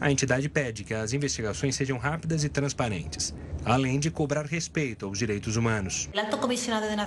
A 0.00 0.12
entidade 0.12 0.48
pede 0.48 0.84
que 0.84 0.94
as 0.94 1.12
investigações 1.12 1.74
sejam 1.74 1.98
rápidas 1.98 2.44
e 2.44 2.48
transparentes 2.48 3.34
além 3.68 3.98
de 3.98 4.10
cobrar 4.10 4.46
respeito 4.46 5.04
aos 5.06 5.18
direitos 5.18 5.56
humanos. 5.56 6.08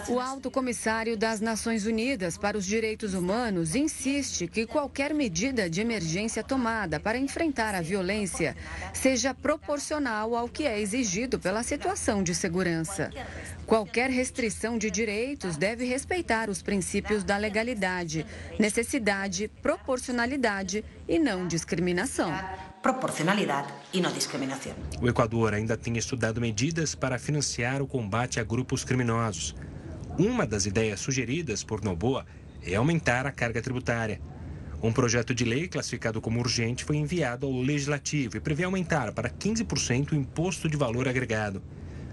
O 0.07 0.20
Alto 0.20 0.51
Comissário 0.51 1.18
das 1.18 1.41
Nações 1.41 1.86
Unidas 1.86 2.38
para 2.38 2.57
os 2.57 2.66
Direitos 2.66 3.14
Humanos 3.14 3.76
insiste 3.76 4.47
que 4.47 4.68
qualquer 4.68 5.14
medida 5.14 5.70
de 5.70 5.82
emergência 5.82 6.43
tomada 6.43 6.99
para 6.99 7.18
enfrentar 7.18 7.74
a 7.74 7.82
violência 7.82 8.55
seja 8.93 9.34
proporcional 9.34 10.36
ao 10.36 10.47
que 10.47 10.66
é 10.66 10.80
exigido 10.80 11.39
pela 11.39 11.64
situação 11.64 12.22
de 12.22 12.36
segurança. 12.36 13.09
Qualquer 13.66 14.09
restrição 14.09 14.78
de 14.78 14.91
direitos 14.91 15.57
deve 15.57 15.86
respeitar 15.86 16.49
os 16.49 16.62
princípios 16.62 17.24
da 17.24 17.38
legalidade, 17.38 18.26
necessidade, 18.59 19.49
proporcionalidade 19.62 20.84
e 21.07 21.18
não 21.18 21.47
discriminação 21.47 22.32
proporcionalidade 22.82 23.71
e 23.93 24.01
não 24.01 24.11
discriminação. 24.11 24.73
O 24.99 25.07
Equador 25.07 25.53
ainda 25.53 25.77
tem 25.77 25.97
estudado 25.97 26.41
medidas 26.41 26.95
para 26.95 27.19
financiar 27.19 27.82
o 27.82 27.88
combate 27.88 28.39
a 28.39 28.43
grupos 28.43 28.84
criminosos. 28.84 29.55
Uma 30.17 30.45
das 30.45 30.65
ideias 30.65 30.99
sugeridas 30.99 31.63
por 31.63 31.84
Noboa 31.84 32.25
é 32.63 32.75
aumentar 32.75 33.25
a 33.25 33.32
carga 33.32 33.61
tributária. 33.61 34.19
Um 34.84 34.91
projeto 34.91 35.34
de 35.34 35.45
lei 35.45 35.67
classificado 35.67 36.19
como 36.19 36.39
urgente 36.39 36.84
foi 36.84 36.97
enviado 36.97 37.45
ao 37.45 37.53
Legislativo 37.53 38.38
e 38.38 38.39
prevê 38.39 38.63
aumentar 38.63 39.11
para 39.11 39.29
15% 39.29 40.11
o 40.11 40.15
imposto 40.15 40.67
de 40.67 40.75
valor 40.75 41.07
agregado. 41.07 41.61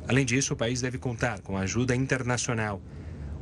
Além 0.07 0.25
disso, 0.25 0.53
o 0.53 0.57
país 0.57 0.83
deve 0.83 0.99
contar 0.99 1.41
com 1.41 1.57
ajuda 1.57 1.97
internacional. 1.97 2.83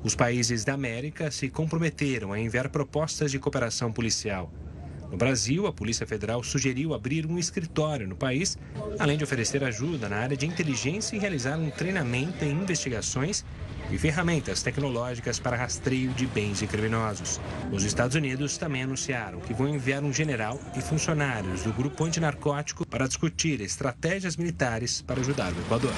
Os 0.03 0.14
países 0.14 0.64
da 0.64 0.74
América 0.74 1.31
se 1.33 1.49
comprometeram 1.49 2.33
a 2.33 2.39
enviar 2.39 2.68
propostas 2.68 3.33
de 3.33 3.41
cooperação 3.41 3.93
policial. 3.93 4.53
No 5.11 5.17
Brasil, 5.17 5.67
a 5.67 5.73
Polícia 5.73 6.07
Federal 6.07 6.43
sugeriu 6.43 6.93
abrir 6.93 7.27
um 7.27 7.39
escritório 7.39 8.09
no 8.09 8.17
país, 8.17 8.59
além 8.99 9.17
de 9.17 9.25
oferecer 9.25 9.63
ajuda 9.63 10.09
na 10.09 10.17
área 10.17 10.37
de 10.37 10.47
inteligência 10.47 11.17
e 11.17 11.19
realizar 11.19 11.57
um 11.57 11.71
treinamento 11.71 12.45
em 12.45 12.51
investigações 12.51 13.45
e 13.91 13.97
ferramentas 13.97 14.63
tecnológicas 14.63 15.39
para 15.39 15.57
rastreio 15.57 16.11
de 16.11 16.27
bens 16.27 16.59
de 16.59 16.67
criminosos. 16.67 17.41
Os 17.71 17.85
Estados 17.85 18.17
Unidos 18.17 18.59
também 18.59 18.83
anunciaram 18.83 19.41
que 19.41 19.55
vão 19.55 19.69
enviar 19.69 20.03
um 20.03 20.13
general 20.13 20.61
e 20.77 20.81
funcionários 20.81 21.63
do 21.63 21.73
grupo 21.73 22.05
antinarcótico 22.05 22.85
para 22.87 23.07
discutir 23.07 23.61
estratégias 23.61 24.37
militares 24.37 25.03
para 25.03 25.21
ajudar 25.21 25.53
o 25.53 25.61
Equador. 25.61 25.93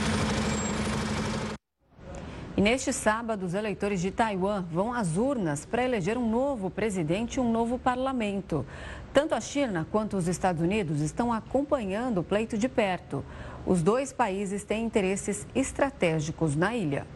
E 2.59 2.61
neste 2.61 2.93
sábado, 2.93 3.47
os 3.47 3.55
eleitores 3.55 4.01
de 4.01 4.11
Taiwan 4.11 4.65
vão 4.69 4.93
às 4.93 5.17
urnas 5.17 5.65
para 5.65 5.85
eleger 5.85 6.19
um 6.19 6.29
novo 6.29 6.69
presidente 6.69 7.37
e 7.37 7.41
um 7.41 7.53
novo 7.53 7.79
parlamento. 7.79 8.67
Tanto 9.13 9.37
a 9.37 9.41
China 9.41 9.87
quanto 9.93 10.17
os 10.17 10.27
Estados 10.27 10.61
Unidos 10.61 11.01
estão 11.01 11.33
acompanhando 11.33 12.19
o 12.19 12.25
pleito 12.25 12.59
de 12.59 12.69
perto. 12.69 13.25
Os 13.65 13.81
dois 13.81 14.13
países 14.13 14.65
têm 14.65 14.85
interesses 14.85 15.47
estratégicos 15.55 16.57
na 16.57 16.75
ilha. 16.75 17.07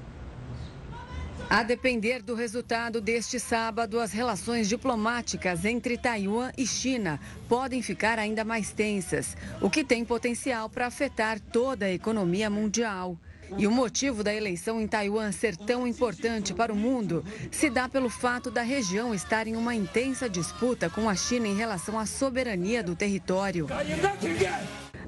A 1.50 1.64
depender 1.64 2.22
do 2.22 2.36
resultado 2.36 3.00
deste 3.00 3.40
sábado, 3.40 3.98
as 3.98 4.12
relações 4.12 4.68
diplomáticas 4.68 5.64
entre 5.64 5.98
Taiwan 5.98 6.52
e 6.56 6.64
China 6.64 7.18
podem 7.48 7.82
ficar 7.82 8.16
ainda 8.16 8.44
mais 8.44 8.70
tensas, 8.70 9.36
o 9.60 9.68
que 9.68 9.82
tem 9.82 10.04
potencial 10.04 10.70
para 10.70 10.86
afetar 10.86 11.40
toda 11.40 11.86
a 11.86 11.92
economia 11.92 12.48
mundial. 12.48 13.18
E 13.58 13.66
o 13.66 13.70
motivo 13.70 14.24
da 14.24 14.34
eleição 14.34 14.80
em 14.80 14.86
Taiwan 14.86 15.30
ser 15.30 15.56
tão 15.56 15.86
importante 15.86 16.54
para 16.54 16.72
o 16.72 16.76
mundo 16.76 17.24
se 17.50 17.68
dá 17.68 17.88
pelo 17.88 18.08
fato 18.08 18.50
da 18.50 18.62
região 18.62 19.14
estar 19.14 19.46
em 19.46 19.56
uma 19.56 19.74
intensa 19.74 20.28
disputa 20.28 20.88
com 20.88 21.08
a 21.08 21.14
China 21.14 21.46
em 21.46 21.56
relação 21.56 21.98
à 21.98 22.06
soberania 22.06 22.82
do 22.82 22.96
território. 22.96 23.66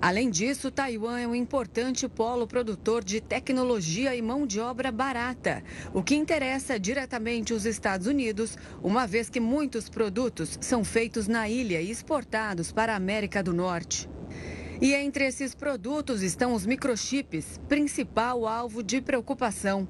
Além 0.00 0.28
disso, 0.28 0.70
Taiwan 0.70 1.18
é 1.18 1.26
um 1.26 1.34
importante 1.34 2.06
polo 2.06 2.46
produtor 2.46 3.02
de 3.02 3.22
tecnologia 3.22 4.14
e 4.14 4.20
mão 4.20 4.46
de 4.46 4.60
obra 4.60 4.92
barata, 4.92 5.64
o 5.94 6.02
que 6.02 6.14
interessa 6.14 6.78
diretamente 6.78 7.54
os 7.54 7.64
Estados 7.64 8.06
Unidos, 8.06 8.58
uma 8.82 9.06
vez 9.06 9.30
que 9.30 9.40
muitos 9.40 9.88
produtos 9.88 10.58
são 10.60 10.84
feitos 10.84 11.26
na 11.26 11.48
ilha 11.48 11.80
e 11.80 11.90
exportados 11.90 12.70
para 12.70 12.92
a 12.92 12.96
América 12.96 13.42
do 13.42 13.54
Norte. 13.54 14.06
E 14.80 14.92
entre 14.92 15.24
esses 15.24 15.54
produtos 15.54 16.22
estão 16.22 16.52
os 16.52 16.66
microchips, 16.66 17.60
principal 17.68 18.46
alvo 18.46 18.82
de 18.82 19.00
preocupação. 19.00 19.86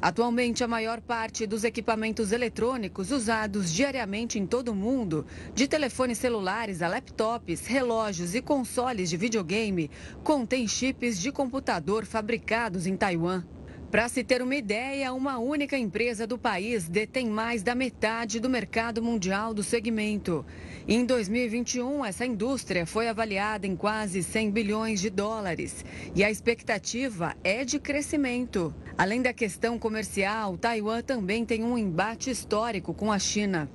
Atualmente, 0.00 0.62
a 0.62 0.68
maior 0.68 1.00
parte 1.00 1.46
dos 1.46 1.64
equipamentos 1.64 2.30
eletrônicos 2.32 3.10
usados 3.10 3.72
diariamente 3.72 4.38
em 4.38 4.46
todo 4.46 4.68
o 4.68 4.74
mundo, 4.74 5.24
de 5.54 5.66
telefones 5.66 6.18
celulares 6.18 6.82
a 6.82 6.88
laptops, 6.88 7.66
relógios 7.66 8.34
e 8.34 8.42
consoles 8.42 9.08
de 9.08 9.16
videogame, 9.16 9.90
contém 10.22 10.68
chips 10.68 11.18
de 11.18 11.32
computador 11.32 12.04
fabricados 12.04 12.86
em 12.86 12.94
Taiwan. 12.94 13.42
Para 13.90 14.08
se 14.08 14.22
ter 14.22 14.42
uma 14.42 14.54
ideia, 14.54 15.12
uma 15.14 15.38
única 15.38 15.78
empresa 15.78 16.26
do 16.26 16.36
país 16.36 16.88
detém 16.88 17.28
mais 17.28 17.62
da 17.62 17.74
metade 17.74 18.38
do 18.38 18.50
mercado 18.50 19.00
mundial 19.00 19.54
do 19.54 19.62
segmento. 19.62 20.44
Em 20.88 21.04
2021, 21.04 22.04
essa 22.04 22.24
indústria 22.24 22.86
foi 22.86 23.08
avaliada 23.08 23.66
em 23.66 23.74
quase 23.74 24.22
100 24.22 24.52
bilhões 24.52 25.00
de 25.00 25.10
dólares 25.10 25.84
e 26.14 26.22
a 26.22 26.30
expectativa 26.30 27.34
é 27.42 27.64
de 27.64 27.80
crescimento. 27.80 28.72
Além 28.96 29.20
da 29.20 29.32
questão 29.32 29.80
comercial, 29.80 30.56
Taiwan 30.56 31.02
também 31.02 31.44
tem 31.44 31.64
um 31.64 31.76
embate 31.76 32.30
histórico 32.30 32.94
com 32.94 33.10
a 33.10 33.18
China. 33.18 33.68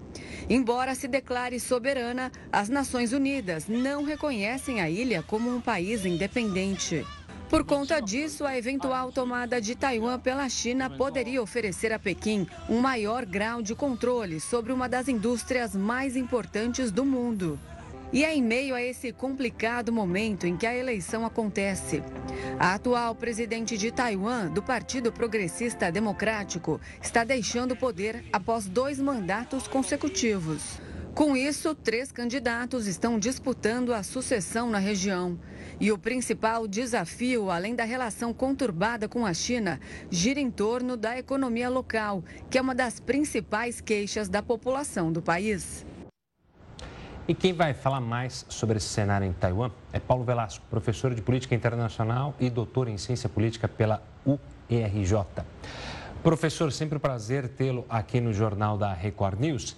Embora 0.49 0.95
se 0.95 1.05
declare 1.05 1.59
soberana, 1.59 2.31
as 2.49 2.69
Nações 2.69 3.11
Unidas 3.11 3.67
não 3.67 4.05
reconhecem 4.05 4.79
a 4.79 4.89
ilha 4.89 5.21
como 5.21 5.53
um 5.53 5.59
país 5.59 6.05
independente. 6.05 7.05
Por 7.51 7.65
conta 7.65 7.99
disso, 7.99 8.45
a 8.45 8.57
eventual 8.57 9.11
tomada 9.11 9.59
de 9.59 9.75
Taiwan 9.75 10.17
pela 10.17 10.47
China 10.47 10.89
poderia 10.89 11.41
oferecer 11.41 11.91
a 11.91 11.99
Pequim 11.99 12.47
um 12.69 12.79
maior 12.79 13.25
grau 13.25 13.61
de 13.61 13.75
controle 13.75 14.39
sobre 14.39 14.71
uma 14.71 14.87
das 14.87 15.09
indústrias 15.09 15.75
mais 15.75 16.15
importantes 16.15 16.91
do 16.91 17.03
mundo. 17.03 17.59
E 18.13 18.23
é 18.23 18.33
em 18.33 18.41
meio 18.41 18.73
a 18.73 18.81
esse 18.81 19.11
complicado 19.11 19.91
momento 19.91 20.47
em 20.47 20.55
que 20.55 20.65
a 20.65 20.73
eleição 20.73 21.25
acontece. 21.25 22.01
A 22.57 22.75
atual 22.75 23.13
presidente 23.15 23.77
de 23.77 23.91
Taiwan, 23.91 24.47
do 24.47 24.63
Partido 24.63 25.11
Progressista 25.11 25.91
Democrático, 25.91 26.79
está 27.01 27.25
deixando 27.25 27.73
o 27.73 27.77
poder 27.77 28.23
após 28.31 28.65
dois 28.65 28.97
mandatos 28.97 29.67
consecutivos. 29.67 30.79
Com 31.13 31.35
isso, 31.35 31.75
três 31.75 32.13
candidatos 32.13 32.87
estão 32.87 33.19
disputando 33.19 33.93
a 33.93 34.03
sucessão 34.03 34.69
na 34.69 34.79
região. 34.79 35.37
E 35.81 35.91
o 35.91 35.97
principal 35.97 36.67
desafio, 36.67 37.49
além 37.49 37.73
da 37.73 37.83
relação 37.83 38.31
conturbada 38.31 39.09
com 39.09 39.25
a 39.25 39.33
China, 39.33 39.79
gira 40.11 40.39
em 40.39 40.51
torno 40.51 40.95
da 40.95 41.17
economia 41.17 41.71
local, 41.71 42.23
que 42.51 42.59
é 42.59 42.61
uma 42.61 42.75
das 42.75 42.99
principais 42.99 43.81
queixas 43.81 44.29
da 44.29 44.43
população 44.43 45.11
do 45.11 45.23
país. 45.23 45.83
E 47.27 47.33
quem 47.33 47.51
vai 47.51 47.73
falar 47.73 47.99
mais 47.99 48.45
sobre 48.47 48.77
esse 48.77 48.89
cenário 48.89 49.25
em 49.25 49.33
Taiwan 49.33 49.71
é 49.91 49.99
Paulo 49.99 50.23
Velasco, 50.23 50.63
professor 50.69 51.15
de 51.15 51.21
Política 51.23 51.55
Internacional 51.55 52.35
e 52.39 52.47
doutor 52.47 52.87
em 52.87 52.99
Ciência 52.99 53.27
Política 53.27 53.67
pela 53.67 54.03
UERJ. 54.23 55.25
Professor, 56.21 56.71
sempre 56.71 56.97
um 56.97 57.01
prazer 57.01 57.49
tê-lo 57.49 57.87
aqui 57.89 58.21
no 58.21 58.31
Jornal 58.31 58.77
da 58.77 58.93
Record 58.93 59.39
News. 59.39 59.75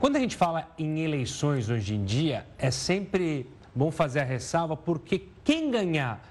Quando 0.00 0.16
a 0.16 0.18
gente 0.18 0.34
fala 0.34 0.68
em 0.76 1.04
eleições 1.04 1.70
hoje 1.70 1.94
em 1.94 2.04
dia, 2.04 2.44
é 2.58 2.72
sempre 2.72 3.48
bom 3.74 3.90
fazer 3.90 4.20
a 4.20 4.24
ressalva, 4.24 4.76
porque 4.76 5.28
quem 5.44 5.70
ganhar, 5.70 6.22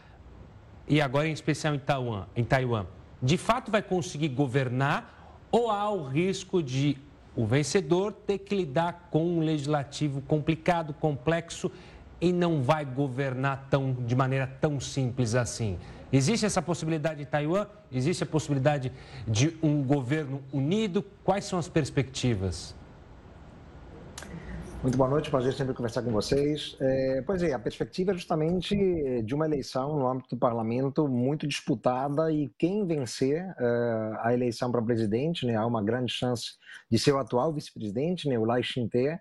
e 0.88 1.01
agora 1.01 1.27
em 1.27 1.33
especial 1.33 1.75
em 1.75 1.79
Taiwan, 1.79 2.25
em 2.35 2.43
Taiwan 2.43 2.85
de 3.21 3.38
fato 3.38 3.71
vai 3.71 3.81
conseguir 3.81 4.29
governar 4.29 5.47
ou 5.51 5.71
há 5.71 5.89
o 5.89 6.03
risco 6.03 6.61
de 6.61 6.97
o 7.35 7.45
vencedor 7.45 8.11
ter 8.11 8.39
que 8.39 8.55
lidar 8.55 9.09
com 9.11 9.23
um 9.23 9.39
legislativo 9.39 10.21
complicado, 10.21 10.93
complexo 10.93 11.71
e 12.19 12.33
não 12.33 12.63
vai 12.63 12.83
governar 12.83 13.67
tão, 13.69 13.93
de 13.93 14.15
maneira 14.15 14.47
tão 14.59 14.79
simples 14.79 15.35
assim. 15.35 15.77
Existe 16.11 16.45
essa 16.45 16.61
possibilidade 16.61 17.21
em 17.21 17.25
Taiwan? 17.25 17.67
Existe 17.91 18.23
a 18.23 18.25
possibilidade 18.25 18.91
de 19.27 19.55
um 19.61 19.83
governo 19.83 20.41
unido? 20.51 21.05
Quais 21.23 21.45
são 21.45 21.59
as 21.59 21.67
perspectivas? 21.67 22.73
Muito 24.84 24.95
boa 24.95 25.09
noite, 25.09 25.32
prazer 25.32 25.53
sempre 25.53 25.73
conversar 25.73 26.03
com 26.03 26.11
vocês. 26.11 26.78
É, 26.80 27.23
pois 27.25 27.41
é, 27.41 27.51
a 27.51 27.59
perspectiva 27.59 28.11
é 28.11 28.13
justamente 28.13 28.75
de 29.23 29.34
uma 29.34 29.45
eleição 29.45 29.97
no 29.97 30.07
âmbito 30.07 30.36
do 30.36 30.39
parlamento 30.39 31.07
muito 31.07 31.47
disputada 31.47 32.32
e 32.32 32.49
quem 32.59 32.86
vencer 32.86 33.43
uh, 33.43 34.17
a 34.21 34.34
eleição 34.34 34.71
para 34.71 34.82
presidente, 34.82 35.47
né, 35.47 35.55
há 35.55 35.65
uma 35.65 35.84
grande 35.84 36.13
chance 36.13 36.53
de 36.91 36.99
ser 36.99 37.11
o 37.11 37.17
atual 37.17 37.51
vice-presidente, 37.51 38.30
né, 38.30 38.38
o 38.38 38.45
Lai 38.45 38.61
Ching-te, 38.61 39.19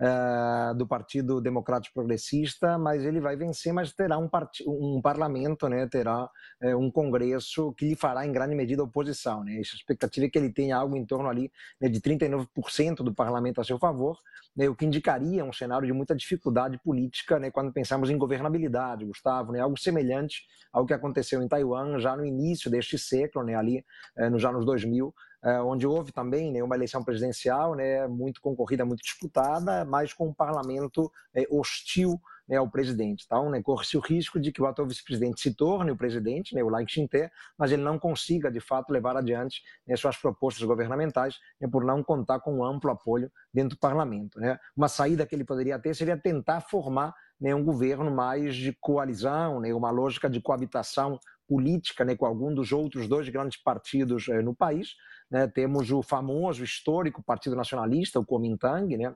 uh, 0.00 0.74
do 0.74 0.86
Partido 0.86 1.40
Democrático 1.40 1.94
Progressista, 1.94 2.78
mas 2.78 3.04
ele 3.04 3.20
vai 3.20 3.36
vencer, 3.36 3.72
mas 3.72 3.92
terá 3.92 4.18
um, 4.18 4.28
um 4.66 5.00
parlamento, 5.00 5.68
né, 5.68 5.86
terá 5.86 6.24
uh, 6.62 6.76
um 6.76 6.90
congresso 6.90 7.72
que 7.72 7.88
lhe 7.88 7.96
fará 7.96 8.26
em 8.26 8.32
grande 8.32 8.54
medida 8.54 8.82
oposição. 8.82 9.44
Né? 9.44 9.56
A 9.56 9.60
expectativa 9.60 10.26
é 10.26 10.28
que 10.28 10.38
ele 10.38 10.52
tenha 10.52 10.76
algo 10.76 10.96
em 10.96 11.04
torno 11.04 11.28
ali 11.28 11.50
né, 11.80 11.88
de 11.88 12.00
39% 12.00 12.96
do 12.96 13.14
parlamento 13.14 13.60
a 13.60 13.64
seu 13.64 13.78
favor, 13.78 14.18
né, 14.56 14.68
o 14.68 14.74
que 14.74 14.86
indicaria 14.86 15.44
um 15.44 15.52
cenário 15.52 15.86
de 15.86 15.92
muita 15.92 16.14
dificuldade 16.14 16.78
política 16.78 17.38
né, 17.38 17.50
quando 17.50 17.72
pensamos 17.72 18.10
em 18.10 18.18
governabilidade, 18.18 19.04
Gustavo, 19.04 19.52
né, 19.52 19.60
algo 19.60 19.78
semelhante 19.78 20.46
ao 20.72 20.86
que 20.86 20.94
aconteceu 20.94 21.42
em 21.42 21.48
Taiwan 21.48 21.98
já 21.98 22.16
no 22.16 22.24
início 22.24 22.70
deste 22.70 22.98
século, 22.98 23.44
né, 23.44 23.54
ali 23.54 23.84
eh, 24.16 24.28
nos 24.28 24.44
anos 24.44 24.64
2000, 24.64 25.08
é, 25.08 25.27
onde 25.64 25.86
houve 25.86 26.12
também 26.12 26.52
né, 26.52 26.62
uma 26.62 26.74
eleição 26.74 27.02
presidencial 27.02 27.74
né, 27.74 28.06
muito 28.08 28.40
concorrida, 28.40 28.84
muito 28.84 29.02
disputada, 29.02 29.84
mas 29.84 30.12
com 30.12 30.28
um 30.28 30.34
parlamento 30.34 31.10
é, 31.34 31.46
hostil 31.50 32.20
né, 32.48 32.56
ao 32.56 32.68
presidente. 32.68 33.24
Então, 33.26 33.50
né, 33.50 33.62
corre-se 33.62 33.96
o 33.96 34.00
risco 34.00 34.40
de 34.40 34.50
que 34.50 34.62
o 34.62 34.66
atual 34.66 34.88
vice-presidente 34.88 35.40
se 35.40 35.54
torne 35.54 35.90
o 35.90 35.96
presidente, 35.96 36.54
né, 36.54 36.62
o 36.62 36.68
Lai 36.68 36.84
Ching-te, 36.88 37.30
mas 37.56 37.70
ele 37.70 37.82
não 37.82 37.98
consiga, 37.98 38.50
de 38.50 38.60
fato, 38.60 38.90
levar 38.90 39.16
adiante 39.16 39.62
né, 39.86 39.94
suas 39.96 40.16
propostas 40.16 40.64
governamentais 40.64 41.38
né, 41.60 41.68
por 41.70 41.84
não 41.84 42.02
contar 42.02 42.40
com 42.40 42.58
um 42.58 42.64
amplo 42.64 42.90
apoio 42.90 43.30
dentro 43.52 43.76
do 43.76 43.78
parlamento. 43.78 44.40
Né. 44.40 44.58
Uma 44.76 44.88
saída 44.88 45.26
que 45.26 45.34
ele 45.34 45.44
poderia 45.44 45.78
ter 45.78 45.94
seria 45.94 46.16
tentar 46.16 46.62
formar 46.62 47.14
né, 47.40 47.54
um 47.54 47.62
governo 47.62 48.10
mais 48.10 48.56
de 48.56 48.72
coalizão, 48.80 49.60
né, 49.60 49.72
uma 49.74 49.90
lógica 49.90 50.28
de 50.28 50.40
coabitação 50.40 51.20
política 51.46 52.04
né, 52.04 52.14
com 52.14 52.26
algum 52.26 52.52
dos 52.52 52.72
outros 52.72 53.08
dois 53.08 53.28
grandes 53.28 53.60
partidos 53.60 54.28
eh, 54.28 54.42
no 54.42 54.54
país, 54.54 54.94
né, 55.30 55.46
temos 55.46 55.90
o 55.90 56.02
famoso, 56.02 56.64
histórico 56.64 57.22
Partido 57.22 57.56
Nacionalista, 57.56 58.18
o 58.18 58.24
Kuomintang, 58.24 58.96
né, 58.96 59.14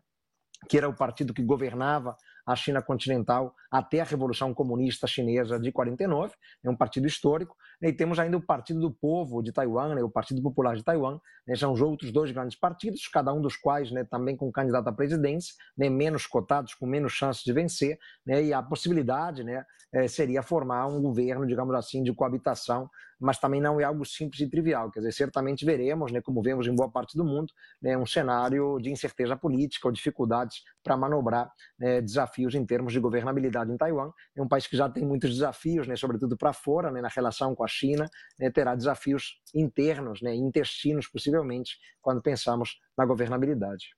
que 0.69 0.79
era 0.79 0.89
o 0.89 0.95
partido 0.95 1.35
que 1.35 1.43
governava 1.43 2.17
a 2.47 2.57
China 2.57 2.83
continental 2.83 3.55
até 3.71 4.01
a 4.01 4.05
Revolução 4.05 4.53
Comunista 4.53 5.07
Chinesa 5.07 5.59
de 5.59 5.71
49, 5.71 6.35
é 6.65 6.71
um 6.71 6.77
partido 6.77 7.07
histórico, 7.07 7.57
e 7.81 7.93
temos 7.93 8.19
ainda 8.19 8.37
o 8.37 8.41
Partido 8.41 8.81
do 8.81 8.91
Povo 8.91 9.43
de 9.43 9.53
Taiwan, 9.53 9.95
né, 9.95 10.03
o 10.03 10.11
Partido 10.11 10.43
Popular 10.43 10.77
de 10.77 10.85
Taiwan, 10.85 11.21
né, 11.47 11.57
são 11.57 11.73
os 11.73 11.81
outros 11.81 12.13
dois 12.13 12.31
grandes 12.31 12.57
partidos, 12.57 13.09
cada 13.09 13.33
um 13.33 13.41
dos 13.41 13.57
quais 13.57 13.91
né, 13.91 14.05
também 14.05 14.37
com 14.37 14.51
candidato 14.53 14.89
à 14.89 14.93
presidência, 14.93 15.55
né, 15.77 15.89
menos 15.89 16.27
cotados, 16.27 16.75
com 16.75 16.87
menos 16.87 17.13
chances 17.13 17.43
de 17.43 17.53
vencer, 17.53 17.99
né, 18.27 18.43
e 18.43 18.53
a 18.53 18.63
possibilidade 18.63 19.43
né, 19.43 19.65
eh, 19.93 20.09
seria 20.09 20.43
formar 20.43 20.87
um 20.87 21.01
governo, 21.01 21.47
digamos 21.47 21.75
assim, 21.75 22.03
de 22.03 22.13
coabitação 22.13 22.89
mas 23.23 23.39
também 23.39 23.61
não 23.61 23.81
é 23.81 23.85
algo 23.85 24.05
simples 24.05 24.41
e 24.41 24.49
trivial. 24.49 24.91
Quer 24.91 25.01
dizer, 25.01 25.12
certamente 25.12 25.64
veremos, 25.64 26.11
né, 26.11 26.20
como 26.20 26.43
vemos 26.43 26.66
em 26.66 26.75
boa 26.75 26.91
parte 26.91 27.16
do 27.16 27.25
mundo, 27.25 27.53
né, 27.81 27.97
um 27.97 28.05
cenário 28.05 28.79
de 28.81 28.91
incerteza 28.91 29.37
política 29.37 29.87
ou 29.87 29.93
dificuldades 29.93 30.62
para 30.83 30.97
manobrar 30.97 31.51
né, 31.79 32.01
desafios 32.01 32.55
em 32.55 32.66
termos 32.66 32.93
de 32.93 33.01
governabilidade 33.01 33.70
em 33.70 33.77
Taiwan. 33.77 34.11
É 34.37 34.43
um 34.43 34.49
país 34.49 34.66
que 34.66 34.77
já 34.77 34.89
tem 34.89 35.05
muitos 35.05 35.31
desafios, 35.31 35.87
né, 35.87 35.95
sobretudo 35.97 36.37
para 36.37 36.53
fora, 36.53 36.91
né, 36.91 37.01
na 37.01 37.09
relação 37.09 37.55
com 37.55 37.64
a 37.64 37.68
China, 37.68 38.09
né, 38.39 38.51
terá 38.51 38.75
desafios 38.75 39.41
internos, 39.55 40.20
né, 40.20 40.35
intestinos, 40.35 41.07
possivelmente, 41.07 41.79
quando 42.01 42.20
pensamos 42.20 42.81
na 42.99 43.07
governabilidade. 43.07 43.95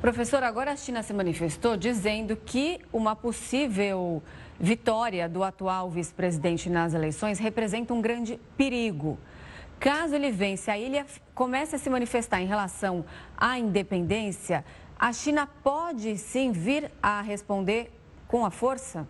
Professor, 0.00 0.42
agora 0.42 0.72
a 0.72 0.76
China 0.76 1.00
se 1.00 1.14
manifestou 1.14 1.76
dizendo 1.76 2.36
que 2.36 2.80
uma 2.92 3.14
possível 3.14 4.20
vitória 4.62 5.28
do 5.28 5.42
atual 5.42 5.90
vice-presidente 5.90 6.70
nas 6.70 6.94
eleições 6.94 7.40
representa 7.40 7.92
um 7.92 8.00
grande 8.00 8.38
perigo. 8.56 9.18
Caso 9.80 10.14
ele 10.14 10.30
vença, 10.30 10.70
a 10.70 10.78
ilha 10.78 11.04
comece 11.34 11.74
a 11.74 11.78
se 11.80 11.90
manifestar 11.90 12.40
em 12.40 12.46
relação 12.46 13.04
à 13.36 13.58
independência, 13.58 14.64
a 14.96 15.12
China 15.12 15.48
pode 15.64 16.16
sim 16.16 16.52
vir 16.52 16.92
a 17.02 17.20
responder 17.20 17.92
com 18.28 18.46
a 18.46 18.50
força? 18.52 19.04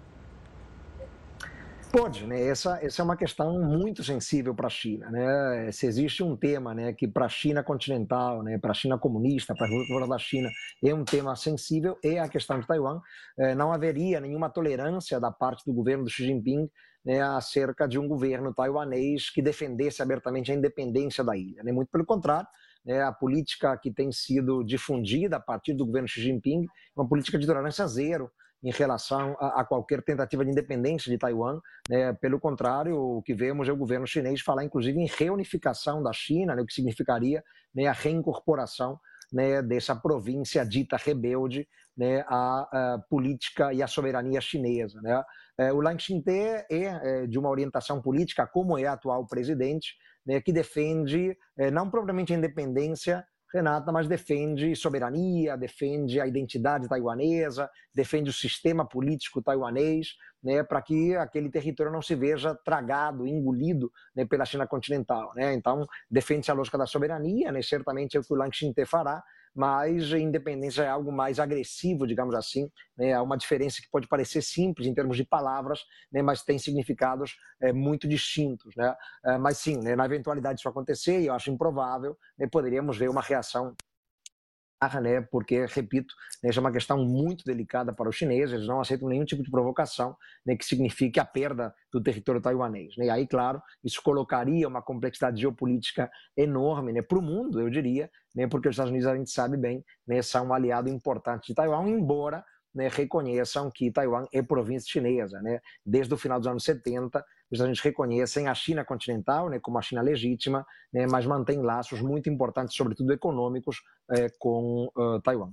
Pode, 1.93 2.27
né? 2.27 2.49
Essa, 2.49 2.79
essa 2.83 3.03
é 3.03 3.05
uma 3.05 3.19
questão 3.19 3.61
muito 3.61 4.03
sensível 4.03 4.55
para 4.55 4.67
a 4.67 4.71
China, 4.71 5.11
né? 5.11 5.71
Se 5.73 5.87
existe 5.87 6.23
um 6.23 6.35
tema, 6.35 6.75
né, 6.75 6.95
que 6.95 7.07
para 7.07 7.27
a 7.27 7.29
China 7.29 7.63
continental, 7.63 8.43
né, 8.43 8.57
para 8.57 8.71
a 8.71 8.75
China 8.75 8.99
comunista, 8.99 9.55
para 9.55 9.67
a 9.67 10.07
da 10.07 10.19
China 10.19 10.49
é 10.83 10.95
um 10.95 11.05
tema 11.05 11.37
sensível, 11.37 11.99
é 12.03 12.19
a 12.19 12.31
questão 12.31 12.59
de 12.59 12.67
Taiwan. 12.67 12.99
É, 13.39 13.55
não 13.55 13.75
haveria 13.75 14.21
nenhuma 14.21 14.49
tolerância 14.49 15.21
da 15.21 15.31
parte 15.31 15.67
do 15.67 15.75
governo 15.75 16.05
do 16.05 16.11
Xi 16.11 16.25
Jinping 16.25 16.67
né, 17.05 17.21
acerca 17.21 17.87
de 17.87 17.99
um 17.99 18.09
governo 18.09 18.55
taiwanês 18.55 19.29
que 19.29 19.43
defendesse 19.43 20.01
abertamente 20.01 20.51
a 20.51 20.55
independência 20.55 21.23
da 21.23 21.37
ilha. 21.37 21.63
Né? 21.63 21.73
Muito 21.73 21.91
pelo 21.91 22.07
contrário, 22.07 22.49
né, 22.87 23.03
a 23.03 23.13
política 23.13 23.77
que 23.77 23.93
tem 23.93 24.11
sido 24.11 24.65
difundida 24.65 25.37
a 25.37 25.41
partir 25.41 25.75
do 25.75 25.85
governo 25.85 26.09
Xi 26.09 26.23
Jinping 26.23 26.65
é 26.65 27.01
uma 27.01 27.07
política 27.07 27.39
de 27.39 27.47
tolerância 27.47 27.87
zero 27.87 28.31
em 28.63 28.71
relação 28.71 29.37
a, 29.39 29.61
a, 29.61 29.65
qualquer 29.65 30.03
tentativa 30.03 30.45
de 30.45 30.51
independência 30.51 31.11
de 31.11 31.19
Taiwan. 31.19 31.61
Né? 31.89 32.13
Pelo 32.15 32.39
contrário, 32.39 32.97
o 32.97 33.23
que 33.23 33.35
vemos 33.35 33.69
é 33.69 33.73
o 33.73 33.77
governo 33.77 34.07
chinês 34.07 34.41
falar, 34.41 34.65
inclusive, 34.65 34.99
em 34.99 35.07
reunificação 35.07 36.03
da 36.03 36.13
China, 36.13 36.55
né? 36.55 36.63
o 36.63 36.67
que 36.67 36.73
significaria 36.73 37.43
né, 37.75 37.87
a 37.87 37.93
reincorporação 37.93 38.99
né, 39.33 39.63
dessa 39.63 39.97
província 39.97 40.65
dita 40.65 40.97
rebelde 40.97 41.67
né, 41.97 42.25
à, 42.29 42.95
à, 42.95 42.99
política 43.09 43.73
e 43.73 43.83
à 43.83 43.87
soberania 43.87 44.41
chinesa. 44.41 45.01
Né? 45.01 45.23
É, 45.59 45.73
o 45.73 45.81
Lang 45.81 46.01
Xinte 46.01 46.31
é, 46.31 46.67
é 46.71 47.27
de 47.27 47.39
uma 47.39 47.49
orientação 47.49 48.01
política, 48.01 48.47
como 48.47 48.79
é 48.79 48.87
atual 48.87 49.27
presidente, 49.27 49.95
né, 50.25 50.41
que 50.41 50.53
defende 50.53 51.37
é, 51.59 51.71
não 51.71 51.91
propriamente 51.91 52.33
a 52.33 52.37
independência, 52.37 53.27
Renata, 53.53 53.93
mas 53.93 54.09
defende 54.09 54.75
soberania, 54.75 55.57
defende 55.57 56.21
a 56.21 56.27
identidade 56.27 56.89
taiwanesa, 56.89 57.71
defende 57.95 58.31
o 58.31 58.33
sistema 58.33 58.87
político 58.87 59.43
taiwanês, 59.43 60.17
né, 60.43 60.63
para 60.63 60.81
que 60.81 61.15
aquele 61.17 61.51
território 61.51 61.93
não 61.93 62.01
se 62.01 62.15
veja 62.15 62.55
tragado, 62.65 63.27
engolido 63.27 63.93
né, 64.17 64.25
pela 64.25 64.45
China 64.45 64.67
continental. 64.67 65.33
Né? 65.35 65.53
Então, 65.53 65.87
defende 66.11 66.51
a 66.51 66.55
lógica 66.55 66.79
da 66.79 66.87
soberania, 66.87 67.53
né, 67.53 67.61
certamente 67.63 68.17
é 68.17 68.21
o 68.21 68.23
que 68.23 68.33
o 68.33 68.37
Lang 68.37 68.55
Xinte 68.57 68.85
fará, 68.87 69.23
mas 69.55 70.13
a 70.13 70.19
independência 70.19 70.83
é 70.83 70.89
algo 70.89 71.13
mais 71.13 71.39
agressivo, 71.39 72.07
digamos 72.07 72.35
assim. 72.35 72.71
Né? 72.97 73.13
Há 73.13 73.23
uma 73.23 73.37
diferença 73.37 73.81
que 73.83 73.89
pode 73.91 74.09
parecer 74.09 74.43
simples 74.43 74.87
em 74.87 74.95
termos 74.95 75.17
de 75.17 75.25
palavras, 75.25 75.81
né? 76.11 76.23
mas 76.23 76.43
tem 76.43 76.59
significados 76.59 77.37
é, 77.61 77.73
muito 77.73 78.09
distintos. 78.09 78.75
Né? 78.77 78.95
É, 79.27 79.39
mas 79.39 79.59
sim, 79.59 79.77
né? 79.77 79.95
na 79.95 80.07
eventualidade 80.07 80.57
disso 80.57 80.69
acontecer, 80.69 81.21
e 81.21 81.27
eu 81.27 81.35
acho 81.35 81.51
improvável, 81.51 82.17
né? 82.39 82.49
poderíamos 82.51 82.97
ver 82.97 83.11
uma 83.11 83.21
reação 83.21 83.75
né? 85.01 85.21
porque, 85.21 85.67
repito, 85.67 86.15
né, 86.43 86.51
é 86.55 86.61
uma 86.61 86.73
questão 86.73 87.05
muito 87.05 87.45
delicada 87.45 87.93
para 87.93 88.09
os 88.09 88.17
chineses, 88.17 88.55
eles 88.55 88.67
não 88.67 88.81
aceitam 88.81 89.09
nenhum 89.09 89.25
tipo 89.25 89.43
de 89.43 89.51
provocação 89.51 90.17
né, 90.45 90.57
que 90.57 90.65
signifique 90.65 91.21
a 91.21 91.25
perda 91.25 91.75
do 91.93 92.03
território 92.03 92.41
taiwanês. 92.41 92.97
Né? 92.97 93.07
E 93.07 93.11
aí, 93.11 93.27
claro, 93.27 93.63
isso 93.85 94.03
colocaria 94.03 94.67
uma 94.67 94.83
complexidade 94.83 95.41
geopolítica 95.41 96.11
enorme 96.37 96.93
né, 96.93 97.03
para 97.03 97.19
o 97.19 97.23
mundo, 97.23 97.61
eu 97.61 97.71
diria, 97.71 98.11
né, 98.35 98.47
porque 98.47 98.69
os 98.69 98.75
Estados 98.75 98.91
Unidos, 98.91 99.09
a 99.09 99.17
gente 99.17 99.31
sabe 99.31 99.57
bem, 99.57 99.85
né, 100.07 100.21
são 100.23 100.49
um 100.49 100.55
aliado 100.55 100.89
importante 100.89 101.49
de 101.49 101.55
Taiwan, 101.55 101.89
embora 101.89 102.45
né, 102.75 102.89
reconheçam 102.89 103.71
que 103.71 103.91
Taiwan 103.91 104.27
é 104.33 104.43
província 104.43 104.91
chinesa. 104.91 105.41
Né? 105.43 105.61
Desde 105.85 106.13
o 106.13 106.17
final 106.17 106.39
dos 106.39 106.49
anos 106.49 106.65
70, 106.65 107.25
os 107.53 107.57
Estados 107.57 107.69
Unidos 107.69 107.81
reconhecem 107.81 108.49
a 108.49 108.55
China 108.55 108.83
continental 108.83 109.51
né, 109.51 109.61
como 109.61 109.79
a 109.79 109.83
China 109.83 110.01
legítima, 110.01 110.67
né, 110.93 111.07
mas 111.07 111.27
mantém 111.27 111.61
laços 111.61 112.01
muito 112.01 112.31
importantes, 112.31 112.75
sobretudo 112.75 113.13
econômicos, 113.13 113.83
é, 114.11 114.29
com 114.39 114.91
uh, 114.97 115.21
Taiwan. 115.21 115.51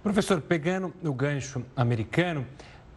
Professor, 0.00 0.40
pegando 0.40 0.94
o 1.02 1.12
gancho 1.12 1.64
americano, 1.74 2.46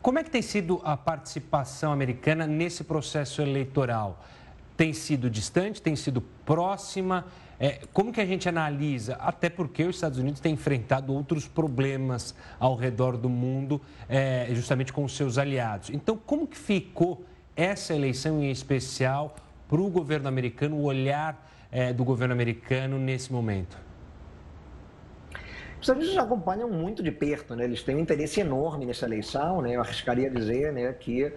como 0.04 0.20
é 0.20 0.24
que 0.24 0.30
tem 0.30 0.42
sido 0.42 0.80
a 0.84 0.96
participação 0.96 1.92
americana 1.92 2.46
nesse 2.46 2.84
processo 2.84 3.42
eleitoral? 3.42 4.24
Tem 4.78 4.94
sido 4.94 5.28
distante, 5.28 5.82
tem 5.82 5.96
sido 5.96 6.22
próxima? 6.22 7.26
É, 7.60 7.82
como 7.92 8.12
que 8.12 8.22
a 8.22 8.26
gente 8.26 8.48
analisa? 8.48 9.16
Até 9.16 9.50
porque 9.50 9.84
os 9.84 9.96
Estados 9.96 10.20
Unidos 10.20 10.40
têm 10.40 10.54
enfrentado 10.54 11.12
outros 11.14 11.48
problemas 11.48 12.36
ao 12.60 12.76
redor 12.76 13.18
do 13.18 13.30
mundo, 13.30 13.82
é, 14.08 14.48
justamente 14.52 14.94
com 14.94 15.04
os 15.04 15.16
seus 15.16 15.40
aliados. 15.40 15.90
Então, 15.90 16.16
como 16.18 16.48
que 16.48 16.58
ficou 16.58 17.26
essa 17.62 17.94
eleição 17.94 18.42
em 18.42 18.50
especial 18.50 19.36
para 19.68 19.80
o 19.80 19.90
governo 19.90 20.28
americano, 20.28 20.76
o 20.78 20.84
olhar 20.84 21.48
é, 21.72 21.94
do 21.94 22.04
governo 22.04 22.34
americano 22.34 22.98
nesse 22.98 23.32
momento? 23.32 23.78
Os 25.76 25.86
Estados 25.86 26.04
Unidos 26.04 26.24
acompanham 26.24 26.70
muito 26.70 27.02
de 27.02 27.12
perto, 27.12 27.56
né? 27.56 27.64
eles 27.64 27.82
têm 27.82 27.96
um 27.96 28.00
interesse 28.00 28.40
enorme 28.40 28.86
nessa 28.86 29.06
eleição. 29.06 29.62
Né? 29.62 29.76
Eu 29.76 29.82
arriscaria 29.82 30.30
dizer 30.30 30.72
né, 30.72 30.94
que 30.94 31.34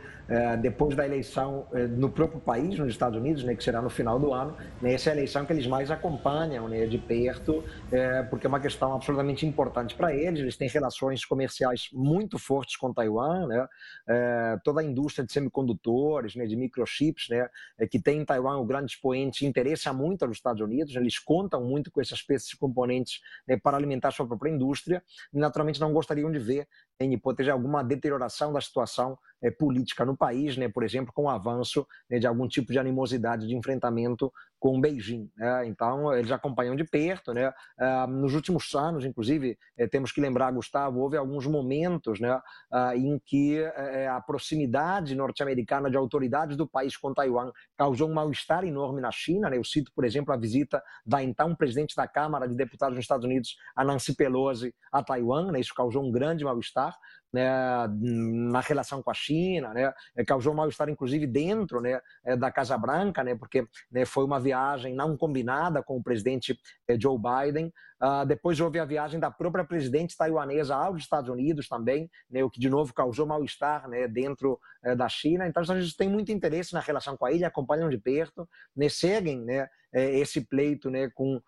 depois 0.60 0.96
da 0.96 1.04
eleição 1.04 1.66
é, 1.72 1.86
no 1.86 2.08
próprio 2.08 2.40
país, 2.40 2.78
nos 2.78 2.88
Estados 2.88 3.18
Unidos, 3.18 3.44
né, 3.44 3.54
que 3.54 3.62
será 3.62 3.82
no 3.82 3.90
final 3.90 4.18
do 4.18 4.32
ano, 4.32 4.56
né, 4.80 4.94
essa 4.94 5.10
é 5.10 5.12
a 5.12 5.16
eleição 5.16 5.44
que 5.44 5.52
eles 5.52 5.66
mais 5.66 5.90
acompanham 5.90 6.68
né, 6.68 6.86
de 6.86 6.98
perto, 6.98 7.62
é, 7.92 8.22
porque 8.22 8.46
é 8.46 8.48
uma 8.48 8.60
questão 8.60 8.94
absolutamente 8.94 9.46
importante 9.46 9.94
para 9.94 10.14
eles. 10.14 10.40
Eles 10.40 10.56
têm 10.56 10.68
relações 10.68 11.24
comerciais 11.24 11.88
muito 11.92 12.38
fortes 12.38 12.76
com 12.76 12.92
Taiwan, 12.92 13.46
né, 13.46 13.68
é, 14.08 14.58
toda 14.64 14.80
a 14.80 14.84
indústria 14.84 15.26
de 15.26 15.32
semicondutores, 15.32 16.34
né, 16.34 16.46
de 16.46 16.56
microchips, 16.56 17.28
né, 17.28 17.48
é, 17.78 17.86
que 17.86 18.00
tem 18.00 18.20
em 18.20 18.24
Taiwan 18.24 18.58
o 18.58 18.64
grande 18.64 18.92
expoente, 18.92 19.44
interessa 19.44 19.92
muito 19.92 20.24
aos 20.24 20.36
Estados 20.36 20.62
Unidos. 20.62 20.94
Eles 20.96 21.18
contam 21.18 21.62
muito 21.62 21.90
com 21.90 22.00
essas 22.00 22.22
peças 22.22 22.50
e 22.50 22.56
componentes 22.56 23.20
né, 23.46 23.58
para 23.58 23.76
alimentar 23.76 24.10
sua 24.10 24.26
própria 24.26 24.50
indústria 24.50 25.02
e, 25.32 25.38
naturalmente, 25.38 25.80
não 25.80 25.92
gostariam 25.92 26.30
de 26.32 26.38
ver 26.38 26.66
em 27.00 27.12
hipótese 27.12 27.50
alguma 27.50 27.82
deterioração 27.82 28.52
da 28.52 28.60
situação 28.60 29.18
é, 29.42 29.50
política 29.50 30.04
no 30.04 30.16
país, 30.16 30.56
né, 30.56 30.68
por 30.68 30.82
exemplo, 30.82 31.12
com 31.12 31.24
o 31.24 31.30
avanço 31.30 31.86
né, 32.08 32.18
de 32.18 32.26
algum 32.26 32.46
tipo 32.46 32.72
de 32.72 32.78
animosidade 32.78 33.46
de 33.46 33.56
enfrentamento 33.56 34.32
com 34.64 34.80
Beijing. 34.80 35.30
Né? 35.36 35.66
Então, 35.66 36.10
eles 36.16 36.32
acompanham 36.32 36.74
de 36.74 36.84
perto. 36.84 37.34
Né? 37.34 37.52
Ah, 37.78 38.06
nos 38.06 38.34
últimos 38.34 38.74
anos, 38.74 39.04
inclusive, 39.04 39.58
eh, 39.76 39.86
temos 39.86 40.10
que 40.10 40.22
lembrar, 40.22 40.50
Gustavo, 40.52 41.00
houve 41.00 41.18
alguns 41.18 41.46
momentos 41.46 42.18
né, 42.18 42.40
ah, 42.72 42.96
em 42.96 43.20
que 43.26 43.58
eh, 43.58 44.08
a 44.08 44.18
proximidade 44.22 45.14
norte-americana 45.14 45.90
de 45.90 45.98
autoridades 45.98 46.56
do 46.56 46.66
país 46.66 46.96
com 46.96 47.12
Taiwan 47.12 47.52
causou 47.76 48.08
um 48.08 48.14
mal-estar 48.14 48.64
enorme 48.64 49.02
na 49.02 49.10
China. 49.10 49.50
Né? 49.50 49.58
Eu 49.58 49.64
cito, 49.64 49.92
por 49.94 50.02
exemplo, 50.02 50.32
a 50.32 50.36
visita 50.38 50.82
da 51.04 51.22
então 51.22 51.54
presidente 51.54 51.94
da 51.94 52.08
Câmara 52.08 52.48
de 52.48 52.54
Deputados 52.54 52.94
dos 52.96 53.04
Estados 53.04 53.26
Unidos, 53.26 53.58
a 53.76 53.84
Nancy 53.84 54.16
Pelosi, 54.16 54.74
a 54.90 55.02
Taiwan. 55.02 55.52
Né? 55.52 55.60
Isso 55.60 55.74
causou 55.74 56.02
um 56.02 56.10
grande 56.10 56.42
mal-estar 56.42 56.96
né, 57.34 57.50
na 57.90 58.60
relação 58.60 59.02
com 59.02 59.10
a 59.10 59.14
China, 59.14 59.74
né, 59.74 59.92
causou 60.24 60.54
mal-estar 60.54 60.88
inclusive 60.88 61.26
dentro 61.26 61.80
né, 61.80 62.00
da 62.38 62.48
Casa 62.52 62.78
Branca, 62.78 63.24
né, 63.24 63.34
porque 63.34 63.66
né, 63.90 64.04
foi 64.04 64.24
uma 64.24 64.38
viagem 64.38 64.53
não 64.94 65.16
combinada 65.16 65.82
com 65.82 65.96
o 65.96 66.02
presidente 66.02 66.58
é, 66.88 66.98
Joe 66.98 67.18
Biden. 67.18 67.72
Uh, 68.02 68.26
depois 68.26 68.60
houve 68.60 68.78
a 68.78 68.84
viagem 68.84 69.18
da 69.18 69.30
própria 69.30 69.64
presidente 69.64 70.16
taiwanesa 70.16 70.74
aos 70.74 71.00
Estados 71.00 71.30
Unidos 71.30 71.68
também, 71.68 72.10
né, 72.30 72.44
o 72.44 72.50
que 72.50 72.60
de 72.60 72.68
novo 72.68 72.92
causou 72.92 73.26
mal-estar 73.26 73.88
né, 73.88 74.06
dentro 74.06 74.60
da 74.96 75.08
China. 75.08 75.46
Então, 75.46 75.62
Estados 75.62 75.80
Unidos 75.80 75.96
têm 75.96 76.08
muito 76.10 76.30
interesse 76.30 76.74
na 76.74 76.80
relação 76.80 77.16
com 77.16 77.24
a 77.24 77.32
ilha, 77.32 77.46
acompanham 77.46 77.88
de 77.88 77.96
perto, 77.96 78.46
né, 78.76 78.88
seguem 78.90 79.40
né, 79.40 79.68
esse 79.92 80.42
pleito 80.42 80.90
né, 80.90 81.08
com, 81.14 81.40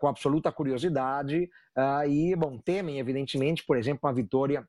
com 0.00 0.08
absoluta 0.08 0.50
curiosidade 0.50 1.48
uh, 1.76 2.08
e, 2.08 2.34
bom, 2.34 2.58
temem, 2.58 2.98
evidentemente, 2.98 3.64
por 3.64 3.76
exemplo, 3.76 4.08
uma 4.08 4.14
vitória 4.14 4.66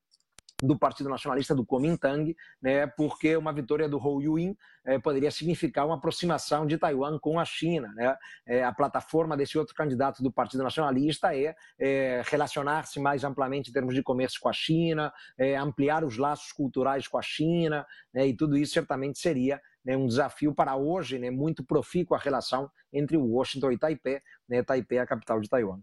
do 0.66 0.80
Partido 0.80 1.10
Nacionalista 1.10 1.54
do 1.54 1.66
Kuomintang, 1.66 2.36
né, 2.62 2.88
porque 2.88 3.36
uma 3.36 3.52
vitória 3.52 3.90
do 3.90 3.98
Hou 3.98 4.22
Yuin 4.22 4.56
é, 4.86 4.98
poderia 4.98 5.30
significar 5.30 5.86
uma 5.86 5.96
aproximação 5.96 6.66
de 6.66 6.78
Taiwan 6.78 7.20
com 7.20 7.38
a 7.38 7.44
China. 7.44 7.92
Né? 7.96 8.16
É, 8.46 8.64
a 8.64 8.72
plataforma 8.72 9.36
desse 9.36 9.58
outro 9.58 9.76
candidato 9.76 10.24
do 10.24 10.32
Partido 10.32 10.64
Nacionalista 10.64 11.36
é, 11.36 11.54
é 11.78 12.22
relacionar-se 12.26 13.00
mais 13.00 13.26
amplamente 13.26 13.70
em 13.70 13.74
termos 13.74 13.94
de 13.94 14.02
comércio 14.02 14.40
com 14.40 14.50
a 14.50 14.54
China, 14.54 15.12
ampliar 15.60 16.04
os 16.04 16.18
laços 16.18 16.52
culturais 16.52 17.08
com 17.08 17.18
a 17.18 17.22
China, 17.22 17.86
né, 18.14 18.28
e 18.28 18.36
tudo 18.36 18.58
isso 18.58 18.74
certamente 18.74 19.20
seria 19.20 19.60
né, 19.84 19.98
um 19.98 20.08
desafio 20.08 20.54
para 20.56 20.76
hoje, 20.76 21.20
né, 21.20 21.30
muito 21.30 21.64
profícuo 21.64 22.16
a 22.16 22.20
relação 22.20 22.72
entre 22.92 23.18
Washington 23.18 23.72
e 23.72 23.78
Taipei, 23.78 24.22
né, 24.48 24.64
Taipei 24.64 24.98
é 24.98 25.02
a 25.02 25.08
capital 25.08 25.42
de 25.42 25.50
Taiwan. 25.50 25.80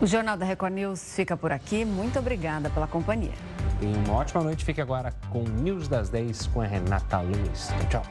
O 0.00 0.06
Jornal 0.06 0.36
da 0.36 0.44
Record 0.44 0.74
News 0.74 1.14
fica 1.14 1.36
por 1.36 1.52
aqui. 1.52 1.84
Muito 1.84 2.18
obrigada 2.18 2.70
pela 2.70 2.86
companhia. 2.86 3.32
Tenha 3.80 3.98
uma 3.98 4.14
ótima 4.14 4.42
noite. 4.42 4.64
Fique 4.64 4.80
agora 4.80 5.12
com 5.30 5.42
News 5.42 5.88
das 5.88 6.08
10 6.10 6.46
com 6.48 6.60
a 6.60 6.66
Renata 6.66 7.20
Luiz. 7.20 7.70
Tchau. 7.90 8.02